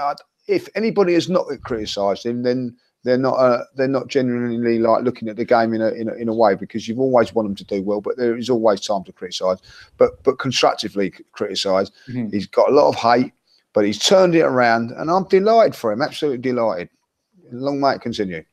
If 0.48 0.68
anybody 0.74 1.14
has 1.14 1.28
not 1.28 1.46
criticised 1.62 2.26
him, 2.26 2.42
then 2.42 2.76
they're 3.04 3.18
not 3.18 3.34
uh, 3.34 3.64
they're 3.76 3.88
not 3.88 4.08
genuinely 4.08 4.78
like 4.78 5.02
looking 5.02 5.28
at 5.28 5.36
the 5.36 5.44
game 5.44 5.72
in 5.72 5.80
a, 5.80 5.88
in 5.88 6.08
a 6.08 6.14
in 6.14 6.28
a 6.28 6.34
way 6.34 6.54
because 6.54 6.86
you've 6.86 7.00
always 7.00 7.34
want 7.34 7.48
them 7.48 7.54
to 7.56 7.64
do 7.64 7.82
well, 7.82 8.00
but 8.00 8.16
there 8.16 8.36
is 8.36 8.50
always 8.50 8.80
time 8.80 9.04
to 9.04 9.12
criticise, 9.12 9.58
but 9.96 10.22
but 10.22 10.38
constructively 10.38 11.12
criticise. 11.32 11.90
Mhm. 12.08 12.32
He's 12.32 12.46
got 12.46 12.68
a 12.68 12.72
lot 12.72 12.88
of 12.88 12.96
hate, 12.96 13.32
but 13.72 13.84
he's 13.84 13.98
turned 13.98 14.34
it 14.34 14.42
around, 14.42 14.90
and 14.92 15.10
I'm 15.10 15.24
delighted 15.24 15.74
for 15.74 15.92
him. 15.92 16.02
Absolutely 16.02 16.38
delighted. 16.38 16.90
Long 17.52 17.80
may 17.80 17.94
it 17.94 18.00
continue. 18.00 18.44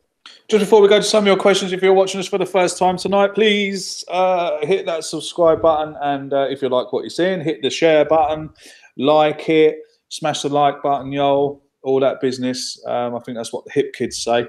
Just 0.48 0.62
before 0.62 0.82
we 0.82 0.88
go 0.88 0.98
to 0.98 1.04
some 1.04 1.24
of 1.24 1.28
your 1.28 1.38
questions, 1.38 1.72
if 1.72 1.82
you're 1.82 1.93
watching 1.93 2.20
us 2.20 2.28
for 2.28 2.38
the 2.38 2.45
first 2.45 2.78
time 2.78 2.98
tonight, 2.98 3.34
please 3.34 4.04
uh, 4.10 4.66
hit 4.66 4.86
that 4.86 5.04
subscribe 5.04 5.62
button. 5.62 5.95
And 6.02 6.34
uh, 6.34 6.48
if 6.50 6.62
you 6.62 6.70
like 6.70 6.91
what 6.91 7.02
you're 7.02 7.10
seeing, 7.10 7.41
hit 7.41 7.62
the 7.62 7.70
share 7.70 8.06
button, 8.06 8.50
like 8.98 9.48
it, 9.50 9.80
smash 10.10 10.41
the 10.41 10.50
like 10.50 10.82
button, 10.82 11.12
yo, 11.12 11.62
all 11.88 12.00
that 12.02 12.22
business. 12.22 12.82
Um, 12.86 13.16
I 13.16 13.20
think 13.20 13.38
that's 13.38 13.54
what 13.54 13.66
the 13.66 13.72
hip 13.72 13.94
kids 13.94 14.18
say. 14.18 14.46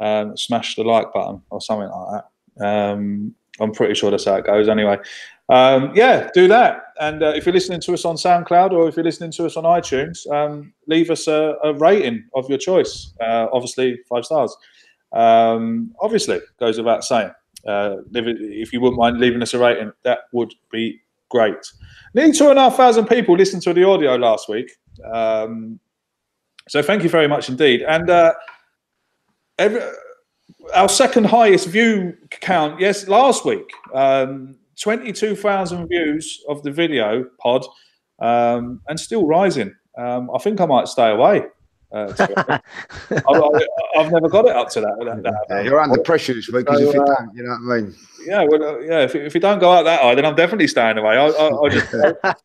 Um, 0.00 0.36
smash 0.36 0.76
the 0.76 0.84
like 0.84 1.12
button 1.12 1.42
or 1.50 1.60
something 1.60 1.88
like 1.88 2.22
that. 2.58 2.64
Um, 2.66 3.34
I'm 3.60 3.72
pretty 3.72 3.94
sure 3.94 4.10
that's 4.10 4.24
how 4.24 4.36
it 4.36 4.46
goes 4.46 4.68
anyway. 4.68 4.98
Um, 5.48 5.92
yeah, 5.94 6.28
do 6.34 6.48
that. 6.48 6.82
And 7.00 7.22
uh, 7.22 7.32
if 7.34 7.46
you're 7.46 7.52
listening 7.52 7.80
to 7.82 7.94
us 7.94 8.04
on 8.04 8.16
SoundCloud 8.16 8.72
or 8.72 8.88
if 8.88 8.96
you're 8.96 9.04
listening 9.04 9.30
to 9.32 9.46
us 9.46 9.56
on 9.56 9.64
iTunes, 9.64 10.30
um, 10.30 10.72
leave 10.86 11.10
us 11.10 11.26
a, 11.28 11.56
a 11.64 11.74
rating 11.74 12.24
of 12.34 12.48
your 12.48 12.58
choice. 12.58 13.12
Uh, 13.20 13.48
obviously, 13.52 13.98
five 14.08 14.24
stars. 14.24 14.56
Um, 15.12 15.94
obviously, 16.00 16.40
goes 16.58 16.78
without 16.78 17.04
saying. 17.04 17.30
Uh, 17.66 17.96
if 18.12 18.72
you 18.72 18.80
wouldn't 18.80 18.98
mind 18.98 19.18
leaving 19.18 19.42
us 19.42 19.54
a 19.54 19.58
rating, 19.58 19.92
that 20.02 20.20
would 20.32 20.52
be 20.70 21.00
great. 21.30 21.54
Nearly 22.14 22.32
two 22.32 22.50
and 22.50 22.58
a 22.58 22.62
half 22.62 22.76
thousand 22.76 23.06
people 23.06 23.36
listened 23.36 23.62
to 23.62 23.72
the 23.72 23.84
audio 23.84 24.16
last 24.16 24.48
week. 24.48 24.72
Um, 25.12 25.78
so 26.72 26.80
thank 26.80 27.02
you 27.02 27.10
very 27.10 27.28
much 27.28 27.50
indeed. 27.50 27.82
And 27.82 28.08
uh, 28.08 28.32
every, 29.58 29.82
our 30.74 30.88
second 30.88 31.24
highest 31.24 31.68
view 31.68 32.16
count, 32.30 32.80
yes, 32.80 33.06
last 33.08 33.44
week, 33.44 33.70
um, 33.92 34.56
22,000 34.80 35.86
views 35.86 36.42
of 36.48 36.62
the 36.62 36.70
video 36.70 37.26
pod 37.38 37.66
um, 38.20 38.80
and 38.88 38.98
still 38.98 39.26
rising. 39.26 39.74
Um, 39.98 40.30
I 40.34 40.38
think 40.38 40.62
I 40.62 40.64
might 40.64 40.88
stay 40.88 41.10
away. 41.10 41.42
Uh, 41.92 42.10
to 42.14 42.26
be. 42.26 42.34
I, 43.28 44.02
have 44.02 44.10
never 44.10 44.30
got 44.30 44.46
it 44.46 44.56
up 44.56 44.70
to 44.70 44.80
that. 44.80 44.96
that, 45.04 45.22
that 45.24 45.44
Yeah, 45.50 45.60
you're 45.60 45.78
under 45.78 46.00
pressure 46.00 46.32
this 46.32 46.48
week 46.48 46.64
because 46.64 46.80
if 46.80 46.94
you 46.94 47.02
uh, 47.02 47.04
don't, 47.04 47.36
you 47.36 47.42
know 47.42 47.50
what 47.50 47.76
I 47.76 47.80
mean. 47.82 47.94
yeah, 48.24 48.44
well, 48.48 48.64
uh, 48.64 48.78
yeah. 48.78 49.02
If, 49.02 49.14
if 49.14 49.34
you 49.34 49.42
don't 49.42 49.58
go 49.58 49.70
out 49.70 49.82
that 49.82 50.00
high, 50.00 50.14
then 50.14 50.24
I'm 50.24 50.36
definitely 50.36 50.68
staying 50.68 50.96
away. 50.96 51.18
I'll, 51.18 51.36
I'll, 51.36 51.64
I'll, 51.64 51.68
just, 51.68 51.94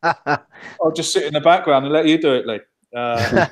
I'll, 0.04 0.46
I'll 0.84 0.92
just 0.92 1.14
sit 1.14 1.24
in 1.24 1.32
the 1.32 1.40
background 1.40 1.86
and 1.86 1.94
let 1.94 2.08
you 2.08 2.18
do 2.22 2.34
it, 2.34 2.46
Lee. 2.46 2.60
Uh, 2.96 3.48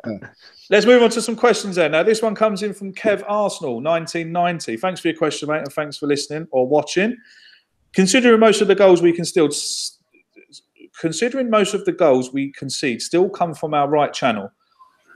let's 0.70 0.86
move 0.86 1.02
on 1.02 1.10
to 1.10 1.22
some 1.22 1.36
questions 1.36 1.76
then. 1.76 1.92
Now, 1.92 2.02
this 2.02 2.22
one 2.22 2.34
comes 2.34 2.62
in 2.62 2.72
from 2.72 2.92
Kev 2.92 3.22
Arsenal, 3.28 3.80
1990. 3.80 4.76
Thanks 4.76 5.00
for 5.00 5.08
your 5.08 5.16
question, 5.16 5.48
mate, 5.48 5.58
and 5.58 5.72
thanks 5.72 5.96
for 5.96 6.06
listening 6.06 6.46
or 6.50 6.66
watching. 6.66 7.16
Considering 7.92 8.40
most 8.40 8.60
of 8.60 8.68
the 8.68 8.74
goals 8.74 9.02
we 9.02 9.12
can 9.12 9.24
still, 9.24 9.48
considering 11.00 11.50
most 11.50 11.74
of 11.74 11.84
the 11.84 11.92
goals 11.92 12.32
we 12.32 12.52
concede 12.52 13.02
still 13.02 13.28
come 13.28 13.54
from 13.54 13.74
our 13.74 13.88
right 13.88 14.12
channel, 14.12 14.50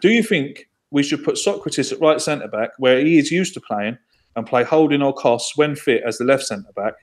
do 0.00 0.10
you 0.10 0.22
think 0.22 0.68
we 0.90 1.02
should 1.02 1.24
put 1.24 1.36
Sokratis 1.36 1.92
at 1.92 2.00
right 2.00 2.20
centre 2.20 2.48
back, 2.48 2.70
where 2.78 3.00
he 3.00 3.18
is 3.18 3.30
used 3.30 3.54
to 3.54 3.60
playing, 3.60 3.98
and 4.36 4.46
play 4.46 4.64
Holding 4.64 5.02
or 5.02 5.12
Costs 5.12 5.56
when 5.56 5.76
fit 5.76 6.02
as 6.06 6.18
the 6.18 6.24
left 6.24 6.44
centre 6.44 6.72
back, 6.74 6.94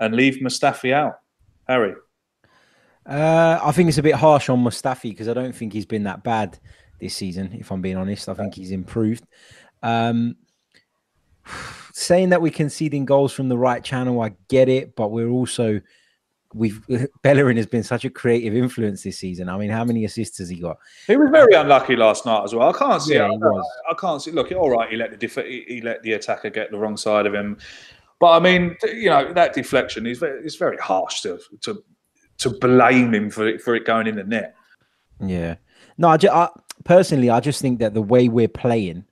and 0.00 0.14
leave 0.14 0.36
Mustafi 0.36 0.92
out? 0.92 1.20
Harry. 1.68 1.94
Uh, 3.08 3.60
I 3.62 3.72
think 3.72 3.88
it's 3.88 3.98
a 3.98 4.02
bit 4.02 4.14
harsh 4.14 4.48
on 4.48 4.64
Mustafi 4.64 5.10
because 5.10 5.28
I 5.28 5.34
don't 5.34 5.54
think 5.54 5.72
he's 5.72 5.86
been 5.86 6.04
that 6.04 6.24
bad 6.24 6.58
this 7.00 7.14
season. 7.14 7.56
If 7.58 7.70
I'm 7.70 7.80
being 7.80 7.96
honest, 7.96 8.28
I 8.28 8.34
think 8.34 8.54
he's 8.54 8.72
improved. 8.72 9.24
Um, 9.82 10.36
saying 11.92 12.30
that 12.30 12.42
we're 12.42 12.52
conceding 12.52 13.04
goals 13.04 13.32
from 13.32 13.48
the 13.48 13.58
right 13.58 13.82
channel, 13.82 14.20
I 14.20 14.34
get 14.48 14.68
it, 14.68 14.96
but 14.96 15.10
we're 15.12 15.28
also 15.28 15.80
we've 16.54 16.80
Bellerin 17.22 17.56
has 17.56 17.66
been 17.66 17.82
such 17.82 18.04
a 18.04 18.10
creative 18.10 18.54
influence 18.54 19.02
this 19.02 19.18
season. 19.18 19.48
I 19.48 19.56
mean, 19.56 19.70
how 19.70 19.84
many 19.84 20.04
assists 20.04 20.38
has 20.38 20.48
he 20.48 20.56
got? 20.56 20.78
He 21.06 21.16
was 21.16 21.30
very 21.30 21.54
unlucky 21.54 21.94
last 21.94 22.26
night 22.26 22.42
as 22.42 22.54
well. 22.54 22.74
I 22.74 22.78
can't 22.78 23.02
see. 23.02 23.14
Yeah, 23.14 23.30
I. 23.30 23.90
I 23.90 23.94
can't 23.98 24.20
see. 24.20 24.32
Look, 24.32 24.50
all 24.52 24.70
right, 24.70 24.90
he 24.90 24.96
let 24.96 25.10
the 25.10 25.16
def- 25.16 25.46
he 25.46 25.64
he 25.68 25.80
let 25.80 26.02
the 26.02 26.14
attacker 26.14 26.50
get 26.50 26.70
the 26.70 26.78
wrong 26.78 26.96
side 26.96 27.26
of 27.26 27.34
him, 27.34 27.58
but 28.18 28.32
I 28.32 28.40
mean, 28.40 28.76
you 28.82 29.10
know, 29.10 29.32
that 29.32 29.52
deflection 29.52 30.06
is 30.06 30.18
very, 30.18 30.44
it's 30.44 30.56
very 30.56 30.78
harsh 30.78 31.20
to 31.22 31.38
to 31.62 31.84
to 32.38 32.50
blame 32.50 33.14
him 33.14 33.30
for 33.30 33.46
it 33.46 33.60
for 33.62 33.74
it 33.74 33.84
going 33.84 34.06
in 34.06 34.16
the 34.16 34.24
net. 34.24 34.54
Yeah. 35.20 35.56
No, 35.98 36.08
I, 36.08 36.16
ju- 36.16 36.30
I 36.30 36.48
personally, 36.84 37.30
I 37.30 37.40
just 37.40 37.62
think 37.62 37.78
that 37.80 37.94
the 37.94 38.02
way 38.02 38.28
we're 38.28 38.48
playing 38.48 39.04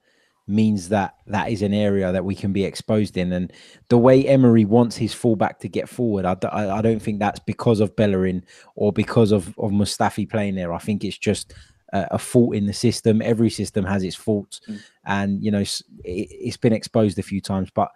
means 0.46 0.90
that 0.90 1.14
that 1.26 1.50
is 1.50 1.62
an 1.62 1.72
area 1.72 2.12
that 2.12 2.24
we 2.24 2.34
can 2.34 2.52
be 2.52 2.64
exposed 2.64 3.16
in. 3.16 3.32
And 3.32 3.50
the 3.88 3.96
way 3.96 4.26
Emery 4.26 4.66
wants 4.66 4.94
his 4.94 5.14
fullback 5.14 5.58
to 5.60 5.68
get 5.68 5.88
forward, 5.88 6.26
I, 6.26 6.36
I, 6.48 6.78
I 6.78 6.82
don't 6.82 7.00
think 7.00 7.18
that's 7.18 7.40
because 7.40 7.80
of 7.80 7.96
Bellerin 7.96 8.44
or 8.74 8.92
because 8.92 9.32
of, 9.32 9.48
of 9.58 9.70
Mustafi 9.70 10.28
playing 10.28 10.56
there. 10.56 10.74
I 10.74 10.78
think 10.78 11.02
it's 11.02 11.16
just 11.16 11.54
a, 11.94 12.06
a 12.10 12.18
fault 12.18 12.54
in 12.54 12.66
the 12.66 12.74
system. 12.74 13.22
Every 13.22 13.48
system 13.48 13.86
has 13.86 14.02
its 14.02 14.16
faults. 14.16 14.60
Mm. 14.68 14.80
And, 15.06 15.42
you 15.42 15.50
know, 15.50 15.60
it, 15.60 15.78
it's 16.04 16.58
been 16.58 16.74
exposed 16.74 17.18
a 17.18 17.22
few 17.22 17.40
times, 17.40 17.70
but 17.74 17.88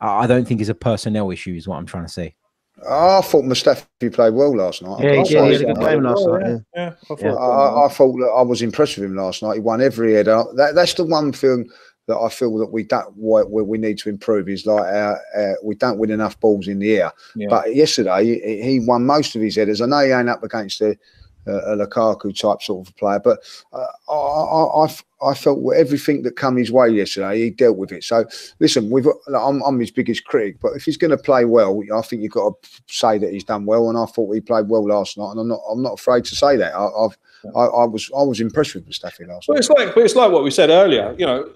I 0.00 0.26
don't 0.26 0.46
think 0.46 0.60
it's 0.60 0.70
a 0.70 0.74
personnel 0.74 1.30
issue, 1.30 1.54
is 1.54 1.68
what 1.68 1.76
I'm 1.76 1.86
trying 1.86 2.06
to 2.06 2.12
say. 2.12 2.34
I 2.82 3.20
thought 3.20 3.44
Mustafi 3.44 4.12
played 4.12 4.34
well 4.34 4.54
last 4.56 4.82
night. 4.82 5.02
Yeah, 5.02 5.22
he, 5.22 5.34
yeah, 5.34 5.46
he 5.46 5.52
had 5.52 5.62
a 5.62 5.64
good 5.66 5.80
game 5.80 6.02
last 6.02 6.26
night. 6.26 6.46
Yeah, 6.46 6.58
yeah. 6.74 6.92
I, 7.02 7.14
thought, 7.14 7.24
I, 7.24 7.86
I, 7.86 7.88
thought 7.88 8.16
that 8.18 8.34
I 8.36 8.42
was 8.42 8.62
impressed 8.62 8.96
with 8.96 9.06
him 9.06 9.16
last 9.16 9.42
night. 9.42 9.54
He 9.54 9.60
won 9.60 9.80
every 9.80 10.14
header. 10.14 10.44
That, 10.56 10.74
that's 10.74 10.94
the 10.94 11.04
one 11.04 11.32
thing 11.32 11.68
that 12.06 12.18
I 12.18 12.28
feel 12.28 12.58
that 12.58 12.72
we 12.72 12.82
don't 12.82 13.16
what 13.16 13.50
we 13.50 13.78
need 13.78 13.98
to 13.98 14.08
improve 14.08 14.48
is 14.48 14.66
like 14.66 14.84
our, 14.84 15.20
uh, 15.36 15.54
we 15.62 15.74
don't 15.74 15.98
win 15.98 16.10
enough 16.10 16.38
balls 16.40 16.68
in 16.68 16.78
the 16.78 16.96
air. 16.98 17.12
Yeah. 17.34 17.46
But 17.48 17.74
yesterday 17.74 18.24
he, 18.24 18.62
he, 18.62 18.80
won 18.80 19.06
most 19.06 19.34
of 19.36 19.42
his 19.42 19.56
headers. 19.56 19.80
I 19.80 19.86
know 19.86 20.04
he 20.04 20.10
ain't 20.10 20.28
up 20.28 20.42
against 20.42 20.80
the 20.80 20.98
a 21.46 21.76
Lukaku 21.76 22.38
type 22.38 22.62
sort 22.62 22.88
of 22.88 22.96
player. 22.96 23.20
But 23.20 23.40
uh, 23.72 23.86
I, 24.10 24.84
I, 24.84 25.30
I, 25.30 25.34
felt 25.34 25.60
everything 25.74 26.22
that 26.22 26.38
came 26.38 26.56
his 26.56 26.72
way 26.72 26.88
yesterday, 26.88 27.42
he 27.42 27.50
dealt 27.50 27.76
with 27.76 27.92
it. 27.92 28.04
So 28.04 28.24
listen, 28.60 28.90
we've 28.90 29.06
I'm, 29.28 29.62
I'm 29.62 29.78
his 29.78 29.90
biggest 29.90 30.24
critic, 30.24 30.56
but 30.60 30.72
if 30.74 30.84
he's 30.84 30.96
going 30.96 31.10
to 31.10 31.18
play 31.18 31.44
well, 31.44 31.80
I 31.94 32.02
think 32.02 32.22
you've 32.22 32.32
got 32.32 32.62
to 32.62 32.70
say 32.88 33.18
that 33.18 33.32
he's 33.32 33.44
done 33.44 33.66
well. 33.66 33.88
And 33.88 33.98
I 33.98 34.06
thought 34.06 34.32
he 34.34 34.40
played 34.40 34.68
well 34.68 34.86
last 34.86 35.18
night, 35.18 35.30
and 35.32 35.40
I'm 35.40 35.48
not 35.48 35.60
I'm 35.70 35.82
not 35.82 35.94
afraid 35.94 36.24
to 36.26 36.34
say 36.34 36.56
that. 36.56 36.74
I, 36.74 37.02
have 37.02 37.16
I, 37.54 37.60
I, 37.60 37.84
was 37.84 38.10
I 38.16 38.22
was 38.22 38.40
impressed 38.40 38.74
with 38.74 38.88
Mustafi 38.88 39.26
last 39.26 39.48
well, 39.48 39.54
night. 39.54 39.60
It's 39.60 39.70
like 39.70 39.94
but 39.94 40.04
it's 40.04 40.16
like 40.16 40.32
what 40.32 40.44
we 40.44 40.50
said 40.50 40.70
earlier. 40.70 41.14
You 41.18 41.26
know, 41.26 41.50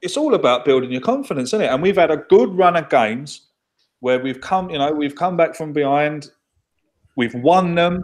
it's 0.00 0.16
all 0.16 0.34
about 0.34 0.64
building 0.64 0.92
your 0.92 1.00
confidence, 1.00 1.50
isn't 1.50 1.62
it? 1.62 1.68
And 1.68 1.82
we've 1.82 1.96
had 1.96 2.10
a 2.10 2.16
good 2.16 2.50
run 2.50 2.76
of 2.76 2.88
games 2.88 3.48
where 4.00 4.18
we've 4.18 4.40
come, 4.40 4.68
you 4.68 4.78
know, 4.78 4.92
we've 4.92 5.14
come 5.14 5.36
back 5.36 5.54
from 5.54 5.72
behind, 5.72 6.32
we've 7.14 7.34
won 7.34 7.76
them 7.76 8.02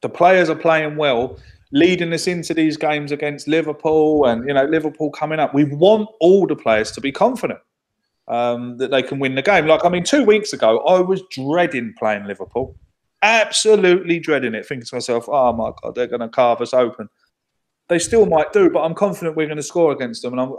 the 0.00 0.08
players 0.08 0.48
are 0.48 0.56
playing 0.56 0.96
well, 0.96 1.38
leading 1.72 2.12
us 2.12 2.26
into 2.26 2.54
these 2.54 2.76
games 2.76 3.12
against 3.12 3.48
Liverpool 3.48 4.26
and 4.26 4.46
you 4.46 4.54
know 4.54 4.64
Liverpool 4.64 5.10
coming 5.10 5.38
up. 5.38 5.54
We 5.54 5.64
want 5.64 6.08
all 6.20 6.46
the 6.46 6.56
players 6.56 6.90
to 6.92 7.00
be 7.00 7.12
confident 7.12 7.60
um, 8.28 8.76
that 8.78 8.90
they 8.90 9.02
can 9.02 9.18
win 9.18 9.34
the 9.34 9.42
game. 9.42 9.66
Like 9.66 9.84
I 9.84 9.88
mean, 9.88 10.04
two 10.04 10.24
weeks 10.24 10.52
ago, 10.52 10.80
I 10.80 11.00
was 11.00 11.22
dreading 11.30 11.94
playing 11.98 12.24
Liverpool, 12.24 12.76
absolutely 13.22 14.20
dreading 14.20 14.54
it, 14.54 14.66
thinking 14.66 14.86
to 14.86 14.96
myself, 14.96 15.28
"Oh 15.28 15.52
my 15.52 15.72
God, 15.82 15.94
they're 15.94 16.06
going 16.06 16.20
to 16.20 16.28
carve 16.28 16.60
us 16.60 16.74
open." 16.74 17.08
They 17.88 17.98
still 17.98 18.26
might 18.26 18.52
do, 18.52 18.68
but 18.68 18.82
I'm 18.82 18.94
confident 18.94 19.34
we're 19.34 19.46
going 19.46 19.56
to 19.56 19.62
score 19.62 19.92
against 19.92 20.22
them, 20.22 20.34
and 20.34 20.40
I'm 20.40 20.54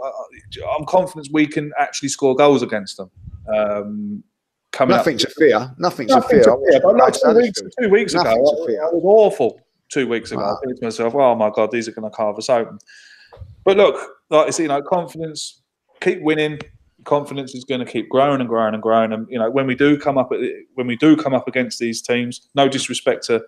I'm 0.78 0.84
confident 0.86 1.28
we 1.32 1.46
can 1.46 1.72
actually 1.78 2.08
score 2.08 2.34
goals 2.34 2.62
against 2.62 2.96
them. 2.96 3.10
Um, 3.54 4.24
coming 4.72 4.96
Nothing 4.96 5.14
up. 5.14 5.20
to 5.20 5.30
fear. 5.30 5.74
Nothing, 5.78 6.08
to 6.08 6.22
fear. 6.22 6.42
To 6.42 6.66
fear. 6.70 6.80
But 6.82 6.96
like 6.96 7.14
two 7.14 7.34
weeks, 7.34 7.60
two 7.80 7.88
weeks 7.88 8.14
ago, 8.14 8.22
I, 8.28 8.34
was 8.34 9.02
awful. 9.04 9.60
Two 9.90 10.06
weeks 10.06 10.30
ago. 10.30 10.42
I 10.42 10.54
think 10.64 10.78
to 10.78 10.84
myself, 10.84 11.14
"Oh 11.14 11.34
my 11.34 11.50
god, 11.50 11.70
these 11.72 11.88
are 11.88 11.92
going 11.92 12.08
to 12.08 12.16
carve 12.16 12.38
us 12.38 12.48
open." 12.48 12.78
But 13.64 13.76
look, 13.76 13.96
like 14.30 14.46
I 14.46 14.50
see, 14.50 14.62
you 14.62 14.68
know, 14.68 14.82
confidence, 14.82 15.62
keep 16.00 16.22
winning. 16.22 16.60
Confidence 17.04 17.54
is 17.54 17.64
going 17.64 17.80
to 17.80 17.90
keep 17.90 18.08
growing 18.08 18.40
and 18.40 18.48
growing 18.48 18.74
and 18.74 18.82
growing. 18.82 19.12
And 19.12 19.26
you 19.28 19.38
know, 19.38 19.50
when 19.50 19.66
we 19.66 19.74
do 19.74 19.98
come 19.98 20.16
up, 20.16 20.30
when 20.74 20.86
we 20.86 20.96
do 20.96 21.16
come 21.16 21.34
up 21.34 21.48
against 21.48 21.78
these 21.78 22.00
teams, 22.00 22.48
no 22.54 22.68
disrespect 22.68 23.24
to 23.26 23.42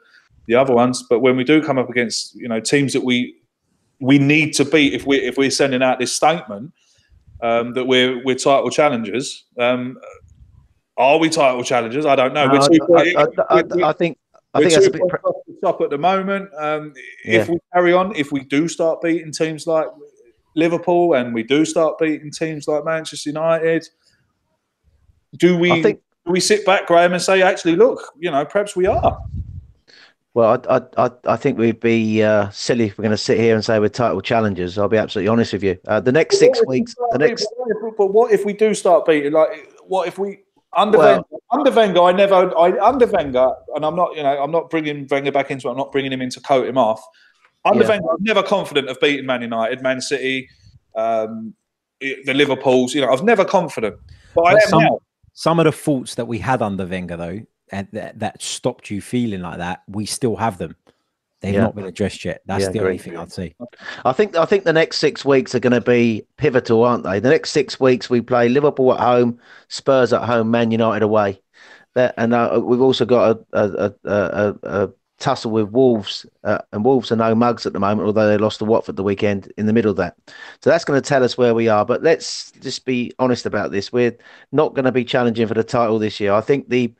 the 0.46 0.54
other 0.54 0.74
ones, 0.74 1.04
but 1.08 1.20
when 1.20 1.36
we 1.36 1.44
do 1.44 1.62
come 1.62 1.78
up 1.78 1.88
against 1.88 2.34
you 2.34 2.48
know 2.48 2.60
teams 2.60 2.92
that 2.92 3.04
we 3.04 3.36
we 4.00 4.18
need 4.18 4.52
to 4.54 4.64
beat 4.64 4.94
if 4.94 5.06
we 5.06 5.18
if 5.18 5.36
we're 5.36 5.50
sending 5.50 5.82
out 5.82 6.00
this 6.00 6.12
statement 6.12 6.72
um, 7.42 7.74
that 7.74 7.84
we're 7.84 8.22
we're 8.24 8.34
title 8.34 8.70
challengers. 8.70 9.44
Um, 9.58 9.98
are 11.02 11.18
we 11.18 11.28
title 11.28 11.62
challengers? 11.62 12.06
I 12.06 12.16
don't 12.16 12.34
know. 12.34 12.46
No, 12.46 12.60
I, 12.96 13.14
I, 13.16 13.26
I, 13.48 13.88
I, 13.90 13.92
think 13.92 14.18
I 14.54 14.60
think 14.60 14.72
that's 14.72 14.86
a 14.86 14.90
bit 14.90 15.02
top 15.62 15.80
at 15.80 15.90
the 15.90 15.98
moment. 15.98 16.50
Um, 16.58 16.92
yeah. 17.24 17.40
If 17.40 17.48
we 17.48 17.58
carry 17.72 17.92
on, 17.92 18.14
if 18.16 18.32
we 18.32 18.40
do 18.40 18.68
start 18.68 19.00
beating 19.00 19.32
teams 19.32 19.66
like 19.66 19.86
Liverpool 20.54 21.14
and 21.14 21.32
we 21.32 21.42
do 21.42 21.64
start 21.64 21.98
beating 21.98 22.30
teams 22.30 22.68
like 22.68 22.84
Manchester 22.84 23.30
United, 23.30 23.88
do 25.36 25.56
we 25.56 25.82
think, 25.82 26.00
do 26.26 26.32
we 26.32 26.40
sit 26.40 26.66
back, 26.66 26.86
Graham, 26.86 27.12
and 27.12 27.22
say, 27.22 27.42
actually, 27.42 27.76
look, 27.76 28.12
you 28.18 28.30
know, 28.30 28.44
perhaps 28.44 28.76
we 28.76 28.86
are? 28.86 29.18
Well, 30.34 30.62
I 30.68 30.80
I 30.96 31.10
I 31.26 31.36
think 31.36 31.58
we'd 31.58 31.80
be 31.80 32.22
uh, 32.22 32.48
silly 32.50 32.86
if 32.86 32.96
we're 32.96 33.02
going 33.02 33.10
to 33.10 33.18
sit 33.18 33.38
here 33.38 33.54
and 33.54 33.62
say 33.62 33.78
we're 33.78 33.90
title 33.90 34.22
challengers. 34.22 34.78
I'll 34.78 34.88
be 34.88 34.96
absolutely 34.96 35.28
honest 35.28 35.52
with 35.52 35.62
you. 35.62 35.78
Uh, 35.86 36.00
the 36.00 36.12
next 36.12 36.38
six 36.38 36.58
weeks, 36.66 36.94
the 37.10 37.18
next. 37.18 37.46
But 37.98 38.06
what 38.14 38.32
if 38.32 38.46
we 38.46 38.54
do 38.54 38.72
start 38.72 39.04
beating? 39.04 39.32
Like, 39.32 39.70
what 39.84 40.08
if 40.08 40.18
we 40.18 40.38
under, 40.74 40.98
well, 40.98 41.14
Wenger, 41.14 41.42
under 41.50 41.70
Wenger, 41.70 42.00
I 42.02 42.12
never, 42.12 42.58
I 42.58 42.86
under 42.86 43.06
Wenger, 43.06 43.52
and 43.74 43.84
I'm 43.84 43.96
not, 43.96 44.16
you 44.16 44.22
know, 44.22 44.42
I'm 44.42 44.50
not 44.50 44.70
bringing 44.70 45.06
Wenger 45.10 45.32
back 45.32 45.50
into 45.50 45.68
it. 45.68 45.70
I'm 45.72 45.76
not 45.76 45.92
bringing 45.92 46.12
him 46.12 46.22
in 46.22 46.30
to 46.30 46.40
coat 46.40 46.66
him 46.66 46.78
off. 46.78 47.02
Under 47.64 47.84
yeah. 47.84 47.90
Wenger, 47.90 48.08
I'm 48.10 48.22
never 48.22 48.42
confident 48.42 48.88
of 48.88 48.98
beating 49.00 49.26
Man 49.26 49.42
United, 49.42 49.82
Man 49.82 50.00
City, 50.00 50.48
um, 50.94 51.54
the 52.00 52.34
Liverpools. 52.34 52.94
You 52.94 53.02
know, 53.02 53.08
I 53.08 53.12
was 53.12 53.22
never 53.22 53.44
confident. 53.44 53.96
But, 54.34 54.42
but 54.42 54.44
I 54.44 54.52
am 54.52 54.68
some, 54.68 54.82
now. 54.82 54.98
Some 55.34 55.60
of 55.60 55.64
the 55.64 55.72
faults 55.72 56.14
that 56.16 56.26
we 56.26 56.38
had 56.38 56.62
under 56.62 56.86
Wenger, 56.86 57.16
though, 57.16 57.40
and 57.70 57.88
that, 57.92 58.18
that 58.18 58.42
stopped 58.42 58.90
you 58.90 59.00
feeling 59.00 59.40
like 59.40 59.58
that, 59.58 59.82
we 59.88 60.06
still 60.06 60.36
have 60.36 60.58
them. 60.58 60.76
They've 61.42 61.54
yeah. 61.54 61.62
not 61.62 61.74
been 61.74 61.86
addressed 61.86 62.24
yet. 62.24 62.40
That's 62.46 62.64
yeah, 62.64 62.70
the 62.70 62.80
only 62.80 62.98
thing 62.98 63.16
I'd 63.16 63.32
say. 63.32 63.54
I 64.04 64.12
think 64.12 64.36
I 64.36 64.44
think 64.44 64.62
the 64.62 64.72
next 64.72 64.98
six 64.98 65.24
weeks 65.24 65.54
are 65.56 65.60
going 65.60 65.72
to 65.72 65.80
be 65.80 66.24
pivotal, 66.36 66.84
aren't 66.84 67.02
they? 67.02 67.18
The 67.18 67.30
next 67.30 67.50
six 67.50 67.80
weeks 67.80 68.08
we 68.08 68.20
play 68.20 68.48
Liverpool 68.48 68.94
at 68.94 69.00
home, 69.00 69.40
Spurs 69.68 70.12
at 70.12 70.22
home, 70.22 70.52
Man 70.52 70.70
United 70.70 71.02
away, 71.02 71.40
and 71.96 72.32
uh, 72.32 72.60
we've 72.62 72.80
also 72.80 73.04
got 73.04 73.40
a 73.52 73.58
a, 73.60 73.94
a, 74.04 74.54
a, 74.62 74.90
tussle 75.18 75.50
with 75.50 75.70
Wolves, 75.70 76.26
uh, 76.44 76.58
and 76.72 76.84
Wolves 76.84 77.10
are 77.10 77.16
no 77.16 77.34
mugs 77.34 77.66
at 77.66 77.72
the 77.72 77.80
moment, 77.80 78.06
although 78.06 78.28
they 78.28 78.38
lost 78.38 78.58
to 78.60 78.64
Watford 78.64 78.96
the 78.96 79.02
weekend 79.02 79.52
in 79.56 79.66
the 79.66 79.72
middle 79.72 79.90
of 79.90 79.96
that. 79.96 80.16
So 80.60 80.70
that's 80.70 80.84
going 80.84 81.00
to 81.00 81.08
tell 81.08 81.24
us 81.24 81.36
where 81.36 81.54
we 81.54 81.68
are. 81.68 81.84
But 81.84 82.02
let's 82.02 82.52
just 82.52 82.84
be 82.84 83.12
honest 83.18 83.46
about 83.46 83.72
this: 83.72 83.92
we're 83.92 84.16
not 84.52 84.74
going 84.74 84.84
to 84.84 84.92
be 84.92 85.04
challenging 85.04 85.48
for 85.48 85.54
the 85.54 85.64
title 85.64 85.98
this 85.98 86.20
year. 86.20 86.32
I 86.32 86.40
think 86.40 86.68
the 86.68 86.92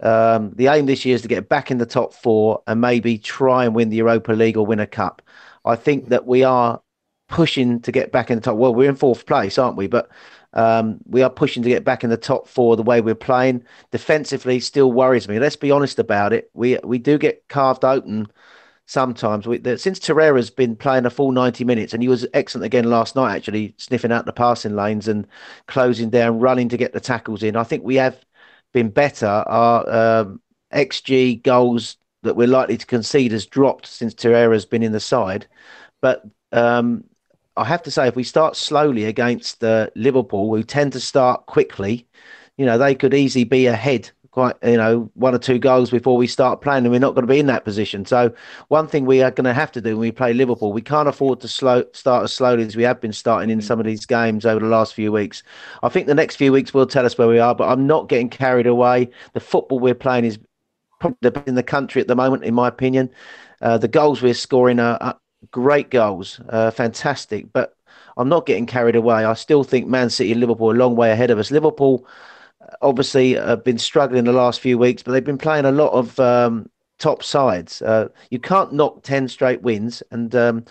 um, 0.00 0.52
the 0.54 0.68
aim 0.68 0.86
this 0.86 1.04
year 1.04 1.14
is 1.14 1.22
to 1.22 1.28
get 1.28 1.48
back 1.48 1.70
in 1.70 1.78
the 1.78 1.86
top 1.86 2.14
four 2.14 2.62
and 2.66 2.80
maybe 2.80 3.18
try 3.18 3.64
and 3.64 3.74
win 3.74 3.90
the 3.90 3.96
Europa 3.96 4.32
League 4.32 4.56
or 4.56 4.64
win 4.64 4.80
a 4.80 4.86
cup. 4.86 5.22
I 5.64 5.76
think 5.76 6.08
that 6.08 6.26
we 6.26 6.44
are 6.44 6.80
pushing 7.28 7.80
to 7.80 7.92
get 7.92 8.12
back 8.12 8.30
in 8.30 8.36
the 8.36 8.42
top. 8.42 8.56
Well, 8.56 8.74
we're 8.74 8.88
in 8.88 8.96
fourth 8.96 9.26
place, 9.26 9.58
aren't 9.58 9.76
we? 9.76 9.86
But 9.86 10.08
um, 10.54 10.98
we 11.06 11.22
are 11.22 11.30
pushing 11.30 11.62
to 11.62 11.68
get 11.68 11.84
back 11.84 12.04
in 12.04 12.10
the 12.10 12.16
top 12.16 12.48
four. 12.48 12.76
The 12.76 12.82
way 12.82 13.00
we're 13.00 13.14
playing 13.14 13.64
defensively 13.90 14.60
still 14.60 14.92
worries 14.92 15.28
me. 15.28 15.38
Let's 15.38 15.56
be 15.56 15.70
honest 15.70 15.98
about 15.98 16.32
it. 16.32 16.50
We 16.54 16.78
we 16.84 16.98
do 16.98 17.18
get 17.18 17.48
carved 17.48 17.84
open 17.84 18.28
sometimes. 18.86 19.46
We, 19.46 19.58
the, 19.58 19.76
since 19.76 19.98
Torreira's 20.00 20.48
been 20.48 20.74
playing 20.74 21.04
a 21.04 21.10
full 21.10 21.30
90 21.30 21.64
minutes, 21.64 21.92
and 21.92 22.02
he 22.02 22.08
was 22.08 22.26
excellent 22.32 22.64
again 22.64 22.88
last 22.88 23.14
night, 23.14 23.36
actually, 23.36 23.74
sniffing 23.76 24.10
out 24.10 24.24
the 24.24 24.32
passing 24.32 24.74
lanes 24.74 25.06
and 25.06 25.26
closing 25.66 26.08
down, 26.08 26.40
running 26.40 26.70
to 26.70 26.78
get 26.78 26.94
the 26.94 27.00
tackles 27.00 27.42
in. 27.42 27.54
I 27.54 27.64
think 27.64 27.84
we 27.84 27.96
have 27.96 28.24
been 28.72 28.90
better. 28.90 29.26
Our 29.26 30.20
um, 30.20 30.40
XG 30.72 31.42
goals 31.42 31.96
that 32.22 32.36
we're 32.36 32.48
likely 32.48 32.76
to 32.76 32.86
concede 32.86 33.32
has 33.32 33.46
dropped 33.46 33.86
since 33.86 34.14
Torreira's 34.14 34.64
been 34.64 34.82
in 34.82 34.92
the 34.92 35.00
side. 35.00 35.46
But 36.00 36.24
um, 36.52 37.04
I 37.56 37.64
have 37.64 37.82
to 37.84 37.90
say, 37.90 38.08
if 38.08 38.16
we 38.16 38.24
start 38.24 38.56
slowly 38.56 39.04
against 39.04 39.62
uh, 39.64 39.88
Liverpool, 39.94 40.54
who 40.54 40.62
tend 40.62 40.92
to 40.92 41.00
start 41.00 41.46
quickly, 41.46 42.06
you 42.56 42.66
know, 42.66 42.78
they 42.78 42.94
could 42.94 43.14
easily 43.14 43.44
be 43.44 43.66
ahead 43.66 44.10
quite 44.38 44.54
you 44.62 44.76
know 44.76 45.10
one 45.14 45.34
or 45.34 45.38
two 45.38 45.58
goals 45.58 45.90
before 45.90 46.16
we 46.16 46.28
start 46.28 46.60
playing 46.60 46.84
and 46.84 46.92
we're 46.92 47.00
not 47.00 47.12
going 47.12 47.26
to 47.26 47.32
be 47.32 47.40
in 47.40 47.46
that 47.46 47.64
position. 47.64 48.06
So 48.06 48.32
one 48.68 48.86
thing 48.86 49.04
we 49.04 49.20
are 49.20 49.32
going 49.32 49.46
to 49.46 49.52
have 49.52 49.72
to 49.72 49.80
do 49.80 49.96
when 49.96 50.00
we 50.02 50.12
play 50.12 50.32
liverpool 50.32 50.72
we 50.72 50.80
can't 50.80 51.08
afford 51.08 51.40
to 51.40 51.48
slow 51.48 51.82
start 51.92 52.22
as 52.22 52.32
slowly 52.32 52.62
as 52.62 52.76
we 52.76 52.84
have 52.84 53.00
been 53.00 53.12
starting 53.12 53.50
in 53.50 53.60
some 53.60 53.80
of 53.80 53.86
these 53.86 54.06
games 54.06 54.46
over 54.46 54.60
the 54.60 54.70
last 54.70 54.94
few 54.94 55.10
weeks. 55.10 55.42
I 55.82 55.88
think 55.88 56.06
the 56.06 56.14
next 56.14 56.36
few 56.36 56.52
weeks 56.52 56.72
will 56.72 56.86
tell 56.86 57.04
us 57.04 57.18
where 57.18 57.26
we 57.26 57.40
are 57.40 57.52
but 57.52 57.68
i'm 57.68 57.84
not 57.88 58.08
getting 58.08 58.28
carried 58.28 58.68
away. 58.68 59.10
The 59.32 59.40
football 59.40 59.80
we're 59.80 59.96
playing 59.96 60.24
is 60.24 60.38
probably 61.00 61.18
the 61.20 61.32
best 61.32 61.48
in 61.48 61.56
the 61.56 61.64
country 61.64 62.00
at 62.00 62.06
the 62.06 62.14
moment 62.14 62.44
in 62.44 62.54
my 62.54 62.68
opinion. 62.68 63.10
Uh, 63.60 63.76
the 63.76 63.88
goals 63.88 64.22
we're 64.22 64.34
scoring 64.34 64.78
are, 64.78 64.98
are 65.00 65.18
great 65.50 65.90
goals 65.90 66.40
uh, 66.50 66.70
fantastic 66.70 67.52
but 67.52 67.74
i'm 68.16 68.28
not 68.28 68.46
getting 68.46 68.66
carried 68.66 68.94
away. 68.94 69.24
I 69.24 69.34
still 69.34 69.64
think 69.64 69.88
man 69.88 70.10
city 70.10 70.30
and 70.30 70.40
liverpool 70.40 70.70
are 70.70 70.76
a 70.76 70.78
long 70.78 70.94
way 70.94 71.10
ahead 71.10 71.32
of 71.32 71.40
us. 71.40 71.50
Liverpool 71.50 72.06
obviously 72.82 73.34
have 73.34 73.64
been 73.64 73.78
struggling 73.78 74.24
the 74.24 74.32
last 74.32 74.60
few 74.60 74.78
weeks, 74.78 75.02
but 75.02 75.12
they've 75.12 75.24
been 75.24 75.38
playing 75.38 75.64
a 75.64 75.72
lot 75.72 75.92
of 75.92 76.18
um, 76.20 76.70
top 76.98 77.22
sides. 77.22 77.82
Uh, 77.82 78.08
you 78.30 78.38
can't 78.38 78.72
knock 78.72 79.02
10 79.02 79.28
straight 79.28 79.62
wins. 79.62 80.02
And 80.10 80.34
um, 80.34 80.64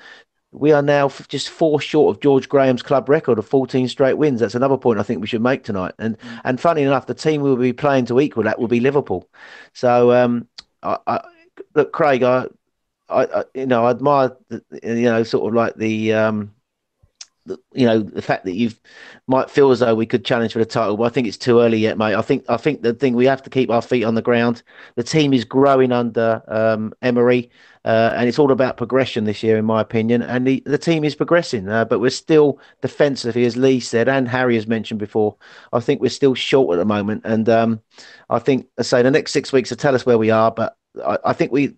we 0.51 0.71
are 0.71 0.81
now 0.81 1.09
just 1.27 1.49
four 1.49 1.79
short 1.79 2.15
of 2.15 2.21
George 2.21 2.49
Graham's 2.49 2.81
club 2.81 3.09
record 3.09 3.39
of 3.39 3.47
14 3.47 3.87
straight 3.87 4.17
wins. 4.17 4.39
That's 4.39 4.55
another 4.55 4.77
point 4.77 4.99
I 4.99 5.03
think 5.03 5.21
we 5.21 5.27
should 5.27 5.41
make 5.41 5.63
tonight. 5.63 5.93
And 5.99 6.17
mm. 6.19 6.41
and 6.43 6.59
funny 6.59 6.83
enough, 6.83 7.07
the 7.07 7.13
team 7.13 7.41
we 7.41 7.49
will 7.49 7.57
be 7.57 7.73
playing 7.73 8.05
to 8.05 8.19
equal 8.19 8.43
that 8.43 8.59
will 8.59 8.67
be 8.67 8.79
Liverpool. 8.79 9.27
So, 9.73 10.11
um, 10.11 10.47
I, 10.83 10.97
I, 11.07 11.21
look, 11.75 11.91
Craig, 11.91 12.23
I, 12.23 12.45
I, 13.09 13.23
I, 13.23 13.43
you 13.53 13.65
know, 13.65 13.85
I 13.85 13.91
admire, 13.91 14.35
the, 14.49 14.63
you 14.83 15.03
know, 15.03 15.23
sort 15.23 15.47
of 15.47 15.55
like 15.55 15.75
the, 15.75 16.13
um, 16.13 16.53
you 17.73 17.85
know 17.85 17.99
the 17.99 18.21
fact 18.21 18.45
that 18.45 18.55
you've 18.55 18.79
might 19.27 19.49
feel 19.49 19.71
as 19.71 19.79
though 19.79 19.95
we 19.95 20.05
could 20.05 20.25
challenge 20.25 20.53
for 20.53 20.59
the 20.59 20.65
title, 20.65 20.97
but 20.97 21.03
I 21.03 21.09
think 21.09 21.27
it's 21.27 21.37
too 21.37 21.59
early 21.59 21.77
yet, 21.77 21.97
mate. 21.97 22.15
I 22.15 22.21
think 22.21 22.45
I 22.49 22.57
think 22.57 22.81
the 22.81 22.93
thing 22.93 23.15
we 23.15 23.25
have 23.25 23.41
to 23.43 23.49
keep 23.49 23.69
our 23.69 23.81
feet 23.81 24.03
on 24.03 24.15
the 24.15 24.21
ground. 24.21 24.63
The 24.95 25.03
team 25.03 25.33
is 25.33 25.45
growing 25.45 25.91
under 25.91 26.41
um, 26.47 26.93
Emery, 27.01 27.49
uh, 27.85 28.13
and 28.15 28.27
it's 28.27 28.39
all 28.39 28.51
about 28.51 28.77
progression 28.77 29.23
this 29.23 29.43
year, 29.43 29.57
in 29.57 29.65
my 29.65 29.81
opinion. 29.81 30.21
And 30.21 30.45
the, 30.45 30.61
the 30.65 30.77
team 30.77 31.03
is 31.03 31.15
progressing, 31.15 31.69
uh, 31.69 31.85
but 31.85 31.99
we're 31.99 32.09
still 32.09 32.59
defensively, 32.81 33.45
as 33.45 33.57
Lee 33.57 33.79
said 33.79 34.09
and 34.09 34.27
Harry 34.27 34.55
has 34.55 34.67
mentioned 34.67 34.99
before. 34.99 35.35
I 35.73 35.79
think 35.79 36.01
we're 36.01 36.09
still 36.09 36.35
short 36.35 36.75
at 36.75 36.79
the 36.79 36.85
moment, 36.85 37.21
and 37.25 37.47
um, 37.49 37.81
I 38.29 38.39
think 38.39 38.67
I 38.77 38.81
say 38.81 39.01
the 39.01 39.11
next 39.11 39.31
six 39.31 39.53
weeks 39.53 39.69
will 39.69 39.77
tell 39.77 39.95
us 39.95 40.05
where 40.05 40.17
we 40.17 40.31
are. 40.31 40.51
But 40.51 40.77
I, 41.05 41.17
I 41.25 41.33
think 41.33 41.51
we 41.51 41.75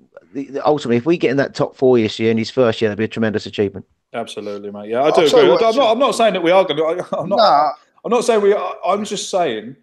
ultimately, 0.65 0.97
if 0.97 1.05
we 1.05 1.17
get 1.17 1.31
in 1.31 1.37
that 1.37 1.55
top 1.55 1.75
four 1.75 1.97
this 1.97 2.19
year 2.19 2.31
in 2.31 2.37
his 2.37 2.49
first 2.49 2.81
year, 2.81 2.89
that'd 2.89 2.97
be 2.97 3.05
a 3.05 3.07
tremendous 3.07 3.45
achievement. 3.45 3.85
Absolutely, 4.13 4.71
mate. 4.71 4.89
Yeah, 4.89 5.03
I 5.03 5.11
do 5.11 5.25
agree. 5.25 5.49
What, 5.49 5.63
I'm, 5.63 5.75
not, 5.75 5.91
I'm 5.91 5.99
not 5.99 6.15
saying 6.15 6.33
that 6.33 6.41
we 6.41 6.51
are 6.51 6.65
going 6.65 6.77
to. 6.77 7.17
I'm 7.17 7.29
not. 7.29 7.37
Nah. 7.37 7.71
I'm 8.03 8.11
not 8.11 8.23
saying 8.23 8.41
we. 8.41 8.53
Are, 8.53 8.75
I'm 8.85 9.05
just 9.05 9.29
saying. 9.29 9.75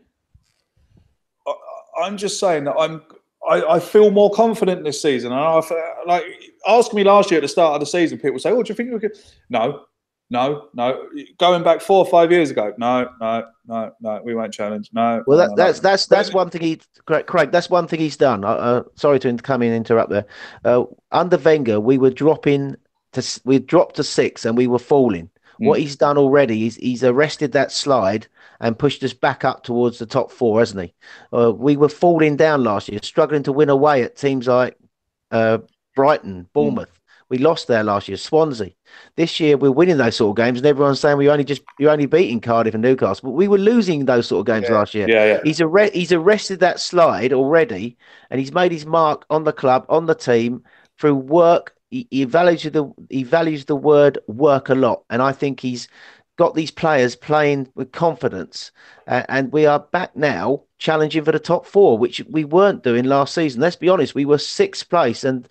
I, 1.46 1.54
I'm 2.02 2.16
just 2.16 2.40
saying 2.40 2.64
that 2.64 2.74
I'm. 2.76 3.02
I, 3.48 3.74
I, 3.74 3.78
feel 3.78 4.10
more 4.10 4.32
confident 4.32 4.82
this 4.82 5.00
season, 5.00 5.30
and 5.30 5.40
I 5.40 5.60
like 6.04 6.24
ask 6.66 6.92
me 6.92 7.04
last 7.04 7.30
year 7.30 7.38
at 7.38 7.42
the 7.42 7.48
start 7.48 7.74
of 7.74 7.80
the 7.80 7.86
season. 7.86 8.18
People 8.18 8.40
say, 8.40 8.50
"Oh, 8.50 8.62
do 8.62 8.68
you 8.68 8.74
think 8.74 8.92
we 8.92 8.98
could?" 8.98 9.16
No, 9.48 9.82
no, 10.30 10.68
no. 10.74 11.08
Going 11.38 11.62
back 11.62 11.80
four 11.80 11.98
or 11.98 12.10
five 12.10 12.32
years 12.32 12.50
ago, 12.50 12.74
no, 12.78 13.08
no, 13.20 13.46
no, 13.68 13.92
no. 14.00 14.20
We 14.24 14.34
won't 14.34 14.52
challenge. 14.52 14.90
No. 14.92 15.22
Well, 15.28 15.38
that, 15.38 15.50
no, 15.50 15.54
that's 15.56 15.80
no. 15.80 15.90
that's 15.90 16.06
that's 16.06 16.32
one 16.32 16.50
thing 16.50 16.62
he, 16.62 16.80
Craig. 17.04 17.52
That's 17.52 17.70
one 17.70 17.86
thing 17.86 18.00
he's 18.00 18.16
done. 18.16 18.44
Uh, 18.44 18.48
uh, 18.48 18.82
sorry 18.96 19.20
to 19.20 19.36
come 19.36 19.62
in 19.62 19.68
and 19.68 19.76
interrupt 19.76 20.10
there. 20.10 20.26
Uh, 20.64 20.84
under 21.12 21.36
Wenger, 21.36 21.78
we 21.78 21.98
were 21.98 22.10
dropping 22.10 22.74
to 23.16 23.40
we 23.44 23.58
dropped 23.58 23.96
to 23.96 24.04
six 24.04 24.44
and 24.44 24.56
we 24.56 24.66
were 24.66 24.78
falling. 24.78 25.30
Mm. 25.60 25.66
What 25.66 25.80
he's 25.80 25.96
done 25.96 26.18
already 26.18 26.66
is 26.66 26.76
he's 26.76 27.04
arrested 27.04 27.52
that 27.52 27.72
slide 27.72 28.26
and 28.60 28.78
pushed 28.78 29.02
us 29.02 29.12
back 29.12 29.44
up 29.44 29.64
towards 29.64 29.98
the 29.98 30.06
top 30.06 30.30
four, 30.30 30.60
hasn't 30.60 30.82
he? 30.82 30.94
Uh, 31.36 31.52
we 31.52 31.76
were 31.76 31.88
falling 31.88 32.36
down 32.36 32.64
last 32.64 32.88
year, 32.88 33.00
struggling 33.02 33.42
to 33.44 33.52
win 33.52 33.68
away 33.68 34.02
at 34.02 34.16
teams 34.16 34.46
like 34.46 34.76
uh, 35.30 35.58
Brighton, 35.94 36.48
Bournemouth. 36.52 36.88
Mm. 36.88 36.92
We 37.28 37.38
lost 37.38 37.66
there 37.66 37.82
last 37.82 38.06
year, 38.06 38.16
Swansea. 38.16 38.70
This 39.16 39.40
year 39.40 39.56
we're 39.56 39.72
winning 39.72 39.96
those 39.96 40.14
sort 40.14 40.30
of 40.30 40.44
games, 40.44 40.58
and 40.58 40.66
everyone's 40.66 41.00
saying 41.00 41.16
we 41.16 41.28
only 41.28 41.42
just 41.42 41.62
you're 41.78 41.90
only 41.90 42.06
beating 42.06 42.40
Cardiff 42.40 42.74
and 42.74 42.82
Newcastle, 42.82 43.30
but 43.30 43.36
we 43.36 43.48
were 43.48 43.58
losing 43.58 44.04
those 44.04 44.28
sort 44.28 44.40
of 44.40 44.46
games 44.46 44.68
yeah. 44.68 44.74
last 44.76 44.94
year. 44.94 45.08
Yeah, 45.08 45.24
yeah. 45.24 45.40
He's 45.42 45.60
arre- 45.60 45.90
he's 45.90 46.12
arrested 46.12 46.60
that 46.60 46.78
slide 46.78 47.32
already, 47.32 47.96
and 48.30 48.38
he's 48.38 48.52
made 48.52 48.70
his 48.70 48.86
mark 48.86 49.26
on 49.28 49.42
the 49.42 49.52
club, 49.52 49.86
on 49.88 50.06
the 50.06 50.14
team 50.14 50.62
through 50.98 51.16
work 51.16 51.75
he, 51.90 52.06
he 52.10 52.24
values 52.24 52.62
the 52.62 52.92
he 53.10 53.22
values 53.22 53.64
the 53.64 53.76
word 53.76 54.18
work 54.26 54.68
a 54.68 54.74
lot, 54.74 55.04
and 55.10 55.22
I 55.22 55.32
think 55.32 55.60
he's 55.60 55.88
got 56.36 56.54
these 56.54 56.70
players 56.70 57.16
playing 57.16 57.68
with 57.74 57.92
confidence, 57.92 58.70
uh, 59.06 59.22
and 59.28 59.52
we 59.52 59.66
are 59.66 59.80
back 59.80 60.14
now 60.14 60.62
challenging 60.78 61.24
for 61.24 61.32
the 61.32 61.38
top 61.38 61.64
four, 61.64 61.96
which 61.96 62.22
we 62.28 62.44
weren't 62.44 62.82
doing 62.82 63.04
last 63.04 63.34
season. 63.34 63.60
Let's 63.60 63.76
be 63.76 63.88
honest, 63.88 64.14
we 64.14 64.26
were 64.26 64.38
sixth 64.38 64.88
place, 64.88 65.24
and 65.24 65.48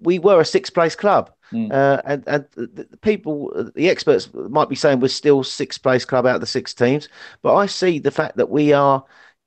we 0.00 0.18
were 0.18 0.40
a 0.40 0.44
sixth 0.44 0.74
place 0.74 0.94
club. 0.94 1.30
Mm. 1.52 1.72
Uh, 1.72 2.02
and 2.04 2.24
and 2.26 2.46
the, 2.56 2.86
the, 2.90 2.96
people, 2.98 3.70
the 3.74 3.88
experts 3.88 4.28
might 4.34 4.68
be 4.68 4.76
saying 4.76 5.00
we're 5.00 5.08
still 5.08 5.42
sixth 5.42 5.82
place 5.82 6.04
club 6.04 6.26
out 6.26 6.36
of 6.36 6.40
the 6.40 6.46
six 6.46 6.74
teams, 6.74 7.08
but 7.42 7.54
I 7.54 7.66
see 7.66 7.98
the 7.98 8.10
fact 8.10 8.36
that 8.36 8.50
we 8.50 8.72
are 8.72 9.04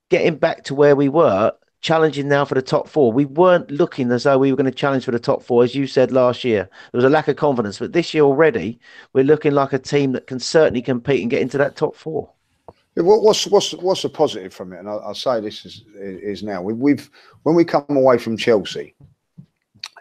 getting 0.09 0.35
back 0.35 0.63
to 0.65 0.75
where 0.75 0.95
we 0.95 1.09
were 1.09 1.53
challenging 1.81 2.27
now 2.27 2.45
for 2.45 2.55
the 2.55 2.61
top 2.61 2.87
four. 2.87 3.11
We 3.11 3.25
weren't 3.25 3.69
looking 3.69 4.11
as 4.11 4.23
though 4.23 4.37
we 4.37 4.51
were 4.51 4.57
going 4.57 4.71
to 4.71 4.71
challenge 4.71 5.05
for 5.05 5.11
the 5.11 5.19
top 5.19 5.43
four, 5.43 5.63
as 5.63 5.75
you 5.75 5.87
said 5.87 6.11
last 6.11 6.43
year. 6.43 6.69
There 6.91 6.99
was 6.99 7.05
a 7.05 7.09
lack 7.09 7.27
of 7.27 7.35
confidence, 7.35 7.79
but 7.79 7.93
this 7.93 8.13
year 8.13 8.23
already, 8.23 8.79
we're 9.13 9.23
looking 9.23 9.53
like 9.53 9.73
a 9.73 9.79
team 9.79 10.11
that 10.13 10.27
can 10.27 10.39
certainly 10.39 10.81
compete 10.81 11.21
and 11.21 11.29
get 11.29 11.41
into 11.41 11.57
that 11.57 11.75
top 11.75 11.95
four. 11.95 12.31
what's 12.95 13.47
what's 13.47 13.73
what's 13.73 14.03
the 14.03 14.09
positive 14.09 14.53
from 14.53 14.73
it? 14.73 14.79
And 14.79 14.89
I'll, 14.89 15.01
I'll 15.01 15.15
say 15.15 15.41
this 15.41 15.65
is 15.65 15.83
is 15.95 16.43
now 16.43 16.61
we, 16.61 16.73
we've 16.73 17.09
when 17.43 17.55
we 17.55 17.65
come 17.65 17.85
away 17.89 18.17
from 18.17 18.37
Chelsea. 18.37 18.95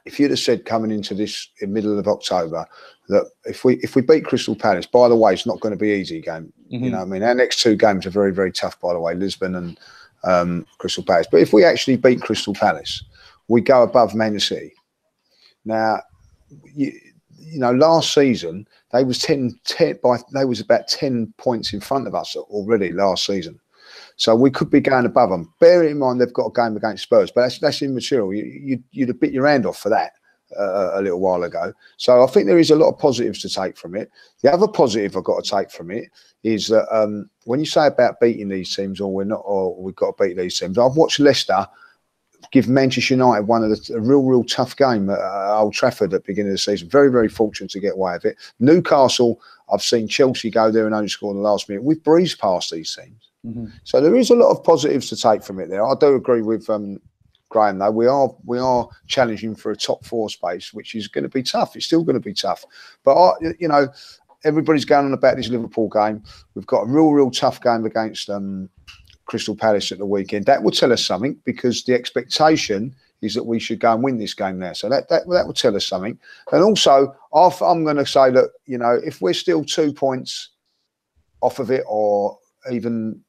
If 0.06 0.18
you'd 0.18 0.30
have 0.30 0.40
said 0.40 0.64
coming 0.64 0.90
into 0.90 1.14
this 1.14 1.48
in 1.60 1.72
middle 1.72 1.98
of 1.98 2.08
October 2.08 2.66
that 3.08 3.30
if 3.44 3.64
we 3.64 3.76
if 3.76 3.96
we 3.96 4.02
beat 4.02 4.24
Crystal 4.24 4.54
Palace, 4.54 4.86
by 4.86 5.08
the 5.08 5.16
way, 5.16 5.32
it's 5.32 5.46
not 5.46 5.60
going 5.60 5.72
to 5.72 5.78
be 5.78 5.90
easy 5.90 6.20
game. 6.20 6.52
Mm-hmm. 6.72 6.84
You 6.84 6.90
know, 6.90 7.02
I 7.02 7.04
mean, 7.04 7.22
our 7.22 7.34
next 7.34 7.60
two 7.62 7.76
games 7.76 8.06
are 8.06 8.10
very 8.10 8.32
very 8.32 8.52
tough. 8.52 8.78
By 8.80 8.92
the 8.92 9.00
way, 9.00 9.14
Lisbon 9.14 9.54
and 9.54 9.78
um, 10.24 10.66
Crystal 10.78 11.04
Palace. 11.04 11.26
But 11.30 11.40
if 11.40 11.52
we 11.52 11.64
actually 11.64 11.96
beat 11.96 12.22
Crystal 12.22 12.54
Palace, 12.54 13.02
we 13.48 13.60
go 13.60 13.82
above 13.82 14.14
Man 14.14 14.38
City. 14.40 14.72
Now, 15.64 16.00
you, 16.74 16.92
you 17.38 17.58
know, 17.58 17.72
last 17.72 18.14
season 18.14 18.66
they 18.92 19.04
was 19.04 19.18
10, 19.18 19.58
10 19.64 20.00
by 20.02 20.18
they 20.34 20.44
was 20.44 20.60
about 20.60 20.88
ten 20.88 21.32
points 21.38 21.72
in 21.72 21.80
front 21.80 22.06
of 22.06 22.14
us 22.14 22.36
already 22.36 22.92
last 22.92 23.26
season. 23.26 23.58
So 24.16 24.34
we 24.36 24.50
could 24.50 24.70
be 24.70 24.80
going 24.80 25.06
above 25.06 25.30
them. 25.30 25.52
Bear 25.60 25.84
in 25.84 25.98
mind 25.98 26.20
they've 26.20 26.32
got 26.32 26.46
a 26.46 26.52
game 26.52 26.76
against 26.76 27.04
Spurs, 27.04 27.30
but 27.30 27.42
that's 27.42 27.58
that's 27.58 27.82
immaterial. 27.82 28.34
You, 28.34 28.44
you, 28.44 28.82
you'd 28.90 29.08
have 29.08 29.20
bit 29.20 29.32
your 29.32 29.46
hand 29.46 29.66
off 29.66 29.78
for 29.78 29.88
that 29.88 30.12
uh, 30.58 30.90
a 30.94 31.02
little 31.02 31.20
while 31.20 31.42
ago. 31.42 31.72
So 31.96 32.22
I 32.22 32.26
think 32.26 32.46
there 32.46 32.58
is 32.58 32.70
a 32.70 32.76
lot 32.76 32.88
of 32.88 32.98
positives 32.98 33.40
to 33.42 33.48
take 33.48 33.76
from 33.76 33.94
it. 33.94 34.10
The 34.42 34.52
other 34.52 34.68
positive 34.68 35.16
I've 35.16 35.24
got 35.24 35.44
to 35.44 35.50
take 35.50 35.70
from 35.70 35.90
it 35.90 36.08
is 36.42 36.68
that 36.68 36.86
um, 36.94 37.28
when 37.44 37.60
you 37.60 37.66
say 37.66 37.86
about 37.86 38.20
beating 38.20 38.48
these 38.48 38.74
teams, 38.74 39.00
or 39.00 39.12
we're 39.12 39.24
not, 39.24 39.42
or 39.44 39.76
we've 39.80 39.96
got 39.96 40.16
to 40.16 40.24
beat 40.24 40.36
these 40.36 40.58
teams, 40.58 40.78
I've 40.78 40.96
watched 40.96 41.20
Leicester 41.20 41.66
give 42.52 42.68
Manchester 42.68 43.14
United 43.14 43.46
one 43.46 43.62
of 43.62 43.70
the 43.70 43.94
a 43.94 44.00
real, 44.00 44.22
real 44.22 44.44
tough 44.44 44.76
game 44.76 45.08
at 45.10 45.18
uh, 45.18 45.60
Old 45.60 45.74
Trafford 45.74 46.12
at 46.14 46.22
the 46.22 46.26
beginning 46.26 46.50
of 46.50 46.54
the 46.54 46.58
season. 46.58 46.88
Very, 46.88 47.10
very 47.10 47.28
fortunate 47.28 47.70
to 47.70 47.80
get 47.80 47.94
away 47.94 48.14
with 48.14 48.24
it. 48.24 48.36
Newcastle, 48.58 49.40
I've 49.72 49.82
seen 49.82 50.08
Chelsea 50.08 50.50
go 50.50 50.70
there 50.70 50.86
and 50.86 50.94
only 50.94 51.08
score 51.08 51.30
in 51.30 51.36
the 51.36 51.42
last 51.42 51.68
minute. 51.68 51.84
We've 51.84 52.02
breezed 52.02 52.38
past 52.38 52.70
these 52.70 52.94
teams. 52.94 53.30
Mm-hmm. 53.46 53.66
So 53.84 54.00
there 54.00 54.16
is 54.16 54.30
a 54.30 54.34
lot 54.34 54.50
of 54.50 54.64
positives 54.64 55.08
to 55.10 55.16
take 55.16 55.42
from 55.42 55.60
it 55.60 55.68
there. 55.68 55.84
I 55.84 55.94
do 55.98 56.14
agree 56.14 56.42
with 56.42 56.68
um, 56.68 57.00
Graham, 57.50 57.78
though, 57.78 57.90
we 57.90 58.06
are 58.06 58.34
we 58.46 58.58
are 58.58 58.88
challenging 59.06 59.54
for 59.54 59.72
a 59.72 59.76
top 59.76 60.04
four 60.04 60.30
space, 60.30 60.72
which 60.72 60.94
is 60.94 61.08
going 61.08 61.24
to 61.24 61.28
be 61.28 61.42
tough. 61.42 61.76
It's 61.76 61.84
still 61.84 62.04
going 62.04 62.14
to 62.14 62.20
be 62.20 62.32
tough. 62.32 62.64
But 63.04 63.16
I, 63.16 63.32
you 63.58 63.68
know, 63.68 63.88
everybody's 64.44 64.84
going 64.84 65.06
on 65.06 65.12
about 65.12 65.36
this 65.36 65.48
Liverpool 65.48 65.88
game. 65.88 66.22
We've 66.54 66.66
got 66.66 66.82
a 66.82 66.86
real, 66.86 67.10
real 67.10 67.30
tough 67.30 67.60
game 67.60 67.84
against 67.84 68.30
um, 68.30 68.70
Crystal 69.26 69.56
Palace 69.56 69.92
at 69.92 69.98
the 69.98 70.06
weekend. 70.06 70.46
That 70.46 70.62
will 70.62 70.70
tell 70.70 70.92
us 70.92 71.04
something 71.04 71.36
because 71.44 71.82
the 71.82 71.94
expectation 71.94 72.94
is 73.20 73.34
that 73.34 73.44
we 73.44 73.58
should 73.58 73.80
go 73.80 73.92
and 73.92 74.02
win 74.02 74.18
this 74.18 74.32
game 74.32 74.60
now. 74.60 74.72
So 74.72 74.88
that 74.88 75.08
that, 75.08 75.28
that 75.28 75.46
will 75.46 75.52
tell 75.52 75.74
us 75.74 75.86
something. 75.86 76.18
And 76.52 76.62
also, 76.62 77.14
I'm 77.32 77.84
going 77.84 77.96
to 77.96 78.06
say 78.06 78.30
that 78.30 78.50
you 78.64 78.78
know 78.78 79.00
if 79.04 79.20
we're 79.20 79.34
still 79.34 79.64
two 79.64 79.92
points 79.92 80.50
off 81.40 81.58
of 81.58 81.72
it, 81.72 81.82
or 81.88 82.38
even 82.70 83.20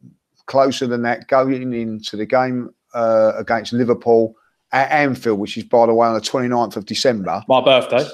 closer 0.45 0.85
than 0.85 1.01
that, 1.01 1.27
going 1.27 1.73
into 1.73 2.17
the 2.17 2.25
game 2.25 2.69
uh, 2.93 3.33
against 3.37 3.73
Liverpool 3.73 4.35
at 4.71 4.91
Anfield, 4.91 5.39
which 5.39 5.57
is, 5.57 5.63
by 5.63 5.85
the 5.85 5.93
way, 5.93 6.07
on 6.07 6.13
the 6.13 6.21
29th 6.21 6.77
of 6.77 6.85
December. 6.85 7.43
My 7.47 7.61
birthday. 7.61 8.05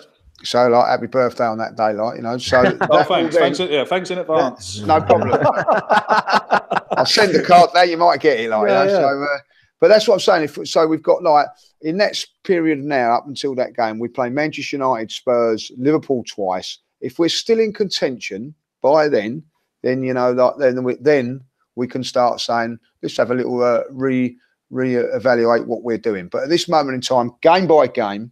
So, 0.44 0.68
like, 0.68 0.88
happy 0.88 1.08
birthday 1.08 1.46
on 1.46 1.58
that 1.58 1.76
day, 1.76 1.94
like, 1.94 2.18
you 2.18 2.22
know. 2.22 2.38
So, 2.38 2.64
oh, 2.90 3.04
thanks. 3.04 3.36
Then, 3.36 3.56
thanks, 3.56 3.60
yeah, 3.60 3.86
thanks 3.86 4.12
in 4.12 4.20
advance. 4.20 4.80
No 4.82 5.02
problem. 5.02 5.32
I'll 6.92 7.06
send 7.06 7.34
the 7.34 7.44
card 7.44 7.72
there, 7.74 7.86
you 7.86 7.98
might 7.98 8.20
get 8.20 8.40
it, 8.40 8.50
like, 8.50 8.68
yeah, 8.68 8.84
you 8.84 8.90
know. 8.90 8.94
Yeah. 8.94 9.00
So, 9.00 9.24
uh, 9.24 9.38
but 9.80 9.88
that's 9.90 10.08
what 10.08 10.16
I'm 10.16 10.20
saying. 10.20 10.44
If, 10.44 10.68
so, 10.68 10.88
we've 10.88 11.04
got, 11.04 11.24
like, 11.24 11.48
in 11.82 11.98
that 11.98 12.24
period 12.44 12.84
now, 12.84 13.14
up 13.16 13.28
until 13.28 13.56
that 13.56 13.76
game, 13.76 14.00
we 14.00 14.08
play 14.08 14.30
Manchester 14.30 14.78
United, 14.78 15.12
Spurs, 15.12 15.72
Liverpool 15.78 16.24
twice. 16.28 16.80
If 17.02 17.20
we're 17.20 17.30
still 17.30 17.60
in 17.60 17.74
contention 17.74 18.56
by 18.82 19.08
then, 19.08 19.44
then, 19.84 20.04
you 20.04 20.14
know, 20.14 20.32
like, 20.32 20.54
then, 20.58 20.84
we, 20.84 20.96
then 20.96 21.42
we 21.76 21.88
can 21.88 22.04
start 22.04 22.42
saying, 22.42 22.80
let's 23.02 23.18
have 23.18 23.32
a 23.32 23.36
little 23.36 23.64
uh, 23.64 23.84
re 23.92 24.36
re-evaluate 24.70 25.68
what 25.68 25.84
we're 25.84 25.98
doing. 25.98 26.28
But 26.28 26.44
at 26.44 26.50
this 26.50 26.68
moment 26.68 26.96
in 26.96 27.02
time, 27.02 27.32
game 27.42 27.68
by 27.68 27.88
game, 27.88 28.32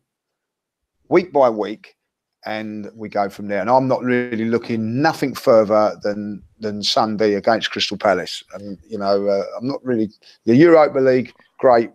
week 1.10 1.32
by 1.32 1.50
week, 1.50 1.96
and 2.46 2.90
we 2.94 3.10
go 3.10 3.28
from 3.30 3.48
there. 3.48 3.62
And 3.62 3.70
I'm 3.70 3.88
not 3.88 4.04
really 4.04 4.46
looking 4.46 5.02
nothing 5.02 5.34
further 5.34 5.98
than 6.04 6.44
than 6.60 6.84
Sunday 6.84 7.34
against 7.34 7.72
Crystal 7.72 7.98
Palace. 7.98 8.44
And 8.54 8.78
you 8.88 8.98
know, 8.98 9.28
uh, 9.28 9.44
I'm 9.58 9.68
not 9.68 9.84
really 9.84 10.12
the 10.46 10.56
Europa 10.56 11.00
League, 11.00 11.34
great, 11.58 11.92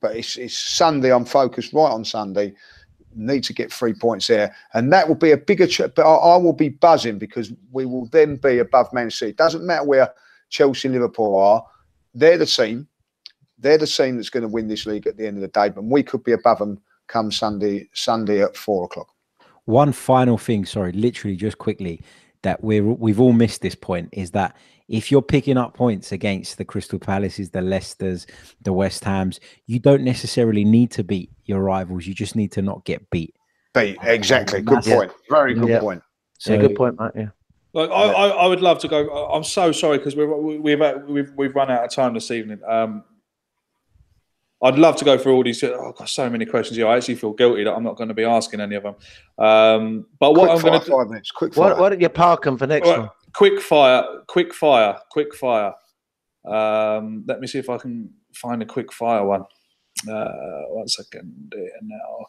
but 0.00 0.16
it's, 0.16 0.36
it's 0.36 0.56
Sunday. 0.56 1.12
I'm 1.12 1.24
focused 1.24 1.72
right 1.72 1.90
on 1.90 2.04
Sunday. 2.04 2.54
Need 3.14 3.44
to 3.44 3.54
get 3.54 3.72
three 3.72 3.94
points 3.94 4.26
there, 4.26 4.54
and 4.74 4.92
that 4.92 5.08
will 5.08 5.16
be 5.16 5.32
a 5.32 5.36
bigger. 5.36 5.66
Ch- 5.66 5.92
but 5.94 6.06
I, 6.06 6.14
I 6.14 6.36
will 6.36 6.52
be 6.52 6.68
buzzing 6.68 7.18
because 7.18 7.52
we 7.72 7.86
will 7.86 8.06
then 8.06 8.36
be 8.36 8.58
above 8.58 8.92
Man 8.92 9.10
City. 9.10 9.30
It 9.30 9.38
doesn't 9.38 9.66
matter 9.66 9.84
where 9.84 10.12
Chelsea, 10.50 10.88
Liverpool 10.88 11.36
are; 11.36 11.64
they're 12.14 12.38
the 12.38 12.46
team 12.46 12.86
they're 13.58 13.78
the 13.78 13.86
team 13.86 14.16
that's 14.16 14.30
going 14.30 14.42
to 14.42 14.48
win 14.48 14.68
this 14.68 14.86
league 14.86 15.06
at 15.06 15.16
the 15.16 15.26
end 15.26 15.36
of 15.36 15.42
the 15.42 15.48
day, 15.48 15.68
but 15.68 15.84
we 15.84 16.02
could 16.02 16.24
be 16.24 16.32
above 16.32 16.58
them 16.58 16.80
come 17.08 17.32
Sunday 17.32 17.88
Sunday 17.92 18.42
at 18.42 18.56
four 18.56 18.84
o'clock. 18.84 19.08
One 19.64 19.92
final 19.92 20.38
thing, 20.38 20.64
sorry, 20.64 20.92
literally 20.92 21.36
just 21.36 21.58
quickly, 21.58 22.02
that 22.42 22.62
we're 22.62 22.84
we've 22.84 23.20
all 23.20 23.32
missed 23.32 23.62
this 23.62 23.74
point 23.74 24.08
is 24.12 24.30
that 24.32 24.56
if 24.88 25.10
you're 25.10 25.22
picking 25.22 25.58
up 25.58 25.74
points 25.74 26.12
against 26.12 26.56
the 26.56 26.64
Crystal 26.64 26.98
Palaces, 26.98 27.50
the 27.50 27.58
Leicesters, 27.58 28.26
the 28.62 28.72
West 28.72 29.04
Hams, 29.04 29.38
you 29.66 29.78
don't 29.78 30.02
necessarily 30.02 30.64
need 30.64 30.90
to 30.92 31.04
beat 31.04 31.30
your 31.44 31.60
rivals. 31.60 32.06
You 32.06 32.14
just 32.14 32.36
need 32.36 32.52
to 32.52 32.62
not 32.62 32.84
get 32.84 33.08
beat. 33.10 33.34
Beat 33.74 33.98
exactly. 34.02 34.62
Good 34.62 34.84
point. 34.84 35.12
Very 35.28 35.54
good 35.54 35.68
yeah. 35.68 35.80
point. 35.80 36.02
So, 36.38 36.54
yeah, 36.54 36.60
good 36.60 36.76
point, 36.76 36.98
Matt. 36.98 37.12
Yeah. 37.14 37.28
Like 37.74 37.90
I, 37.90 38.04
I, 38.04 38.28
I 38.28 38.46
would 38.46 38.62
love 38.62 38.78
to 38.80 38.88
go. 38.88 39.30
I'm 39.30 39.44
so 39.44 39.72
sorry 39.72 39.98
because 39.98 40.16
we're 40.16 40.34
we've 40.34 40.80
we've 41.06 41.32
we've 41.36 41.54
run 41.54 41.70
out 41.70 41.84
of 41.84 41.90
time 41.90 42.14
this 42.14 42.30
evening. 42.30 42.60
Um, 42.66 43.04
I'd 44.62 44.78
love 44.78 44.96
to 44.96 45.04
go 45.04 45.16
through 45.16 45.34
all 45.34 45.44
these. 45.44 45.62
Oh, 45.62 45.88
I've 45.88 45.96
got 45.96 46.08
so 46.08 46.28
many 46.28 46.44
questions 46.44 46.76
here. 46.76 46.88
I 46.88 46.96
actually 46.96 47.14
feel 47.14 47.32
guilty 47.32 47.64
that 47.64 47.72
I'm 47.72 47.84
not 47.84 47.96
going 47.96 48.08
to 48.08 48.14
be 48.14 48.24
asking 48.24 48.60
any 48.60 48.74
of 48.74 48.82
them. 48.82 48.94
Um, 49.38 50.06
but 50.18 50.32
what 50.32 50.48
quick 50.48 50.50
I'm 50.50 50.62
going 50.62 50.80
fire, 50.80 50.84
to 50.84 50.90
five 50.90 51.08
minutes. 51.08 51.30
Quick 51.30 51.54
fire. 51.54 51.74
Why, 51.74 51.80
why 51.80 51.88
don't 51.90 52.00
you 52.00 52.08
park 52.08 52.42
them 52.42 52.58
for 52.58 52.66
next 52.66 52.88
Right, 52.88 52.98
one? 52.98 53.10
quick 53.34 53.60
fire, 53.60 54.02
quick 54.26 54.52
fire, 54.52 54.98
quick 55.10 55.34
fire. 55.34 55.72
Um, 56.44 57.24
let 57.28 57.40
me 57.40 57.46
see 57.46 57.58
if 57.58 57.70
I 57.70 57.78
can 57.78 58.10
find 58.34 58.60
a 58.62 58.66
quick 58.66 58.92
fire 58.92 59.24
one. 59.24 59.44
Uh, 60.08 60.62
one 60.68 60.88
second 60.88 61.52
here 61.54 61.70
now. 61.82 62.26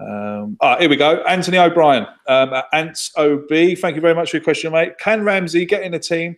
Um, 0.00 0.56
ah, 0.60 0.78
here 0.78 0.88
we 0.88 0.96
go. 0.96 1.22
Anthony 1.24 1.58
O'Brien, 1.58 2.06
um, 2.28 2.54
at 2.54 2.64
Ants 2.72 3.12
OB. 3.16 3.48
Thank 3.78 3.94
you 3.94 4.00
very 4.00 4.14
much 4.14 4.30
for 4.30 4.38
your 4.38 4.44
question, 4.44 4.72
mate. 4.72 4.98
Can 4.98 5.22
Ramsey 5.22 5.66
get 5.66 5.82
in 5.82 5.92
the 5.92 5.98
team? 5.98 6.36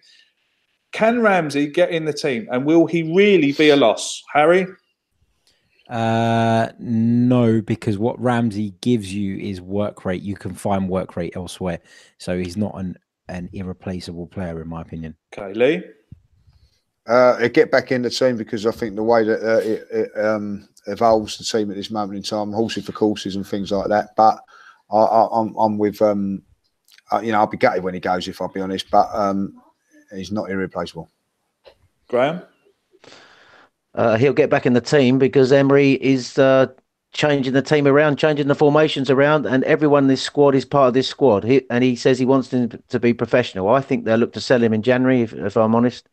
Can 0.92 1.22
Ramsey 1.22 1.66
get 1.68 1.90
in 1.90 2.04
the 2.04 2.12
team, 2.12 2.48
and 2.50 2.64
will 2.64 2.86
he 2.86 3.14
really 3.14 3.52
be 3.52 3.70
a 3.70 3.76
loss, 3.76 4.22
Harry? 4.32 4.66
Uh, 5.88 6.68
no, 6.78 7.60
because 7.60 7.98
what 7.98 8.18
Ramsey 8.20 8.74
gives 8.80 9.12
you 9.12 9.36
is 9.36 9.60
work 9.60 10.04
rate. 10.04 10.22
You 10.22 10.34
can 10.34 10.54
find 10.54 10.88
work 10.88 11.16
rate 11.16 11.34
elsewhere, 11.36 11.80
so 12.18 12.38
he's 12.38 12.56
not 12.56 12.74
an 12.78 12.96
an 13.28 13.48
irreplaceable 13.52 14.26
player, 14.26 14.60
in 14.60 14.68
my 14.68 14.82
opinion. 14.82 15.16
Okay, 15.36 15.54
Lee. 15.54 15.82
Uh, 17.06 17.36
it 17.40 17.52
get 17.52 17.70
back 17.70 17.92
in 17.92 18.02
the 18.02 18.10
team 18.10 18.36
because 18.36 18.64
I 18.66 18.70
think 18.70 18.96
the 18.96 19.02
way 19.02 19.24
that 19.24 19.42
uh, 19.42 19.58
it, 19.58 19.86
it 19.90 20.24
um, 20.24 20.66
evolves 20.86 21.36
the 21.36 21.44
team 21.44 21.70
at 21.70 21.76
this 21.76 21.90
moment 21.90 22.16
in 22.16 22.22
time, 22.22 22.52
horses 22.52 22.86
for 22.86 22.92
courses 22.92 23.36
and 23.36 23.46
things 23.46 23.70
like 23.70 23.88
that. 23.88 24.10
But 24.16 24.38
I, 24.90 24.96
I, 24.96 25.40
I'm, 25.40 25.54
I'm 25.56 25.76
with, 25.76 26.00
um, 26.00 26.42
uh, 27.12 27.20
you 27.20 27.32
know, 27.32 27.40
I'll 27.40 27.46
be 27.46 27.58
gutted 27.58 27.82
when 27.82 27.92
he 27.92 28.00
goes, 28.00 28.26
if 28.26 28.40
I'll 28.40 28.48
be 28.48 28.60
honest. 28.60 28.90
But 28.90 29.08
um, 29.12 29.60
he's 30.14 30.32
not 30.32 30.50
irreplaceable. 30.50 31.10
Graham. 32.08 32.42
Uh, 33.94 34.16
he'll 34.16 34.32
get 34.32 34.50
back 34.50 34.66
in 34.66 34.72
the 34.72 34.80
team 34.80 35.18
because 35.18 35.52
Emery 35.52 35.92
is 35.92 36.38
uh, 36.38 36.66
changing 37.12 37.52
the 37.52 37.62
team 37.62 37.86
around, 37.86 38.18
changing 38.18 38.48
the 38.48 38.54
formations 38.54 39.08
around, 39.08 39.46
and 39.46 39.62
everyone 39.64 40.04
in 40.04 40.08
this 40.08 40.22
squad 40.22 40.54
is 40.54 40.64
part 40.64 40.88
of 40.88 40.94
this 40.94 41.08
squad. 41.08 41.44
He, 41.44 41.62
and 41.70 41.84
he 41.84 41.94
says 41.94 42.18
he 42.18 42.26
wants 42.26 42.52
him 42.52 42.70
to 42.88 43.00
be 43.00 43.14
professional. 43.14 43.68
I 43.68 43.80
think 43.80 44.04
they'll 44.04 44.18
look 44.18 44.32
to 44.32 44.40
sell 44.40 44.62
him 44.62 44.74
in 44.74 44.82
January, 44.82 45.22
if, 45.22 45.32
if 45.32 45.56
I'm 45.56 45.74
honest. 45.74 46.08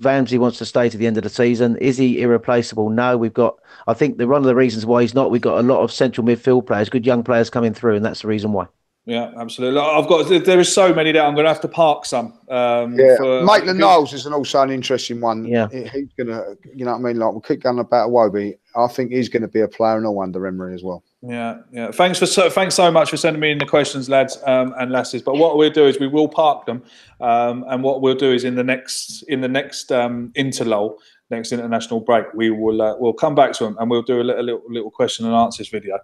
Ramsey 0.00 0.38
wants 0.38 0.58
to 0.58 0.66
stay 0.66 0.88
to 0.88 0.96
the 0.96 1.06
end 1.06 1.16
of 1.16 1.24
the 1.24 1.30
season. 1.30 1.76
Is 1.78 1.96
he 1.96 2.20
irreplaceable? 2.20 2.90
No. 2.90 3.16
We've 3.16 3.32
got, 3.32 3.56
I 3.86 3.94
think, 3.94 4.18
the 4.18 4.28
one 4.28 4.42
of 4.42 4.46
the 4.46 4.54
reasons 4.54 4.86
why 4.86 5.02
he's 5.02 5.14
not, 5.14 5.30
we've 5.30 5.40
got 5.40 5.58
a 5.58 5.62
lot 5.62 5.80
of 5.80 5.90
central 5.90 6.26
midfield 6.26 6.66
players, 6.66 6.90
good 6.90 7.06
young 7.06 7.24
players 7.24 7.50
coming 7.50 7.74
through, 7.74 7.96
and 7.96 8.04
that's 8.04 8.22
the 8.22 8.28
reason 8.28 8.52
why. 8.52 8.66
Yeah, 9.06 9.30
absolutely. 9.36 9.78
I've 9.80 10.08
got 10.08 10.28
there 10.44 10.58
is 10.58 10.72
so 10.72 10.92
many 10.92 11.12
there. 11.12 11.22
I'm 11.24 11.34
going 11.34 11.44
to 11.44 11.50
have 11.52 11.60
to 11.60 11.68
park 11.68 12.04
some. 12.04 12.34
Um, 12.48 12.98
Yeah, 12.98 13.16
for- 13.16 13.42
Maitland 13.44 13.78
Niles 13.78 14.12
is 14.12 14.26
an 14.26 14.32
also 14.32 14.60
an 14.62 14.70
interesting 14.70 15.20
one. 15.20 15.44
Yeah. 15.44 15.68
He's 15.70 16.12
gonna, 16.18 16.42
you 16.74 16.84
know 16.84 16.90
what 16.90 16.98
I 16.98 17.02
mean. 17.02 17.18
Like 17.20 17.30
we'll 17.30 17.40
keep 17.40 17.62
going 17.62 17.78
about 17.78 18.10
Wobie. 18.10 18.58
I 18.74 18.88
think 18.88 19.12
he's 19.12 19.28
going 19.28 19.42
to 19.42 19.48
be 19.48 19.60
a 19.60 19.68
player 19.68 20.00
no 20.00 20.20
under 20.20 20.44
Emery 20.44 20.74
as 20.74 20.82
well. 20.82 21.04
Yeah, 21.22 21.58
yeah. 21.72 21.92
Thanks 21.92 22.18
for 22.18 22.26
so, 22.26 22.50
thanks 22.50 22.74
so 22.74 22.90
much 22.90 23.08
for 23.10 23.16
sending 23.16 23.40
me 23.40 23.52
in 23.52 23.58
the 23.58 23.64
questions, 23.64 24.08
lads 24.08 24.38
um, 24.44 24.74
and 24.78 24.90
lasses. 24.90 25.22
But 25.22 25.36
what 25.36 25.56
we'll 25.56 25.70
do 25.70 25.86
is 25.86 25.98
we 25.98 26.08
will 26.08 26.28
park 26.28 26.66
them, 26.66 26.82
um, 27.20 27.64
and 27.68 27.82
what 27.82 28.02
we'll 28.02 28.16
do 28.16 28.32
is 28.32 28.44
in 28.44 28.54
the 28.56 28.64
next 28.64 29.22
in 29.28 29.40
the 29.40 29.48
next 29.48 29.90
um, 29.92 30.32
interlull, 30.36 30.98
next 31.30 31.52
international 31.52 32.00
break, 32.00 32.26
we 32.34 32.50
will 32.50 32.80
uh, 32.82 32.94
we'll 32.98 33.12
come 33.12 33.34
back 33.34 33.52
to 33.54 33.64
them 33.64 33.76
and 33.78 33.90
we'll 33.90 34.02
do 34.02 34.20
a 34.20 34.22
little 34.22 34.44
little, 34.44 34.62
little 34.68 34.90
question 34.90 35.26
and 35.26 35.34
answers 35.34 35.68
video 35.68 35.98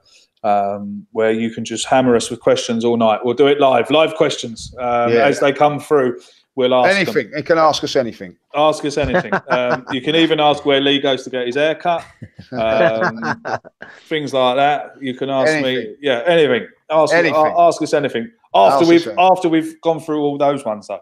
um, 0.45 1.07
where 1.13 1.33
you 1.33 1.51
can 1.51 1.65
just 1.65 1.87
hammer 1.87 2.17
us 2.17 2.31
with 2.31 2.41
questions 2.41 2.85
all 2.85 2.97
night. 2.97 3.21
We'll 3.25 3.35
do 3.35 3.47
it 3.47 3.61
live, 3.61 3.91
live 3.91 4.15
questions 4.15 4.75
um, 4.79 5.13
Yeah. 5.13 5.27
as 5.27 5.41
they 5.41 5.53
come 5.53 5.79
through. 5.81 6.21
We'll 6.55 6.75
ask 6.75 6.91
them. 6.91 6.97
anything. 7.07 7.33
He 7.35 7.43
can 7.43 7.57
ask 7.57 7.83
us 7.83 7.97
anything. 7.97 8.37
Ask 8.55 8.85
us 8.85 8.99
anything. 8.99 9.33
Um, 9.49 9.87
you 9.91 10.03
can 10.03 10.15
even 10.17 10.39
ask 10.39 10.67
where 10.67 10.81
Lee 10.83 11.01
goes 11.01 11.25
to 11.25 11.31
get 11.31 11.47
his 11.47 11.57
hair 11.57 11.75
cut. 11.75 12.05
Um, 12.53 13.43
things 14.09 14.35
like 14.35 14.57
that. 14.57 14.93
You 15.01 15.15
can 15.15 15.31
ask 15.31 15.63
me. 15.65 15.95
Yeah, 16.01 16.23
anything. 16.27 16.67
Ask, 16.91 17.15
Anything. 17.15 17.35
a- 17.37 17.59
ask 17.61 17.81
us 17.81 17.95
anything. 17.95 18.31
After 18.55 18.83
Ask 18.83 18.91
we've 18.91 19.07
anything. 19.07 19.17
after 19.19 19.49
we've 19.49 19.81
gone 19.81 19.99
through 20.01 20.21
all 20.23 20.37
those 20.37 20.63
ones 20.63 20.89
though. 20.89 21.01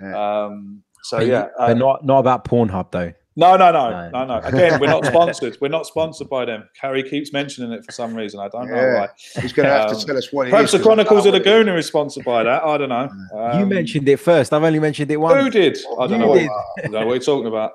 Yeah. 0.00 0.44
Um, 0.44 0.82
so 1.02 1.18
But- 1.18 1.26
yeah. 1.26 1.46
but 1.58 1.70
uh, 1.70 1.74
not 1.74 2.04
not 2.04 2.18
about 2.20 2.44
Pornhub 2.44 2.92
though. 2.92 3.12
No, 3.36 3.56
no, 3.56 3.72
no, 3.72 3.90
No. 3.90 4.10
no, 4.10 4.24
no. 4.26 4.46
Again, 4.46 4.78
we're 4.80 4.86
not 4.88 5.04
sponsored. 5.12 5.56
We're 5.60 5.68
not 5.68 5.86
sponsored 5.86 6.28
by 6.28 6.44
them. 6.44 6.68
Carrie 6.78 7.02
keeps 7.08 7.32
mentioning 7.32 7.72
it 7.72 7.84
for 7.84 7.92
some 7.92 8.14
reason. 8.14 8.40
I 8.40 8.48
don't 8.48 8.68
know 8.68 8.74
why. 8.98 9.08
He's 9.40 9.52
going 9.52 9.68
to 9.68 9.72
have 9.74 9.90
Um, 9.90 9.98
to 9.98 10.06
tell 10.06 10.16
us 10.16 10.32
what 10.32 10.48
it 10.48 10.50
Perhaps 10.50 10.66
is, 10.66 10.72
the 10.72 10.78
'cause 10.78 10.86
I 10.86 10.88
don't 10.96 11.06
Chronicles 11.06 11.24
know 11.24 11.28
of 11.30 11.32
what 11.34 11.34
it 11.34 11.46
is. 11.46 11.46
Laguna 11.56 11.76
is 11.78 11.86
sponsored 11.86 12.24
by 12.24 12.42
that. 12.42 12.62
I 12.62 12.76
don't 12.78 12.88
know. 12.88 13.08
you 13.32 13.38
Um, 13.62 13.68
mentioned 13.68 14.08
it 14.08 14.16
first. 14.18 14.52
I've 14.52 14.62
only 14.62 14.78
mentioned 14.80 15.10
it 15.10 15.16
once. 15.16 15.42
Who 15.42 15.50
did? 15.50 15.78
I 15.98 16.06
don't 16.06 16.10
You 16.12 16.18
know. 16.18 16.28
What. 16.28 16.40
I 16.40 16.80
don't 16.82 16.92
know 16.92 17.06
what 17.06 17.12
you're 17.14 17.20
talking 17.20 17.46
about. 17.46 17.72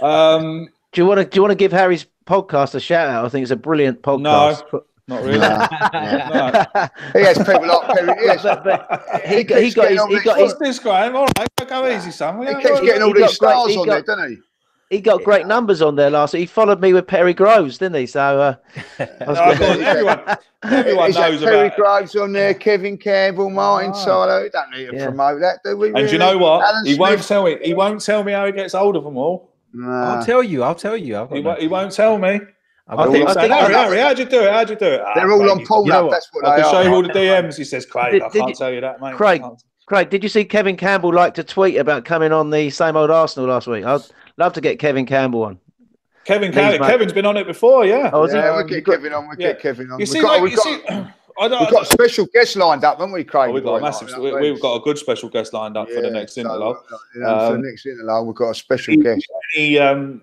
Um, 0.00 0.68
Do 0.92 1.00
you 1.00 1.06
want 1.06 1.18
to 1.20 1.24
do 1.24 1.36
you 1.36 1.42
want 1.42 1.52
to 1.52 1.56
give 1.56 1.72
Harry's 1.72 2.06
podcast 2.26 2.74
a 2.74 2.80
shout 2.80 3.08
out? 3.08 3.24
I 3.24 3.28
think 3.28 3.42
it's 3.42 3.50
a 3.50 3.56
brilliant 3.56 4.00
podcast. 4.02 4.62
No. 4.72 4.82
not 5.08 5.22
really. 5.22 5.38
Nah, 5.38 5.68
No. 6.72 6.88
He 7.20 7.26
has 7.26 7.36
people 7.38 7.66
like 7.66 7.88
Perry. 7.96 8.14
Yes. 8.24 8.42
But, 8.42 8.64
but 8.64 9.20
he, 9.26 9.36
He 9.36 9.44
got- 9.44 9.62
he 9.62 9.70
got 9.70 9.82
getting 9.88 9.98
his, 10.08 10.18
he 10.18 10.24
got 10.24 10.38
his, 10.38 10.58
this, 10.58 10.78
guy. 10.78 11.10
All 11.12 11.26
right, 11.38 11.68
go 11.68 11.86
easy, 11.88 12.10
son. 12.10 12.40
He 12.46 12.54
keeps 12.54 12.80
getting 12.80 13.02
all 13.02 13.12
these 13.12 13.32
stars 13.34 13.76
on 13.76 13.86
got- 13.86 14.06
there, 14.06 14.16
doesn't 14.16 14.30
he? 14.30 14.36
He 14.90 15.00
got 15.00 15.24
great 15.24 15.46
numbers 15.46 15.82
on 15.82 15.96
there 15.96 16.10
last. 16.10 16.32
He 16.32 16.46
followed 16.46 16.80
me 16.80 16.92
with 16.92 17.06
Perry 17.06 17.34
Groves, 17.34 17.78
didn't 17.78 17.96
he? 17.96 18.06
So 18.06 18.20
uh, 18.40 18.54
I 18.98 19.24
was 19.26 19.38
No, 19.38 19.44
gonna- 19.44 19.56
course, 19.56 19.78
everyone, 19.80 20.20
everyone 20.62 21.06
He's 21.06 21.16
got 21.16 21.30
knows 21.32 21.42
Perry 21.42 21.66
about. 21.66 21.76
Groves 21.76 22.16
on 22.16 22.32
there, 22.32 22.54
Kevin 22.54 22.96
Campbell, 22.98 23.50
Martin 23.50 23.90
Ah. 23.90 24.04
Silo. 24.04 24.42
We 24.42 24.50
don't 24.50 24.70
need 24.70 24.86
to 24.90 24.96
Yeah. 24.96 25.04
promote 25.06 25.40
that, 25.40 25.58
do 25.64 25.76
we? 25.76 25.88
And 25.88 26.06
do 26.06 26.12
you 26.12 26.18
know 26.18 26.38
what? 26.38 26.64
Alan 26.64 26.86
He 26.86 26.94
won't 26.96 27.22
tell 27.22 27.44
me. 27.44 27.58
He 27.62 27.74
won't 27.74 28.00
tell 28.04 28.22
me 28.22 28.32
how 28.32 28.46
he 28.46 28.52
gets 28.52 28.74
hold 28.74 28.96
of 28.96 29.04
them 29.04 29.16
all. 29.16 29.50
Nah. 29.72 30.16
I'll 30.16 30.24
tell 30.24 30.42
you. 30.42 30.62
I'll 30.62 30.74
tell 30.74 30.96
you. 30.96 31.16
I've 31.18 31.30
He, 31.30 31.40
no- 31.40 31.48
won't, 31.50 31.60
he 31.62 31.68
won't 31.68 31.92
tell 31.92 32.18
me. 32.18 32.40
I've 32.86 32.98
I 32.98 33.04
got 33.06 33.12
keep 33.12 33.22
I 33.22 33.24
no- 33.24 33.32
saying, 33.32 33.48
think- 33.50 33.60
Harry, 33.62 33.74
Harry, 33.74 33.98
how'd 33.98 34.18
you 34.18 34.24
do 34.26 34.40
it? 34.44 34.52
How'd 34.52 34.70
you 34.70 34.76
do 34.76 34.86
it? 34.86 35.00
They're 35.14 35.32
all 35.32 35.50
on 35.50 35.60
you- 35.60 35.66
pull 35.66 35.90
up. 35.90 36.10
That's 36.10 36.28
what 36.32 36.46
I 36.46 36.56
they 36.56 36.62
can 36.62 36.70
show 36.70 36.80
you 36.82 36.94
all 36.94 37.02
the 37.02 37.08
DMs. 37.08 37.56
He 37.56 37.64
says, 37.64 37.86
Craig, 37.86 38.12
Did- 38.12 38.22
I 38.22 38.28
can't 38.28 38.48
you- 38.50 38.54
tell 38.54 38.70
you 38.72 38.80
that, 38.82 39.00
mate. 39.00 39.14
Craig. 39.16 39.42
Craig, 39.86 40.08
did 40.08 40.22
you 40.22 40.30
see 40.30 40.44
Kevin 40.46 40.76
Campbell 40.78 41.12
like 41.12 41.34
to 41.34 41.44
tweet 41.44 41.76
about 41.76 42.06
coming 42.06 42.32
on 42.32 42.48
the 42.48 42.70
same 42.70 42.96
old 42.96 43.10
Arsenal 43.10 43.50
last 43.50 43.66
week? 43.66 43.84
I'd 43.84 44.00
love 44.36 44.52
to 44.54 44.60
get 44.60 44.78
Kevin 44.78 45.06
Campbell 45.06 45.44
on. 45.44 45.58
Kevin, 46.24 46.52
Please, 46.52 46.78
Kevin's 46.78 47.08
mate. 47.08 47.14
been 47.14 47.26
on 47.26 47.36
it 47.36 47.46
before, 47.46 47.84
yeah. 47.84 48.08
Oh, 48.12 48.24
is 48.24 48.32
he? 48.32 48.38
Yeah, 48.38 48.50
we'll 48.52 48.60
Um, 48.60 48.66
get 48.66 48.86
Kevin 48.86 49.12
on. 49.12 49.28
We'll 49.28 49.36
yeah. 49.38 49.48
get 49.52 49.60
Kevin 49.60 49.90
on. 49.90 50.00
You 50.00 50.06
see, 50.06 50.18
we've 50.20 50.22
got, 50.26 50.32
like, 50.32 50.42
we've 50.42 50.50
you 50.52 50.56
got, 50.56 50.64
see, 50.64 51.10
I 51.38 51.48
don't, 51.48 51.60
we've 51.60 51.70
got 51.70 51.86
special 51.86 52.26
guests 52.32 52.56
lined 52.56 52.82
up, 52.82 52.98
haven't 52.98 53.12
we, 53.12 53.24
Craig? 53.24 53.50
Oh, 53.50 53.52
we've 53.52 53.62
got 53.64 53.74
a 53.74 53.80
massive. 53.82 54.08
like, 54.10 54.20
we, 54.40 54.52
we've 54.52 54.60
got 54.62 54.76
a 54.76 54.80
good 54.80 54.96
special 54.96 55.28
guest 55.28 55.52
lined 55.52 55.76
up 55.76 55.90
for 55.90 56.00
the 56.00 56.10
next 56.10 56.34
so, 56.36 56.40
interlude. 56.40 56.76
uh, 56.76 56.96
you 57.14 57.20
know, 57.20 57.26
for 57.38 57.54
Um, 57.56 57.60
the 57.62 57.68
next 57.68 57.84
interlude, 57.84 58.26
we've 58.26 58.36
got 58.36 58.50
a 58.50 58.54
special 58.54 58.96
guest. 58.96 59.26
He, 59.52 59.78
um, 59.78 60.22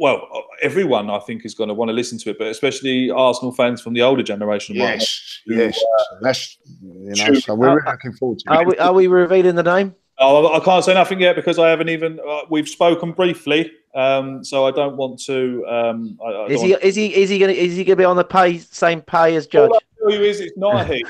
well, 0.00 0.26
everyone 0.62 1.10
I 1.10 1.20
think 1.20 1.44
is 1.44 1.54
going 1.54 1.68
to 1.68 1.74
want 1.74 1.90
to 1.90 1.92
listen 1.92 2.18
to 2.18 2.30
it, 2.30 2.38
but 2.38 2.48
especially 2.48 3.10
Arsenal 3.12 3.52
fans 3.52 3.80
from 3.80 3.92
the 3.92 4.02
older 4.02 4.22
generation. 4.24 4.76
might 4.76 4.94
Yes, 4.94 5.40
who, 5.46 5.54
yes. 5.54 5.80
That's 6.22 6.58
you 6.82 7.14
know. 7.14 7.24
True. 7.24 7.36
So 7.36 7.54
we're 7.54 7.68
really 7.76 7.82
looking 7.86 8.12
forward 8.14 8.40
to 8.40 8.50
Are 8.50 8.62
it. 8.62 8.66
we, 8.68 8.78
are 8.78 8.92
we 8.92 9.06
revealing 9.06 9.54
the 9.54 9.62
name? 9.62 9.94
Oh, 10.18 10.54
I 10.54 10.60
can't 10.60 10.84
say 10.84 10.94
nothing 10.94 11.20
yet 11.20 11.36
because 11.36 11.58
I 11.58 11.68
haven't 11.68 11.88
even. 11.90 12.18
Uh, 12.26 12.40
we've 12.48 12.68
spoken 12.68 13.12
briefly, 13.12 13.70
um, 13.94 14.42
so 14.44 14.66
I 14.66 14.70
don't 14.70 14.96
want 14.96 15.20
to. 15.24 15.64
Um, 15.68 16.18
I, 16.24 16.28
I 16.30 16.46
Is 16.46 16.62
he 16.62 16.70
want- 16.72 16.82
is 16.84 16.94
he 16.94 17.14
is 17.14 17.28
he 17.28 17.38
gonna 17.38 17.52
is 17.52 17.76
he 17.76 17.84
gonna 17.84 17.96
be 17.96 18.04
on 18.04 18.16
the 18.16 18.24
pay 18.24 18.58
same 18.58 19.02
pay 19.02 19.36
as 19.36 19.46
Judge? 19.46 19.70
All 19.70 19.76
I 19.76 20.10
tell 20.10 20.18
you 20.18 20.24
is 20.26 20.40
it's 20.40 20.56
not 20.56 20.80
a 20.80 20.84
he. 20.94 21.04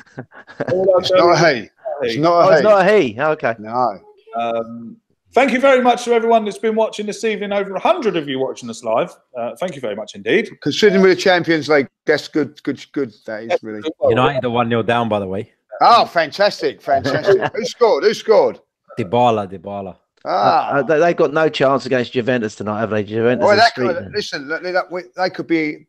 It's 0.58 1.12
not 1.12 1.32
a 1.42 1.54
he. 1.54 1.68
It's 2.02 2.14
he. 2.14 2.20
not 2.20 2.32
Oh, 2.46 2.48
a 2.48 2.52
it's 2.52 2.60
he. 2.60 2.64
not 2.64 2.88
a 2.88 2.98
he. 3.00 3.20
Okay. 3.20 3.54
No. 3.60 3.98
Um, 4.36 4.96
thank 5.32 5.52
you 5.52 5.60
very 5.60 5.82
much 5.82 6.04
to 6.04 6.12
everyone 6.12 6.44
that's 6.44 6.58
been 6.58 6.74
watching 6.74 7.06
this 7.06 7.22
evening. 7.22 7.52
Over 7.52 7.78
hundred 7.78 8.16
of 8.16 8.28
you 8.28 8.40
watching 8.40 8.68
us 8.70 8.82
live. 8.82 9.14
Uh, 9.38 9.54
thank 9.60 9.76
you 9.76 9.80
very 9.80 9.94
much 9.94 10.16
indeed. 10.16 10.50
Considering 10.62 11.00
we're 11.00 11.14
the 11.14 11.20
Champions 11.20 11.68
League, 11.68 11.88
that's 12.06 12.26
good. 12.26 12.60
Good. 12.64 12.84
Good. 12.92 13.14
That 13.26 13.44
is 13.44 13.62
really. 13.62 13.88
United 14.08 14.44
are 14.44 14.50
one 14.50 14.68
0 14.68 14.82
down, 14.82 15.08
by 15.08 15.20
the 15.20 15.28
way. 15.28 15.52
Oh, 15.80 16.06
fantastic! 16.06 16.80
Fantastic. 16.82 17.52
Who 17.54 17.64
scored? 17.66 18.02
Who 18.04 18.12
scored? 18.14 18.58
Dybala, 18.98 19.50
Dybala. 19.50 19.96
Ah. 20.24 20.70
Uh, 20.78 20.82
they, 20.82 20.98
they've 20.98 21.16
got 21.16 21.32
no 21.32 21.48
chance 21.48 21.86
against 21.86 22.12
Juventus 22.12 22.56
tonight, 22.56 22.80
have 22.80 22.90
they? 22.90 23.04
Juventus 23.04 23.44
Well, 23.44 23.52
is 23.52 23.60
that 23.60 23.74
could, 23.74 24.12
listen, 24.12 24.48
look, 24.48 24.62
that- 24.62 24.90
we- 24.90 25.04
they 25.16 25.30
could 25.30 25.46
be 25.46 25.86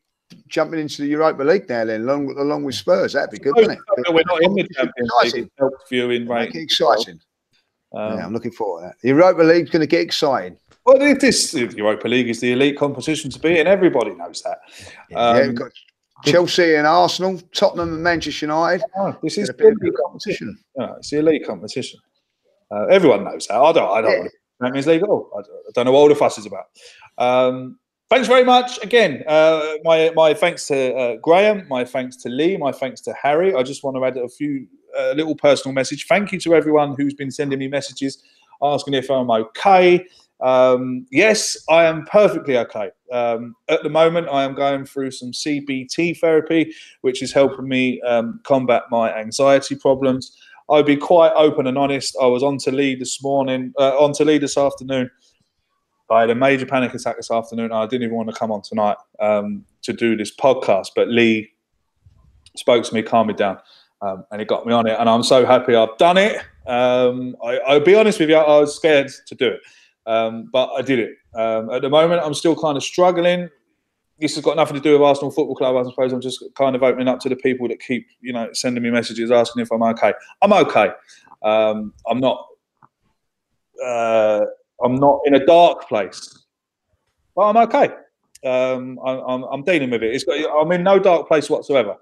jumping 0.48 0.80
into 0.80 1.02
the 1.02 1.08
Europa 1.08 1.42
League 1.44 1.68
now, 1.70 1.86
then, 1.86 2.02
along, 2.02 2.28
with- 2.28 2.38
along 2.38 2.64
with 2.64 2.76
Spurs. 2.76 3.14
That'd 3.14 3.32
be 3.32 3.40
good, 3.40 3.56
wouldn't 3.56 3.80
it? 3.80 4.14
We're 4.14 4.22
not 4.28 4.44
in 4.44 4.54
the 4.54 4.68
Champions 4.76 4.94
League. 5.00 5.26
Exciting. 5.26 5.44
It 5.46 5.52
helps 5.58 5.90
viewing 5.90 6.26
Make 6.28 6.54
it 6.56 6.62
exciting. 6.62 7.20
Um, 7.96 8.18
yeah, 8.18 8.26
I'm 8.26 8.34
looking 8.34 8.52
forward 8.52 8.82
to 8.82 8.88
that. 8.90 8.96
The 9.02 9.08
Europa 9.10 9.42
League's 9.44 9.70
going 9.70 9.80
to 9.80 9.88
get 9.88 10.02
exciting. 10.02 10.58
Well, 10.86 11.02
it- 11.02 11.20
this 11.20 11.52
the 11.52 11.66
Europa 11.76 12.08
League 12.08 12.30
is 12.30 12.40
the 12.42 12.52
elite 12.52 12.78
competition 12.78 13.32
to 13.32 13.40
be 13.40 13.58
in. 13.60 13.66
Everybody 13.68 14.14
knows 14.14 14.42
that. 14.44 14.60
yeah, 15.10 15.18
Um, 15.18 15.48
we've 15.48 15.56
got 15.56 15.72
Chelsea 16.26 16.76
and 16.76 16.86
Arsenal, 16.86 17.40
Tottenham 17.54 17.94
and 17.94 18.04
Manchester 18.04 18.46
United. 18.46 18.84
oh, 18.98 19.16
this 19.24 19.38
is 19.38 19.48
the 19.48 19.54
a 19.64 19.68
elite 19.68 19.80
good 19.80 19.94
competition. 20.04 20.48
competition. 20.48 20.58
Yeah, 20.78 20.96
it's 20.98 21.10
the 21.10 21.20
elite 21.20 21.46
competition. 21.48 22.00
Uh, 22.72 22.86
everyone 22.86 23.24
knows 23.24 23.48
that. 23.48 23.56
I 23.56 23.72
don't. 23.72 23.92
I 23.92 24.02
don't. 24.02 24.12
Yeah. 24.12 24.20
want 24.20 24.32
to 24.32 24.38
Champions 24.66 24.88
League. 24.88 25.04
Oh, 25.04 25.30
I 25.34 25.42
don't, 25.42 25.52
I 25.52 25.72
don't 25.76 25.86
know 25.86 25.92
what 25.92 26.00
all 26.00 26.10
the 26.10 26.16
fuss 26.16 26.38
is 26.38 26.46
about. 26.46 26.66
Um, 27.18 27.80
thanks 28.10 28.28
very 28.28 28.44
much 28.44 28.84
again. 28.84 29.24
Uh, 29.28 29.76
my 29.84 30.12
my 30.16 30.34
thanks 30.34 30.68
to 30.68 30.96
uh, 30.96 31.16
Graham. 31.22 31.68
My 31.70 31.86
thanks 31.86 32.16
to 32.18 32.30
Lee. 32.30 32.58
My 32.58 32.72
thanks 32.72 33.02
to 33.02 33.14
Harry. 33.22 33.54
I 33.54 33.64
just 33.64 33.84
want 33.84 33.98
to 33.98 34.06
add 34.06 34.18
a 34.18 34.28
few 34.30 34.68
a 34.98 35.14
little 35.14 35.36
personal 35.36 35.74
message. 35.74 36.08
Thank 36.08 36.32
you 36.32 36.40
to 36.40 36.56
everyone 36.56 36.96
who's 36.98 37.14
been 37.14 37.32
sending 37.32 37.60
me 37.60 37.68
messages 37.68 38.24
asking 38.62 38.96
if 38.96 39.10
I'm 39.10 39.30
okay. 39.30 40.06
Um, 40.40 41.08
yes, 41.12 41.58
I 41.70 41.86
am 41.86 42.06
perfectly 42.06 42.58
okay. 42.58 42.92
Um, 43.12 43.56
at 43.70 43.84
the 43.84 43.90
moment, 43.90 44.28
I 44.30 44.44
am 44.44 44.56
going 44.56 44.86
through 44.86 45.12
some 45.12 45.32
CBT 45.32 46.20
therapy, 46.20 46.74
which 47.02 47.22
is 47.24 47.34
helping 47.34 47.68
me 47.68 48.02
um, 48.02 48.40
combat 48.44 48.84
my 48.92 49.14
anxiety 49.14 49.76
problems. 49.76 50.38
I'll 50.70 50.84
be 50.84 50.98
quite 50.98 51.32
open 51.36 51.68
and 51.68 51.78
honest. 51.78 52.16
I 52.22 52.26
was 52.26 52.44
on 52.44 52.58
to 52.60 52.72
lead 52.72 53.00
this 53.00 53.24
morning, 53.24 53.74
uh, 53.80 53.98
on 53.98 54.14
to 54.14 54.26
lead 54.26 54.42
this 54.42 54.58
afternoon. 54.58 55.10
I 56.10 56.22
had 56.22 56.30
a 56.30 56.36
major 56.36 56.66
panic 56.66 56.94
attack 56.94 57.18
this 57.18 57.32
afternoon. 57.32 57.72
I 57.72 57.86
didn't 57.86 58.04
even 58.04 58.16
want 58.16 58.30
to 58.30 58.36
come 58.36 58.52
on 58.52 58.62
tonight 58.62 58.98
um, 59.20 59.66
to 59.84 59.94
do 59.94 60.16
this 60.16 60.36
podcast, 60.36 60.90
but 60.96 61.10
Lee 61.10 61.50
spoke 62.56 62.84
to 62.86 62.94
me, 62.94 63.02
calmed 63.02 63.28
me 63.28 63.34
down, 63.34 63.58
um, 64.02 64.26
and 64.32 64.40
he 64.40 64.46
got 64.46 64.66
me 64.66 64.74
on 64.74 64.88
it. 64.88 64.98
And 65.00 65.10
I'm 65.10 65.24
so 65.24 65.46
happy 65.46 65.76
I've 65.76 65.98
done 65.98 66.18
it. 66.18 66.38
Um, 66.66 67.36
I, 67.44 67.60
will 67.74 67.82
be 67.82 67.96
honest 67.96 68.20
with 68.20 68.30
you, 68.30 68.36
I 68.36 68.60
was 68.60 68.76
scared 68.76 69.12
to 69.28 69.36
do 69.36 69.48
it, 69.48 69.62
um, 70.06 70.50
but 70.52 70.70
I 70.74 70.82
did 70.82 71.00
it. 71.00 71.12
Um, 71.36 71.70
at 71.70 71.82
the 71.82 71.90
moment, 71.90 72.22
I'm 72.24 72.34
still 72.34 72.56
kind 72.56 72.78
of 72.78 72.84
struggling. 72.84 73.50
This 74.20 74.36
has 74.36 74.44
got 74.44 74.56
nothing 74.56 74.76
to 74.76 74.82
do 74.82 74.94
with 74.94 75.02
Arsenal 75.02 75.32
Football 75.32 75.56
Club, 75.56 75.76
I 75.76 75.90
suppose. 75.90 76.12
I'm 76.12 76.22
just 76.22 76.44
kind 76.56 76.76
of 76.76 76.82
opening 76.82 77.08
up 77.08 77.20
to 77.20 77.30
the 77.30 77.36
people 77.36 77.68
that 77.68 77.80
keep, 77.80 78.08
you 78.20 78.34
know, 78.34 78.50
sending 78.54 78.82
me 78.82 78.90
messages 78.90 79.30
asking 79.32 79.62
if 79.62 79.72
I'm 79.72 79.84
okay. 79.84 80.14
I'm 80.42 80.54
okay. 80.54 80.90
Um, 81.44 81.94
I'm 82.10 82.20
not. 82.20 82.46
Uh, 83.84 84.46
I'm 84.84 84.96
not 84.96 85.22
in 85.26 85.36
a 85.36 85.46
dark 85.46 85.88
place, 85.88 86.46
but 87.36 87.44
I'm 87.44 87.58
okay. 87.58 87.90
Um, 88.46 89.00
I, 89.04 89.20
I'm, 89.20 89.44
I'm 89.44 89.64
dealing 89.64 89.90
with 89.90 90.04
it. 90.04 90.14
It's 90.14 90.24
got, 90.24 90.36
I'm 90.36 90.72
in 90.72 90.84
no 90.84 91.00
dark 91.00 91.28
place 91.28 91.50
whatsoever. 91.50 91.96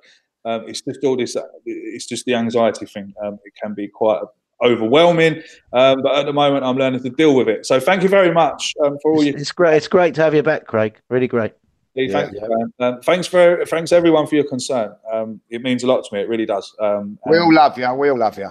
Um, 0.46 0.66
it's 0.68 0.82
just 0.82 1.04
all 1.04 1.18
this. 1.18 1.36
It's 1.66 2.06
just 2.06 2.26
the 2.26 2.36
anxiety 2.36 2.86
thing. 2.86 3.14
Um, 3.24 3.40
it 3.44 3.54
can 3.62 3.74
be 3.74 3.88
quite 3.88 4.22
overwhelming, 4.64 5.42
um, 5.74 6.02
but 6.02 6.16
at 6.16 6.26
the 6.26 6.34
moment, 6.34 6.64
I'm 6.64 6.78
learning 6.78 7.04
to 7.04 7.10
deal 7.10 7.36
with 7.36 7.50
it. 7.50 7.66
So, 7.66 7.80
thank 7.80 8.04
you 8.04 8.10
very 8.10 8.32
much 8.32 8.74
um, 8.84 8.98
for 9.02 9.12
all 9.12 9.24
you. 9.24 9.34
It's 9.36 9.52
great. 9.52 9.76
It's 9.76 9.88
great 9.88 10.14
to 10.16 10.22
have 10.22 10.34
you 10.34 10.44
back, 10.44 10.68
Craig. 10.68 11.00
Really 11.10 11.28
great. 11.28 11.54
Lee, 11.96 12.08
yeah, 12.08 12.12
thank 12.12 12.34
yeah. 12.36 12.88
Um, 12.88 13.02
thanks 13.02 13.28
for 13.28 13.66
thanks 13.66 13.92
everyone 13.92 14.28
for 14.28 14.36
your 14.36 14.48
concern. 14.48 14.96
Um, 15.12 15.42
it 15.50 15.62
means 15.62 15.84
a 15.84 15.88
lot 15.88 16.04
to 16.04 16.14
me. 16.14 16.22
It 16.22 16.30
really 16.30 16.46
does. 16.46 16.76
we 16.80 17.38
all 17.38 17.54
love 17.54 17.78
you. 17.78 17.94
We 17.94 18.10
all 18.10 18.18
love 18.18 18.38
you. 18.38 18.50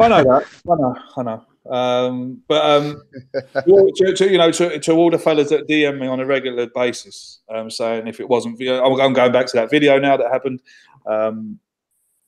I 0.00 0.08
know 0.08 0.24
that. 0.24 0.46
I 0.68 0.74
know. 0.74 0.96
I 1.16 1.22
know. 1.22 1.46
Um, 1.68 2.42
but 2.48 2.64
um, 2.64 3.02
to, 3.54 4.14
to, 4.16 4.30
you 4.30 4.38
know, 4.38 4.50
to, 4.50 4.78
to, 4.78 4.92
all 4.92 5.10
the 5.10 5.18
fellas 5.18 5.50
that 5.50 5.68
DM 5.68 6.00
me 6.00 6.06
on 6.06 6.20
a 6.20 6.26
regular 6.26 6.66
basis, 6.66 7.40
um, 7.48 7.70
saying 7.70 8.06
if 8.06 8.18
it 8.18 8.28
wasn't, 8.28 8.60
I'm 8.62 9.12
going 9.12 9.32
back 9.32 9.46
to 9.46 9.56
that 9.56 9.70
video 9.70 9.98
now 9.98 10.16
that 10.16 10.32
happened. 10.32 10.62
Um, 11.06 11.58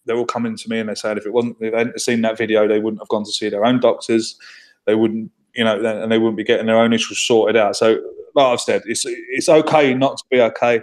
they're 0.04 0.16
all 0.16 0.26
coming 0.26 0.56
to 0.56 0.68
me 0.68 0.80
and 0.80 0.88
they're 0.88 0.96
saying 0.96 1.16
if 1.16 1.26
it 1.26 1.32
wasn't, 1.32 1.56
if 1.60 1.72
they 1.72 1.78
hadn't 1.78 2.00
seen 2.00 2.20
that 2.22 2.36
video, 2.36 2.68
they 2.68 2.80
wouldn't 2.80 3.00
have 3.00 3.08
gone 3.08 3.24
to 3.24 3.32
see 3.32 3.48
their 3.48 3.64
own 3.64 3.80
doctors. 3.80 4.36
They 4.84 4.94
wouldn't, 4.94 5.30
you 5.54 5.64
know, 5.64 5.82
and 6.02 6.10
they 6.10 6.18
wouldn't 6.18 6.36
be 6.36 6.44
getting 6.44 6.66
their 6.66 6.78
own 6.78 6.92
issues 6.92 7.18
sorted 7.20 7.56
out. 7.56 7.76
So, 7.76 8.00
like 8.34 8.46
I've 8.46 8.60
said, 8.60 8.82
it's 8.86 9.04
it's 9.06 9.48
okay 9.48 9.94
not 9.94 10.16
to 10.18 10.24
be 10.30 10.40
okay. 10.40 10.80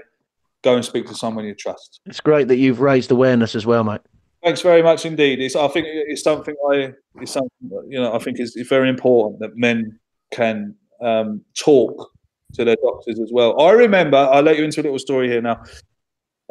Go 0.64 0.76
and 0.76 0.84
speak 0.84 1.08
to 1.08 1.16
someone 1.16 1.46
you 1.46 1.56
trust. 1.56 2.02
It's 2.06 2.20
great 2.20 2.48
that 2.50 2.58
you've 2.58 2.82
raised 2.82 3.12
awareness 3.12 3.56
as 3.56 3.66
well, 3.66 3.84
mate. 3.84 4.02
Thanks 4.44 4.62
very 4.62 4.82
much 4.82 5.06
indeed. 5.06 5.40
It's, 5.40 5.56
I 5.56 5.68
think 5.68 5.88
it's 5.90 6.24
something 6.24 6.56
I 6.70 6.94
it's 7.16 7.32
something 7.32 7.52
you 7.88 8.00
know 8.00 8.14
I 8.14 8.20
think 8.20 8.40
is 8.40 8.56
very 8.68 8.90
important 8.90 9.40
that 9.40 9.58
men 9.58 10.00
can 10.32 10.76
um, 11.02 11.42
talk 11.58 12.12
to 12.54 12.66
their 12.66 12.78
doctors 12.84 13.20
as 13.20 13.32
well. 13.32 13.60
I 13.60 13.72
remember 13.72 14.18
I'll 14.18 14.42
let 14.42 14.58
you 14.58 14.64
into 14.64 14.82
a 14.82 14.84
little 14.84 15.00
story 15.00 15.28
here 15.28 15.42
now. 15.42 15.64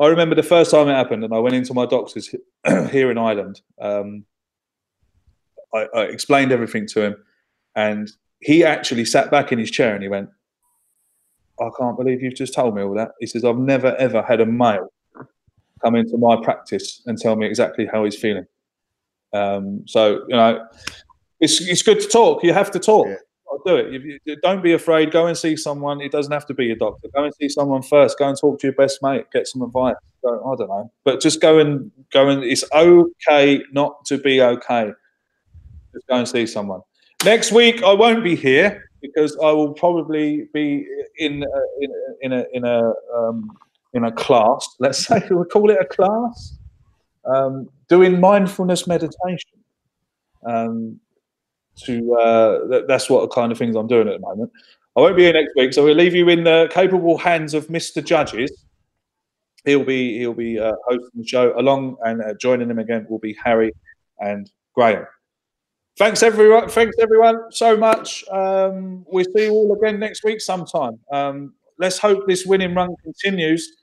I 0.01 0.07
remember 0.07 0.35
the 0.37 0.43
first 0.43 0.71
time 0.71 0.89
it 0.89 0.93
happened, 0.93 1.25
and 1.25 1.35
I 1.35 1.39
went 1.39 1.57
into 1.57 1.75
my 1.75 1.87
doctor's 1.87 2.29
here 2.91 3.11
in 3.11 3.19
Ireland. 3.19 3.61
Um, 3.81 4.25
I, 5.75 5.87
I 5.95 6.03
explained 6.03 6.53
everything 6.53 6.87
to 6.89 7.03
him, 7.03 7.17
and 7.75 8.11
he 8.41 8.65
actually 8.65 9.05
sat 9.05 9.31
back 9.31 9.53
in 9.53 9.59
his 9.59 9.71
chair 9.71 9.95
and 9.95 10.03
he 10.03 10.09
went, 10.09 10.31
"I 11.61 11.69
can't 11.79 11.97
believe 11.97 12.23
you've 12.23 12.35
just 12.35 12.55
told 12.55 12.75
me 12.75 12.83
all 12.83 12.95
that." 12.95 13.13
He 13.21 13.27
says, 13.27 13.45
"I've 13.45 13.59
never 13.59 13.95
ever 13.97 14.23
had 14.23 14.41
a 14.41 14.47
male 14.47 14.93
come 15.83 15.95
into 15.95 16.17
my 16.17 16.37
practice 16.43 17.03
and 17.07 17.19
tell 17.19 17.37
me 17.37 17.47
exactly 17.47 17.87
how 17.87 18.05
he's 18.05 18.17
feeling. 18.17 18.47
Um, 19.33 19.83
so 19.87 20.25
you 20.29 20.37
know, 20.37 20.67
it's 21.41 21.61
it's 21.61 21.83
good 21.83 22.01
to 22.01 22.09
talk. 22.09 22.43
You 22.43 22.53
have 22.53 22.71
to 22.73 22.79
talk. 22.79 23.07
Yeah. 23.07 23.17
I'll 23.51 23.63
do 23.65 23.77
it. 23.77 23.93
You, 23.93 24.19
you, 24.27 24.37
don't 24.43 24.63
be 24.63 24.75
afraid. 24.75 25.11
Go 25.11 25.27
and 25.27 25.37
see 25.37 25.57
someone. 25.57 26.03
It 26.03 26.13
doesn't 26.13 26.33
have 26.33 26.45
to 26.47 26.55
be 26.55 26.71
a 26.71 26.77
doctor. 26.77 27.09
Go 27.15 27.25
and 27.25 27.33
see 27.35 27.49
someone 27.49 27.81
first. 27.81 28.19
Go 28.19 28.29
and 28.29 28.39
talk 28.39 28.61
to 28.61 28.67
your 28.67 28.75
best 28.75 29.03
mate. 29.03 29.25
Get 29.33 29.47
some 29.47 29.63
advice. 29.63 29.97
Go, 30.23 30.53
I 30.53 30.57
don't 30.57 30.69
know, 30.69 30.93
but 31.05 31.21
just 31.21 31.41
go 31.41 31.59
and 31.59 31.91
go 32.13 32.29
and. 32.29 32.43
It's 32.45 32.65
okay 32.73 33.63
not 33.73 34.05
to 34.07 34.19
be 34.19 34.43
okay. 34.43 34.93
Just 35.93 36.07
go 36.07 36.17
and 36.17 36.29
see 36.29 36.47
someone. 36.47 36.81
Next 37.25 37.53
week 37.53 37.83
I 37.83 37.93
won't 37.93 38.23
be 38.23 38.37
here 38.37 38.88
because 39.01 39.37
I 39.39 39.51
will 39.53 39.73
probably 39.73 40.49
be 40.53 40.87
in 41.19 41.43
uh, 41.43 41.61
in, 41.81 41.91
in 42.23 42.33
a 42.33 42.45
in 42.53 42.65
a 42.65 42.93
um, 43.15 43.57
in 43.95 44.05
a 44.05 44.13
class, 44.13 44.77
let's 44.79 44.99
say 45.07 45.21
we 45.31 45.45
call 45.45 45.71
it 45.71 45.79
a 45.81 45.85
class, 45.85 46.59
um, 47.25 47.69
doing 47.89 48.21
mindfulness 48.21 48.87
meditation. 48.87 49.51
Um, 50.47 51.01
to 51.85 52.15
uh, 52.15 52.83
that's 52.89 53.09
what 53.09 53.31
kind 53.31 53.53
of 53.53 53.59
things 53.59 53.77
I'm 53.77 53.87
doing 53.87 54.09
at 54.09 54.21
the 54.21 54.27
moment. 54.27 54.51
I 54.97 55.01
won't 55.01 55.17
be 55.17 55.23
here 55.25 55.33
next 55.33 55.53
week, 55.55 55.73
so 55.73 55.85
we'll 55.85 55.95
leave 55.95 56.15
you 56.15 56.29
in 56.29 56.43
the 56.43 56.69
capable 56.73 57.17
hands 57.17 57.55
of 57.55 57.69
Mr. 57.69 58.05
Judges. 58.05 58.65
He'll 59.65 59.85
be 59.85 60.19
he'll 60.19 60.35
be 60.35 60.59
uh, 60.59 60.73
hosting 60.87 61.21
the 61.23 61.27
show 61.27 61.59
along, 61.59 61.97
and 62.05 62.21
uh, 62.23 62.35
joining 62.41 62.69
him 62.69 62.79
again 62.79 63.07
will 63.09 63.21
be 63.21 63.37
Harry 63.45 63.73
and 64.19 64.51
Graham. 64.75 65.07
Thanks 65.99 66.23
everyone. 66.23 66.69
Thanks 66.69 66.97
everyone 67.01 67.51
so 67.51 67.77
much. 67.77 68.25
Um, 68.31 69.05
we'll 69.09 69.25
see 69.25 69.47
you 69.47 69.51
all 69.51 69.77
again 69.77 69.99
next 69.99 70.23
week 70.23 70.41
sometime. 70.41 70.97
Um, 71.13 71.55
let's 71.79 71.99
hope 71.99 72.25
this 72.29 72.47
winning 72.47 72.73
run 72.73 72.95
continues. 73.03 73.83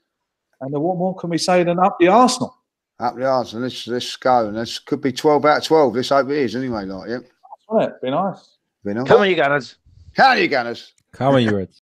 And 0.62 0.72
what 0.72 0.96
more 0.96 1.14
can 1.14 1.28
we 1.28 1.36
say 1.36 1.62
than 1.62 1.78
up 1.78 1.98
the 2.00 2.08
Arsenal? 2.08 2.56
Up 2.98 3.16
the 3.16 3.26
Arsenal. 3.26 3.64
Let's 3.64 3.86
let's 3.86 4.16
go. 4.16 4.48
And 4.48 4.56
this 4.56 4.78
could 4.78 5.02
be 5.02 5.12
twelve 5.12 5.44
out 5.44 5.58
of 5.58 5.64
twelve. 5.64 5.94
Let's 5.94 6.08
hope 6.08 6.30
it 6.30 6.38
is 6.38 6.56
anyway. 6.56 6.86
Like 6.86 7.10
yeah. 7.10 7.18
That's 7.70 7.88
it. 7.88 8.02
Be 8.02 8.10
nice. 8.10 8.56
Be 8.82 8.94
nice. 8.94 9.06
Come 9.06 9.20
on, 9.20 9.28
you 9.28 9.36
Gunners. 9.36 9.76
Come 10.14 10.30
on, 10.30 10.38
you 10.38 10.48
Gunners. 10.48 10.94
Come 11.12 11.34
on, 11.34 11.42
you 11.42 11.54
Reds. 11.54 11.82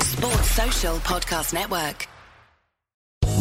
Sports 0.00 0.50
Social 0.50 0.96
Podcast 1.00 1.52
Network. 1.52 2.08